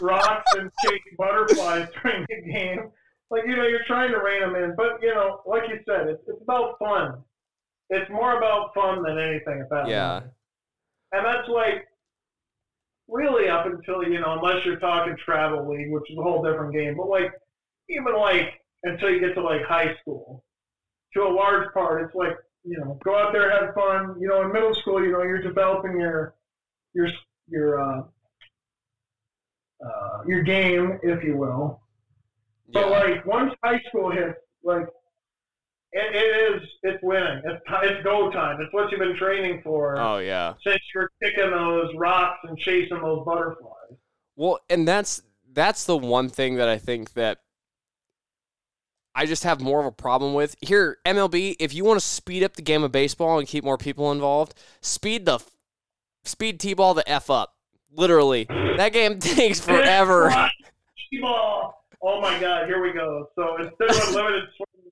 [0.00, 2.90] rocks and chase butterflies during the game.
[3.30, 6.08] Like you know, you're trying to rein them in, but you know, like you said,
[6.08, 7.22] it's, it's about fun.
[7.88, 10.08] It's more about fun than anything at that Yeah.
[10.08, 10.32] moment.
[11.12, 11.86] And that's like
[13.10, 16.72] really up until you know, unless you're talking travel league, which is a whole different
[16.72, 16.96] game.
[16.96, 17.32] But like
[17.88, 20.44] even like until you get to like high school,
[21.14, 24.16] to a large part, it's like you know, go out there, have fun.
[24.20, 26.34] You know, in middle school, you know, you're developing your
[26.94, 27.08] your
[27.48, 28.02] your uh,
[29.84, 31.80] uh, your game, if you will.
[32.72, 32.98] But Yeah.
[32.98, 34.86] like once high school hits, like
[35.92, 37.42] it, it is, it's winning.
[37.44, 38.60] It's it's go time.
[38.60, 40.54] It's what you've been training for Oh yeah.
[40.64, 43.96] since you're kicking those rocks and chasing those butterflies.
[44.36, 45.22] Well, and that's
[45.52, 47.38] that's the one thing that I think that
[49.14, 50.54] I just have more of a problem with.
[50.60, 53.76] Here, MLB, if you want to speed up the game of baseball and keep more
[53.76, 55.40] people involved, speed the
[56.24, 57.54] speed T-ball the f up.
[57.92, 58.44] Literally,
[58.76, 60.30] that game takes forever.
[61.10, 61.74] T-ball.
[62.02, 62.66] Oh my God!
[62.66, 63.28] Here we go.
[63.34, 64.44] So instead of swings,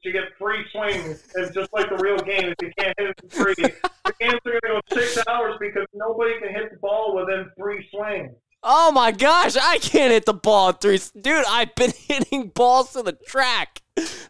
[0.05, 1.25] you get free swings.
[1.35, 2.53] and just like the real game.
[2.53, 5.87] If you can't hit it free, the games are going to go six hours because
[5.95, 8.33] nobody can hit the ball within three swings.
[8.63, 10.99] Oh my gosh, I can't hit the ball three.
[11.21, 13.83] Dude, I've been hitting balls to the track.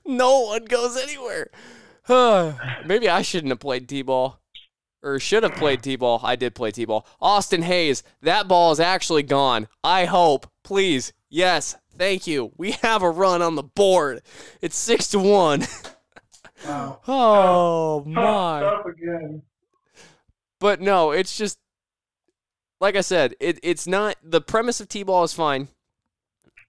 [0.04, 1.48] No one goes anywhere.
[2.86, 4.38] Maybe I shouldn't have played T-ball.
[5.02, 6.20] Or should have played T-ball.
[6.24, 7.06] I did play T-ball.
[7.20, 9.68] Austin Hays, that ball is actually gone.
[9.84, 10.46] I hope.
[10.64, 11.12] Please.
[11.30, 11.76] Yes.
[11.98, 12.52] Thank you.
[12.56, 14.22] We have a run on the board.
[14.62, 15.66] It's six to one.
[16.66, 17.00] Wow.
[17.06, 19.40] Oh Tough my.
[20.60, 21.58] But no, it's just
[22.80, 23.34] like I said.
[23.40, 25.68] It, it's not the premise of T-ball is fine.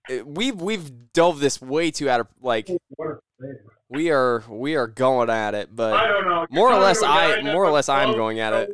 [0.09, 3.55] It- we've we've dove this way too out of like What a save.
[3.89, 6.45] we are we are going at it, but I don't know.
[6.51, 8.69] More or less I- more or less I'm going at it.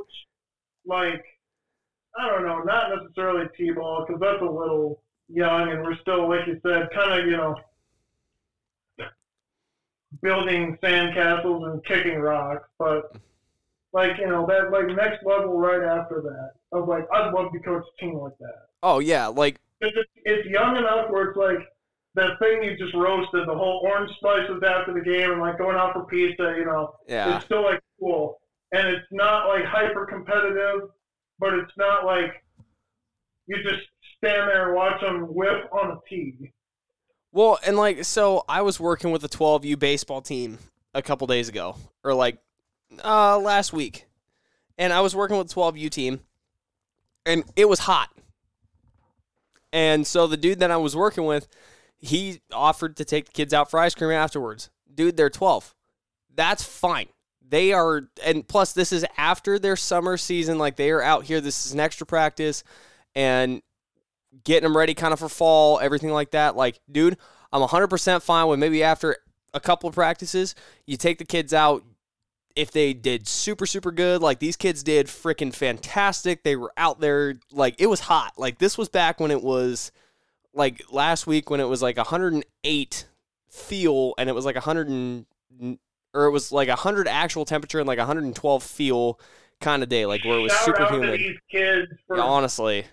[0.85, 1.23] Like,
[2.19, 6.47] I don't know, not necessarily t-ball because that's a little young, and we're still, like
[6.47, 7.55] you said, kind of you know
[10.21, 13.15] building sandcastles and kicking rocks, but
[13.93, 17.59] like you know that like next level right after that of like I'd love to
[17.59, 18.67] coach a team like that.
[18.83, 21.59] Oh yeah, like it's, it's young enough where it's like
[22.15, 25.75] that thing you just roasted, the whole orange slices after the game, and like going
[25.75, 26.55] out for pizza.
[26.57, 28.39] You know, yeah, it's still like cool,
[28.71, 30.89] and it's not like hyper competitive,
[31.39, 32.31] but it's not like
[33.47, 33.83] you just
[34.17, 36.51] stand there and watch them whip on a tee.
[37.31, 40.57] Well, and like so, I was working with a 12U baseball team
[40.93, 42.37] a couple days ago, or like
[43.03, 44.05] uh, last week,
[44.77, 46.21] and I was working with a 12U team,
[47.25, 48.09] and it was hot.
[49.73, 51.49] And so the dude that I was working with,
[51.97, 54.69] he offered to take the kids out for ice cream afterwards.
[54.93, 55.75] Dude, they're 12.
[56.33, 57.07] That's fine.
[57.47, 60.57] They are, and plus, this is after their summer season.
[60.57, 61.41] Like they are out here.
[61.41, 62.63] This is an extra practice,
[63.13, 63.61] and
[64.43, 66.55] getting them ready kind of for fall, everything like that.
[66.55, 67.17] Like, dude,
[67.51, 69.17] I'm 100% fine with maybe after
[69.53, 70.55] a couple of practices,
[70.85, 71.83] you take the kids out.
[72.55, 76.43] If they did super, super good, like these kids did freaking fantastic.
[76.43, 78.31] They were out there, like it was hot.
[78.37, 79.91] Like this was back when it was
[80.53, 83.07] like last week when it was like 108
[83.49, 85.25] feel and it was like 100 and,
[86.13, 89.19] or it was like 100 actual temperature and like 112 feel
[89.59, 91.11] kind of day, like where it was Shout super humid.
[91.11, 92.85] To these kids for Yeah, honestly.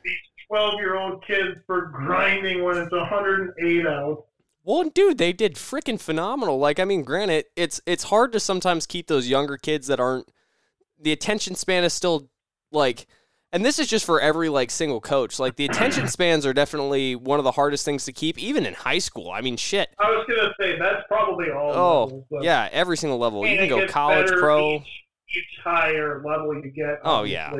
[0.50, 4.24] These 12 year old kids for grinding when it's 108 out.
[4.64, 6.58] Well, dude, they did freaking phenomenal.
[6.58, 10.28] Like, I mean, granted, it's it's hard to sometimes keep those younger kids that aren't
[11.00, 12.30] the attention span is still
[12.70, 13.06] like
[13.52, 15.38] and this is just for every like single coach.
[15.38, 18.74] Like the attention spans are definitely one of the hardest things to keep, even in
[18.74, 19.30] high school.
[19.30, 19.90] I mean, shit.
[19.98, 21.72] I was gonna say that's probably all.
[21.72, 23.46] Oh, levels, yeah, every single level.
[23.46, 24.76] You can go college, pro.
[24.76, 24.82] Each,
[25.36, 27.00] each higher level you get.
[27.04, 27.52] Oh, yeah.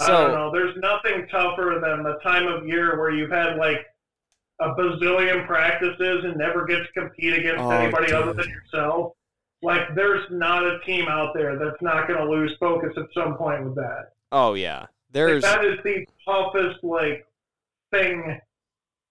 [0.00, 0.14] Obviously.
[0.14, 0.50] I don't know.
[0.52, 3.86] There's nothing tougher than the time of year where you've had like
[4.60, 9.12] a bazillion practices and never get to compete against Oh, anybody other than yourself.
[9.64, 13.36] Like, there's not a team out there that's not going to lose focus at some
[13.36, 14.12] point with that.
[14.32, 17.26] oh yeah, Like, there's that is the toughest like
[17.92, 18.40] thing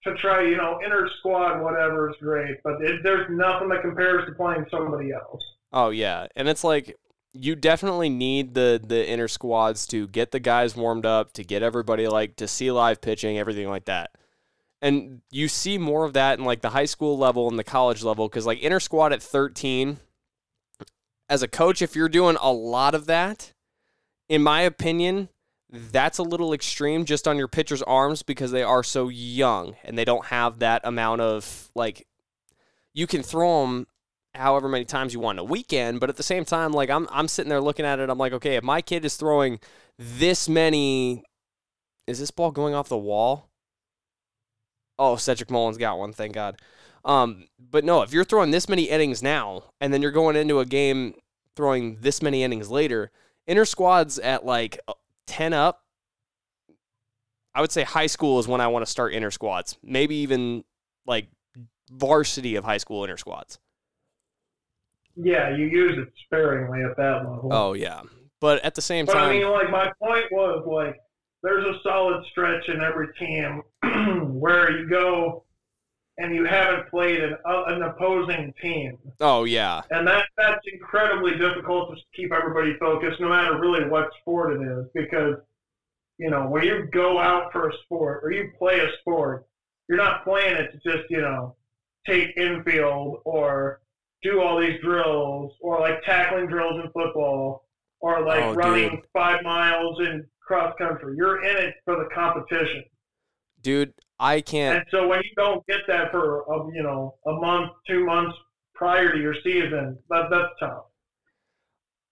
[0.04, 0.42] to try.
[0.42, 4.66] You know, inner squad, whatever is great, but it, there's nothing that compares to playing
[4.70, 5.42] somebody else.
[5.72, 6.96] Oh yeah, and it's like
[7.34, 11.62] you definitely need the the inner squads to get the guys warmed up, to get
[11.62, 14.10] everybody like to see live pitching, everything like that.
[14.80, 18.02] And you see more of that in like the high school level and the college
[18.02, 19.98] level because like inner squad at 13
[21.28, 23.52] as a coach if you're doing a lot of that
[24.28, 25.28] in my opinion
[25.70, 29.96] that's a little extreme just on your pitcher's arms because they are so young and
[29.96, 32.06] they don't have that amount of like
[32.92, 33.86] you can throw them
[34.34, 37.08] however many times you want in a weekend, but at the same time, like I'm
[37.10, 39.60] I'm sitting there looking at it, I'm like, okay, if my kid is throwing
[39.98, 41.22] this many
[42.06, 43.48] is this ball going off the wall?
[44.98, 46.60] Oh, Cedric Mullins got one, thank God.
[47.04, 50.60] Um, but no, if you're throwing this many innings now, and then you're going into
[50.60, 51.14] a game
[51.56, 53.10] throwing this many innings later,
[53.46, 54.94] inner squads at like uh,
[55.26, 55.82] ten up,
[57.54, 59.76] I would say high school is when I want to start inner squads.
[59.82, 60.64] Maybe even
[61.06, 61.28] like
[61.90, 63.58] varsity of high school inner squads.
[65.16, 67.48] Yeah, you use it sparingly at that level.
[67.52, 68.02] Oh yeah,
[68.40, 71.00] but at the same But time, I mean, like my point was like
[71.42, 73.62] there's a solid stretch in every team
[74.38, 75.44] where you go
[76.18, 81.36] and you haven't played an, uh, an opposing team, oh yeah, and that that's incredibly
[81.36, 85.36] difficult to keep everybody focused, no matter really what sport it is, because
[86.18, 89.46] you know when you go out for a sport or you play a sport,
[89.88, 91.54] you're not playing it to just you know
[92.06, 93.80] take infield or
[94.22, 97.66] do all these drills or like tackling drills in football
[98.00, 99.00] or like Oh, running dude.
[99.12, 101.14] five miles in cross country.
[101.16, 102.84] You're in it for the competition.
[103.62, 104.78] dude, I can't.
[104.78, 108.36] And so when you don't get that for a, you know a month, two months
[108.74, 110.84] prior to your season, that that's tough.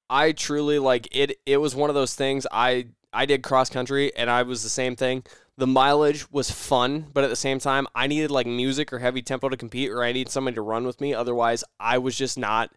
[0.08, 1.38] I truly like it.
[1.46, 2.46] It was one of those things.
[2.50, 5.24] I I did cross country, and I was the same thing.
[5.60, 9.22] The mileage was fun, but at the same time, I needed like music or heavy
[9.22, 11.12] tempo to compete, or I need somebody to run with me.
[11.14, 12.70] Otherwise, I was just not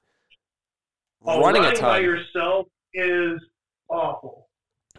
[1.25, 3.39] Oh, running a running by yourself is
[3.89, 4.49] awful.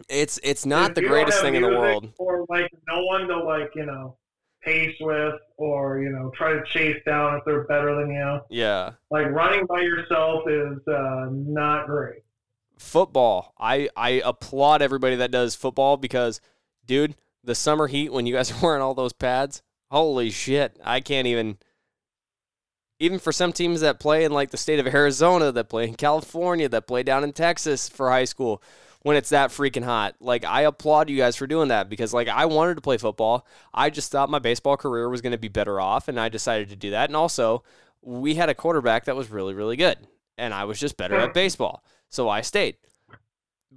[0.09, 2.11] It's it's not If the greatest thing in the world.
[2.17, 4.17] Or like no one to like you know
[4.63, 8.39] pace with, or you know try to chase down if they're better than you.
[8.49, 8.93] Yeah.
[9.11, 12.23] Like running by yourself is uh, not great.
[12.79, 13.53] football.
[13.59, 16.41] I I applaud everybody that does football because,
[16.85, 19.61] dude, the summer heat when you guys are wearing all those pads,
[19.91, 20.79] holy shit!
[20.83, 21.57] I can't even.
[22.97, 25.95] Even for some teams that play in like the state of Arizona, that play in
[25.95, 28.63] California, that play down in Texas for high school,
[29.05, 30.15] when it's that freaking hot.
[30.19, 33.45] Like I applaud you guys for doing that because like I wanted to play football.
[33.71, 36.69] I just thought my baseball career was going to be better off and I decided
[36.69, 37.09] to do that.
[37.09, 37.63] And also,
[38.01, 39.99] we had a quarterback that was really really good
[40.39, 41.33] and I was just better at mm-hmm.
[41.33, 41.83] baseball.
[42.09, 42.77] So I stayed.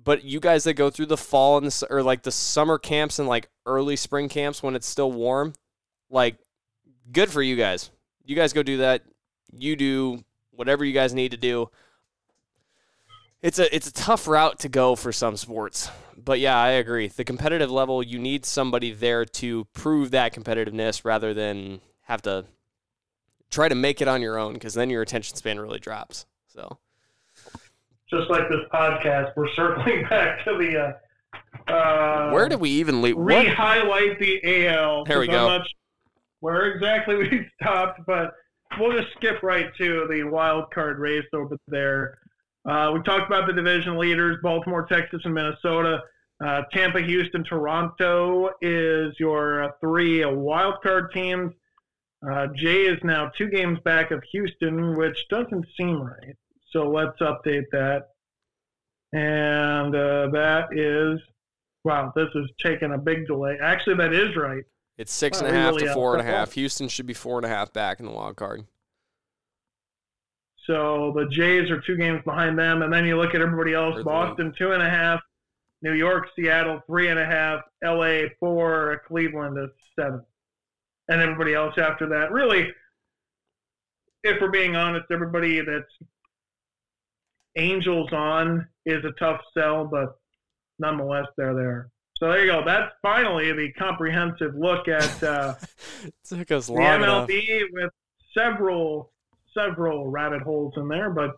[0.08, 3.18] But you guys that go through the fall and the, or like the summer camps
[3.18, 5.52] and like early spring camps when it's still warm,
[6.08, 6.36] like
[7.12, 7.90] good for you guys.
[8.24, 9.02] You guys go do that.
[9.52, 11.68] You do whatever you guys need to do
[13.42, 15.90] it's a it's a tough route to go for some sports.
[16.16, 17.08] But yeah, I agree.
[17.08, 22.46] The competitive level, you need somebody there to prove that competitiveness rather than have to
[23.50, 26.26] try to make it on your own because then your attention span really drops.
[26.48, 26.78] So
[28.10, 30.92] just like this podcast, we're circling back to the uh,
[31.72, 33.16] uh, where did we even leave?
[33.18, 35.04] Re-highlight the AL.
[35.04, 35.60] There we go.
[36.40, 38.32] where exactly we stopped, but
[38.78, 42.18] we'll just skip right to the wild card race over there.
[42.68, 46.02] Uh, we talked about the division leaders Baltimore, Texas, and Minnesota.
[46.44, 51.52] Uh, Tampa, Houston, Toronto is your uh, three wild card teams.
[52.28, 56.36] Uh, Jay is now two games back of Houston, which doesn't seem right.
[56.70, 58.08] So let's update that.
[59.12, 61.20] And uh, that is,
[61.84, 63.56] wow, this is taking a big delay.
[63.62, 64.62] Actually, that is right.
[64.98, 66.52] It's six and a half really to four and a half.
[66.52, 68.64] Houston should be four and a half back in the wild card.
[70.66, 74.02] So the Jays are two games behind them, and then you look at everybody else:
[74.02, 75.20] Boston two and a half,
[75.82, 78.30] New York, Seattle three and a half, L.A.
[78.40, 80.22] four, Cleveland is seven,
[81.08, 82.32] and everybody else after that.
[82.32, 82.70] Really,
[84.24, 86.10] if we're being honest, everybody that's
[87.58, 90.16] Angels on is a tough sell, but
[90.78, 91.90] nonetheless, they're there.
[92.16, 92.64] So there you go.
[92.64, 95.54] That's finally the comprehensive look at uh,
[96.28, 97.68] Took us the MLB enough.
[97.72, 97.90] with
[98.36, 99.12] several
[99.56, 101.32] several rabbit holes in there, but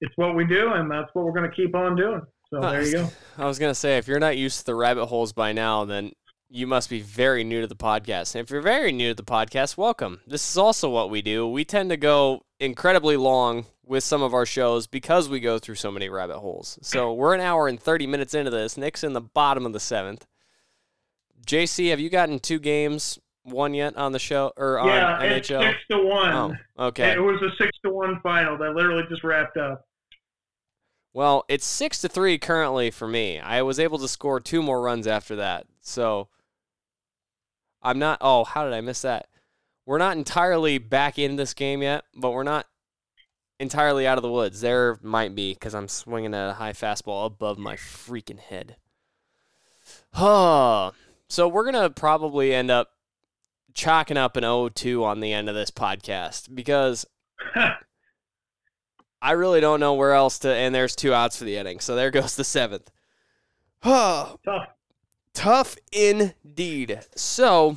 [0.00, 2.22] it's what we do, and that's what we're going to keep on doing.
[2.50, 3.08] So there you go.
[3.38, 5.84] I was going to say, if you're not used to the rabbit holes by now,
[5.84, 6.12] then
[6.48, 8.34] you must be very new to the podcast.
[8.34, 10.20] And if you're very new to the podcast, welcome.
[10.26, 11.46] This is also what we do.
[11.48, 15.74] We tend to go incredibly long with some of our shows because we go through
[15.76, 16.78] so many rabbit holes.
[16.82, 18.76] So we're an hour and 30 minutes into this.
[18.76, 20.26] Nick's in the bottom of the seventh.
[21.46, 25.38] JC, have you gotten two games one yet on the show or on yeah, NHL?
[25.38, 26.58] it's six to one.
[26.76, 27.12] Oh, okay.
[27.12, 29.86] It was a six to one final that literally just wrapped up.
[31.14, 33.38] Well, it's six to three currently for me.
[33.38, 36.28] I was able to score two more runs after that, so
[37.82, 38.18] I'm not.
[38.20, 39.28] Oh, how did I miss that?
[39.86, 42.66] We're not entirely back in this game yet, but we're not
[43.60, 44.60] entirely out of the woods.
[44.60, 48.76] There might be because I'm swinging a high fastball above my freaking head.
[50.12, 50.90] Huh.
[51.28, 52.90] So we're gonna probably end up
[53.74, 57.06] chalking up an 0-2 on the end of this podcast because
[59.22, 60.52] I really don't know where else to.
[60.52, 62.90] And there's two outs for the inning, so there goes the seventh.
[63.82, 64.38] Tough.
[65.32, 67.00] Tough indeed.
[67.14, 67.76] So,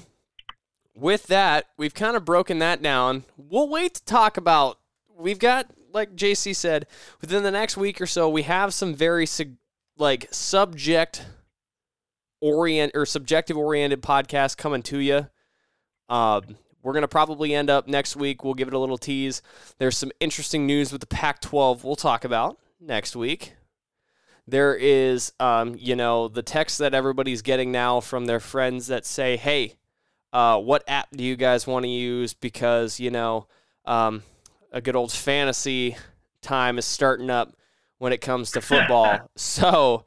[1.00, 3.24] with that, we've kind of broken that down.
[3.38, 4.80] We'll wait to talk about.
[5.18, 6.88] We've got, like JC said,
[7.22, 9.28] within the next week or so, we have some very
[9.98, 11.26] like subject
[12.42, 15.28] orient or subjective oriented podcast coming to you
[16.10, 16.42] uh,
[16.82, 18.44] we're going to probably end up next week.
[18.44, 19.42] We'll give it a little tease.
[19.78, 23.54] There's some interesting news with the Pac 12 we'll talk about next week.
[24.48, 29.06] There is, um, you know, the text that everybody's getting now from their friends that
[29.06, 29.76] say, hey,
[30.32, 32.34] uh, what app do you guys want to use?
[32.34, 33.48] Because, you know,
[33.86, 34.24] um,
[34.72, 35.98] a good old fantasy
[36.42, 37.56] time is starting up
[37.98, 39.20] when it comes to football.
[39.36, 40.06] so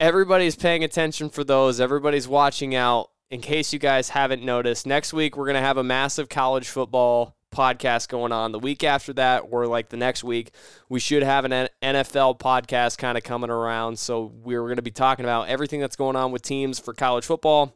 [0.00, 5.12] everybody's paying attention for those, everybody's watching out in case you guys haven't noticed, next
[5.12, 8.52] week we're going to have a massive college football podcast going on.
[8.52, 10.50] The week after that, or like the next week,
[10.88, 13.98] we should have an NFL podcast kind of coming around.
[13.98, 17.24] So we're going to be talking about everything that's going on with teams for college
[17.24, 17.74] football.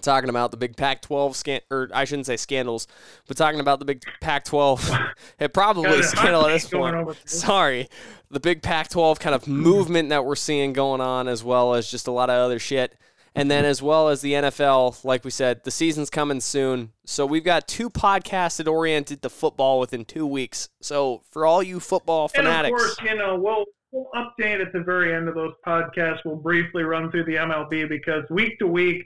[0.00, 2.86] Talking about the big Pac-12 scan, or I shouldn't say scandals,
[3.26, 5.12] but talking about the big Pac-12.
[5.38, 7.16] it probably scandal at this point.
[7.24, 7.88] Sorry,
[8.30, 12.06] the big Pac-12 kind of movement that we're seeing going on, as well as just
[12.06, 12.96] a lot of other shit.
[13.36, 16.92] And then, as well as the NFL, like we said, the season's coming soon.
[17.04, 20.68] So, we've got two podcasts that oriented to football within two weeks.
[20.80, 22.68] So, for all you football fanatics.
[22.68, 26.20] And of course, you know, we'll, we'll update at the very end of those podcasts.
[26.24, 29.04] We'll briefly run through the MLB because week to week,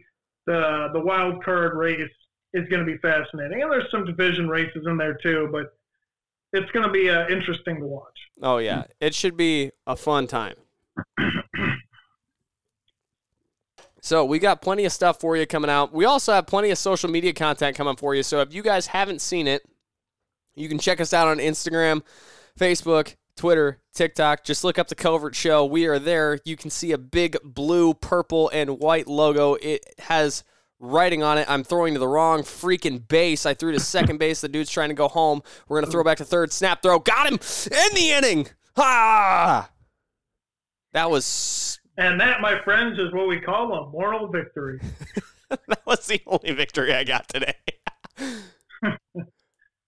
[0.48, 2.10] the, the wild card race
[2.54, 3.62] is going to be fascinating.
[3.62, 5.74] And there's some division races in there too, but
[6.54, 8.18] it's going to be uh, interesting to watch.
[8.42, 8.84] Oh, yeah.
[8.98, 10.54] It should be a fun time.
[14.00, 15.92] So we got plenty of stuff for you coming out.
[15.92, 18.22] We also have plenty of social media content coming for you.
[18.22, 19.62] So if you guys haven't seen it,
[20.54, 22.02] you can check us out on Instagram,
[22.58, 24.44] Facebook, Twitter, TikTok.
[24.44, 25.64] Just look up the Covert Show.
[25.64, 26.40] We are there.
[26.44, 29.54] You can see a big blue, purple, and white logo.
[29.54, 30.44] It has
[30.80, 31.48] writing on it.
[31.48, 33.46] I'm throwing to the wrong freaking base.
[33.46, 34.40] I threw to second base.
[34.40, 35.42] The dude's trying to go home.
[35.68, 36.52] We're gonna throw back to third.
[36.52, 36.98] Snap throw.
[36.98, 37.38] Got him
[37.70, 38.48] in the inning.
[38.76, 39.70] Ha!
[40.92, 44.80] That was And that, my friends, is what we call a moral victory.
[45.48, 47.54] that was the only victory I got today.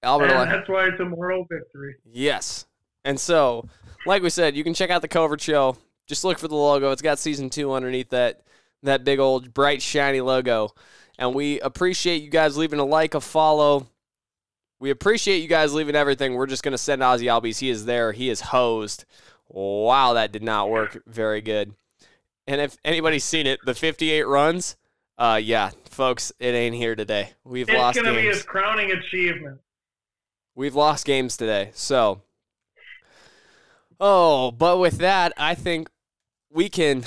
[0.02, 1.96] Albert, and that's why it's a moral victory.
[2.10, 2.66] Yes.
[3.04, 3.68] And so,
[4.06, 5.76] like we said, you can check out the Covert Show.
[6.06, 6.90] Just look for the logo.
[6.90, 8.42] It's got season two underneath that
[8.82, 10.74] that big old bright shiny logo.
[11.18, 13.86] And we appreciate you guys leaving a like, a follow.
[14.78, 16.34] We appreciate you guys leaving everything.
[16.34, 17.58] We're just gonna send Ozzie Albies.
[17.58, 18.12] He is there.
[18.12, 19.04] He is hosed.
[19.48, 21.74] Wow, that did not work very good.
[22.46, 24.76] And if anybody's seen it, the 58 runs,
[25.18, 27.30] uh, yeah, folks, it ain't here today.
[27.44, 29.60] We've it's lost It's going to be his crowning achievement.
[30.54, 31.70] We've lost games today.
[31.74, 32.22] So,
[34.00, 35.88] oh, but with that, I think
[36.50, 37.04] we can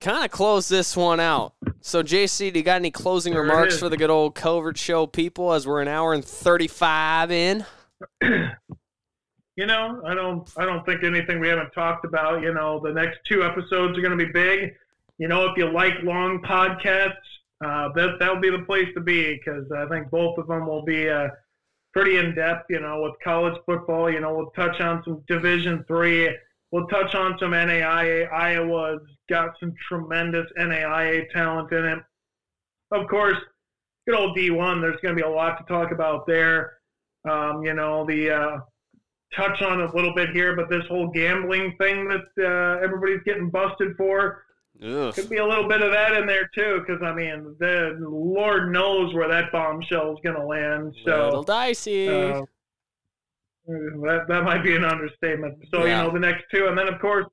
[0.00, 1.54] kind of close this one out.
[1.80, 5.06] So, JC, do you got any closing There remarks for the good old covert show
[5.06, 7.66] people as we're an hour and 35 in?
[9.56, 12.42] You know, I don't, I don't think anything we haven't talked about.
[12.42, 14.74] You know, the next two episodes are going to be big.
[15.18, 17.12] You know, if you like long podcasts,
[17.64, 20.82] uh, that that'll be the place to be because I think both of them will
[20.82, 21.28] be uh,
[21.94, 22.66] pretty in depth.
[22.68, 26.36] You know, with college football, you know, we'll touch on some Division three.
[26.70, 28.30] We'll touch on some NAIA.
[28.32, 29.00] Iowa's
[29.30, 31.98] got some tremendous NAIA talent in it.
[32.90, 33.38] Of course,
[34.06, 34.80] good old D1.
[34.80, 36.78] There's going to be a lot to talk about there.
[37.30, 38.58] Um, you know, the uh,
[39.34, 43.50] touch on a little bit here, but this whole gambling thing that uh, everybody's getting
[43.50, 44.43] busted for
[44.82, 45.14] Ugh.
[45.14, 46.80] could be a little bit of that in there too.
[46.86, 50.94] Because I mean, the Lord knows where that bombshell is going to land.
[51.06, 52.08] Little So dicey.
[52.08, 52.42] uh,
[53.66, 55.56] that that might be an understatement.
[55.72, 56.02] So Yeah.
[56.02, 57.26] you know, the next two, and then of course,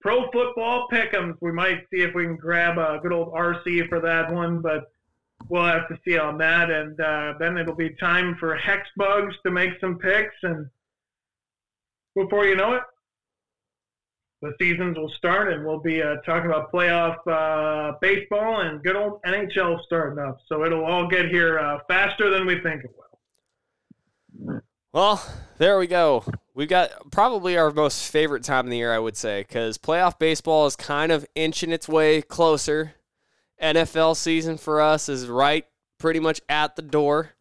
[0.00, 1.36] pro football pick'ems.
[1.40, 4.84] We might see if we can grab a good old RC for that one, but.
[5.48, 9.34] We'll have to see on that, and uh, then it'll be time for Hex Bugs
[9.42, 10.68] to make some picks, and
[12.14, 12.82] before you know it,
[14.42, 18.96] the seasons will start, and we'll be uh, talking about playoff uh, baseball and good
[18.96, 20.38] old NHL starting up.
[20.46, 24.60] So it'll all get here uh, faster than we think it will.
[24.92, 25.24] Well,
[25.58, 26.24] there we go.
[26.54, 30.18] We've got probably our most favorite time of the year, I would say, because playoff
[30.18, 32.94] baseball is kind of inching its way closer.
[33.62, 35.66] NFL season for us is right
[35.98, 37.32] pretty much at the door.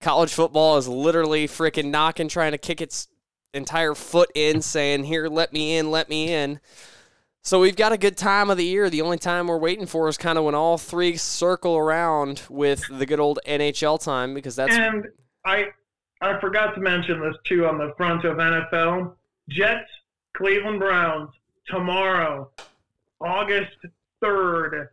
[0.00, 3.08] College football is literally freaking knocking, trying to kick its
[3.56, 6.60] entire foot in, saying, Here, let me in, let me in.
[7.46, 8.90] So we've got a good time of the year.
[8.90, 12.82] The only time we're waiting for is kind of when all three circle around with
[12.90, 15.06] the good old NHL time because that's And
[15.44, 15.66] I
[16.20, 19.14] I forgot to mention this too on the front of NFL.
[19.48, 19.88] Jets,
[20.36, 21.30] Cleveland Browns
[21.68, 22.50] tomorrow,
[23.20, 23.76] August
[24.20, 24.88] third,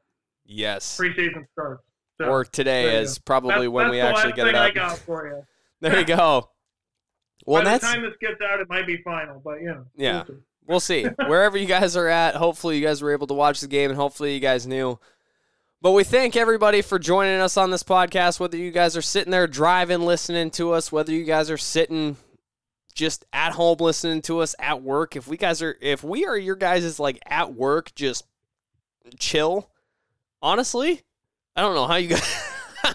[0.45, 0.95] yes.
[0.95, 1.84] preseason starts.
[2.22, 4.73] So or today is probably that's, when that's we actually get it up.
[4.76, 5.44] got for you.
[5.81, 6.49] There you go.
[7.45, 9.60] Well, By that's the time this gets out, it might be final, but.
[9.95, 10.24] Yeah.
[10.28, 11.03] we'll we'll see.
[11.28, 13.99] Wherever you guys are at, hopefully you guys were able to watch the game and
[13.99, 14.99] hopefully you guys knew.
[15.82, 18.40] But we thank everybody for joining us on this podcast.
[18.40, 22.15] Whether you guys are sitting there driving, listening to us, whether you guys are sitting
[22.94, 25.15] just at home listening to us at work.
[25.15, 28.26] If we guys are, if we are your guys is like at work, just
[29.20, 29.70] chill.
[30.41, 31.02] Honestly,
[31.56, 32.49] I don't know how you guys.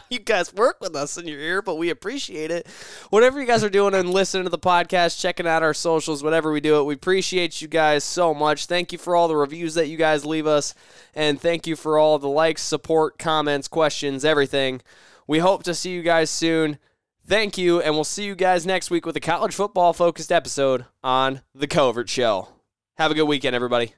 [0.11, 2.67] You guys work with us in your ear, but we appreciate it.
[3.11, 6.51] Whatever you guys are doing and listening to the podcast, checking out our socials, whatever
[6.51, 8.65] we do it, we appreciate you guys so much.
[8.67, 10.75] Thank you for all the reviews that you guys leave us,
[11.15, 14.81] and thank you for all the likes, support, comments, questions, everything.
[15.27, 16.79] We hope to see you guys soon.
[17.27, 20.87] Thank you, and we'll see you guys next week with a college football focused episode
[21.05, 22.49] on The Covert Show.
[22.97, 23.93] Have a good weekend, everybody.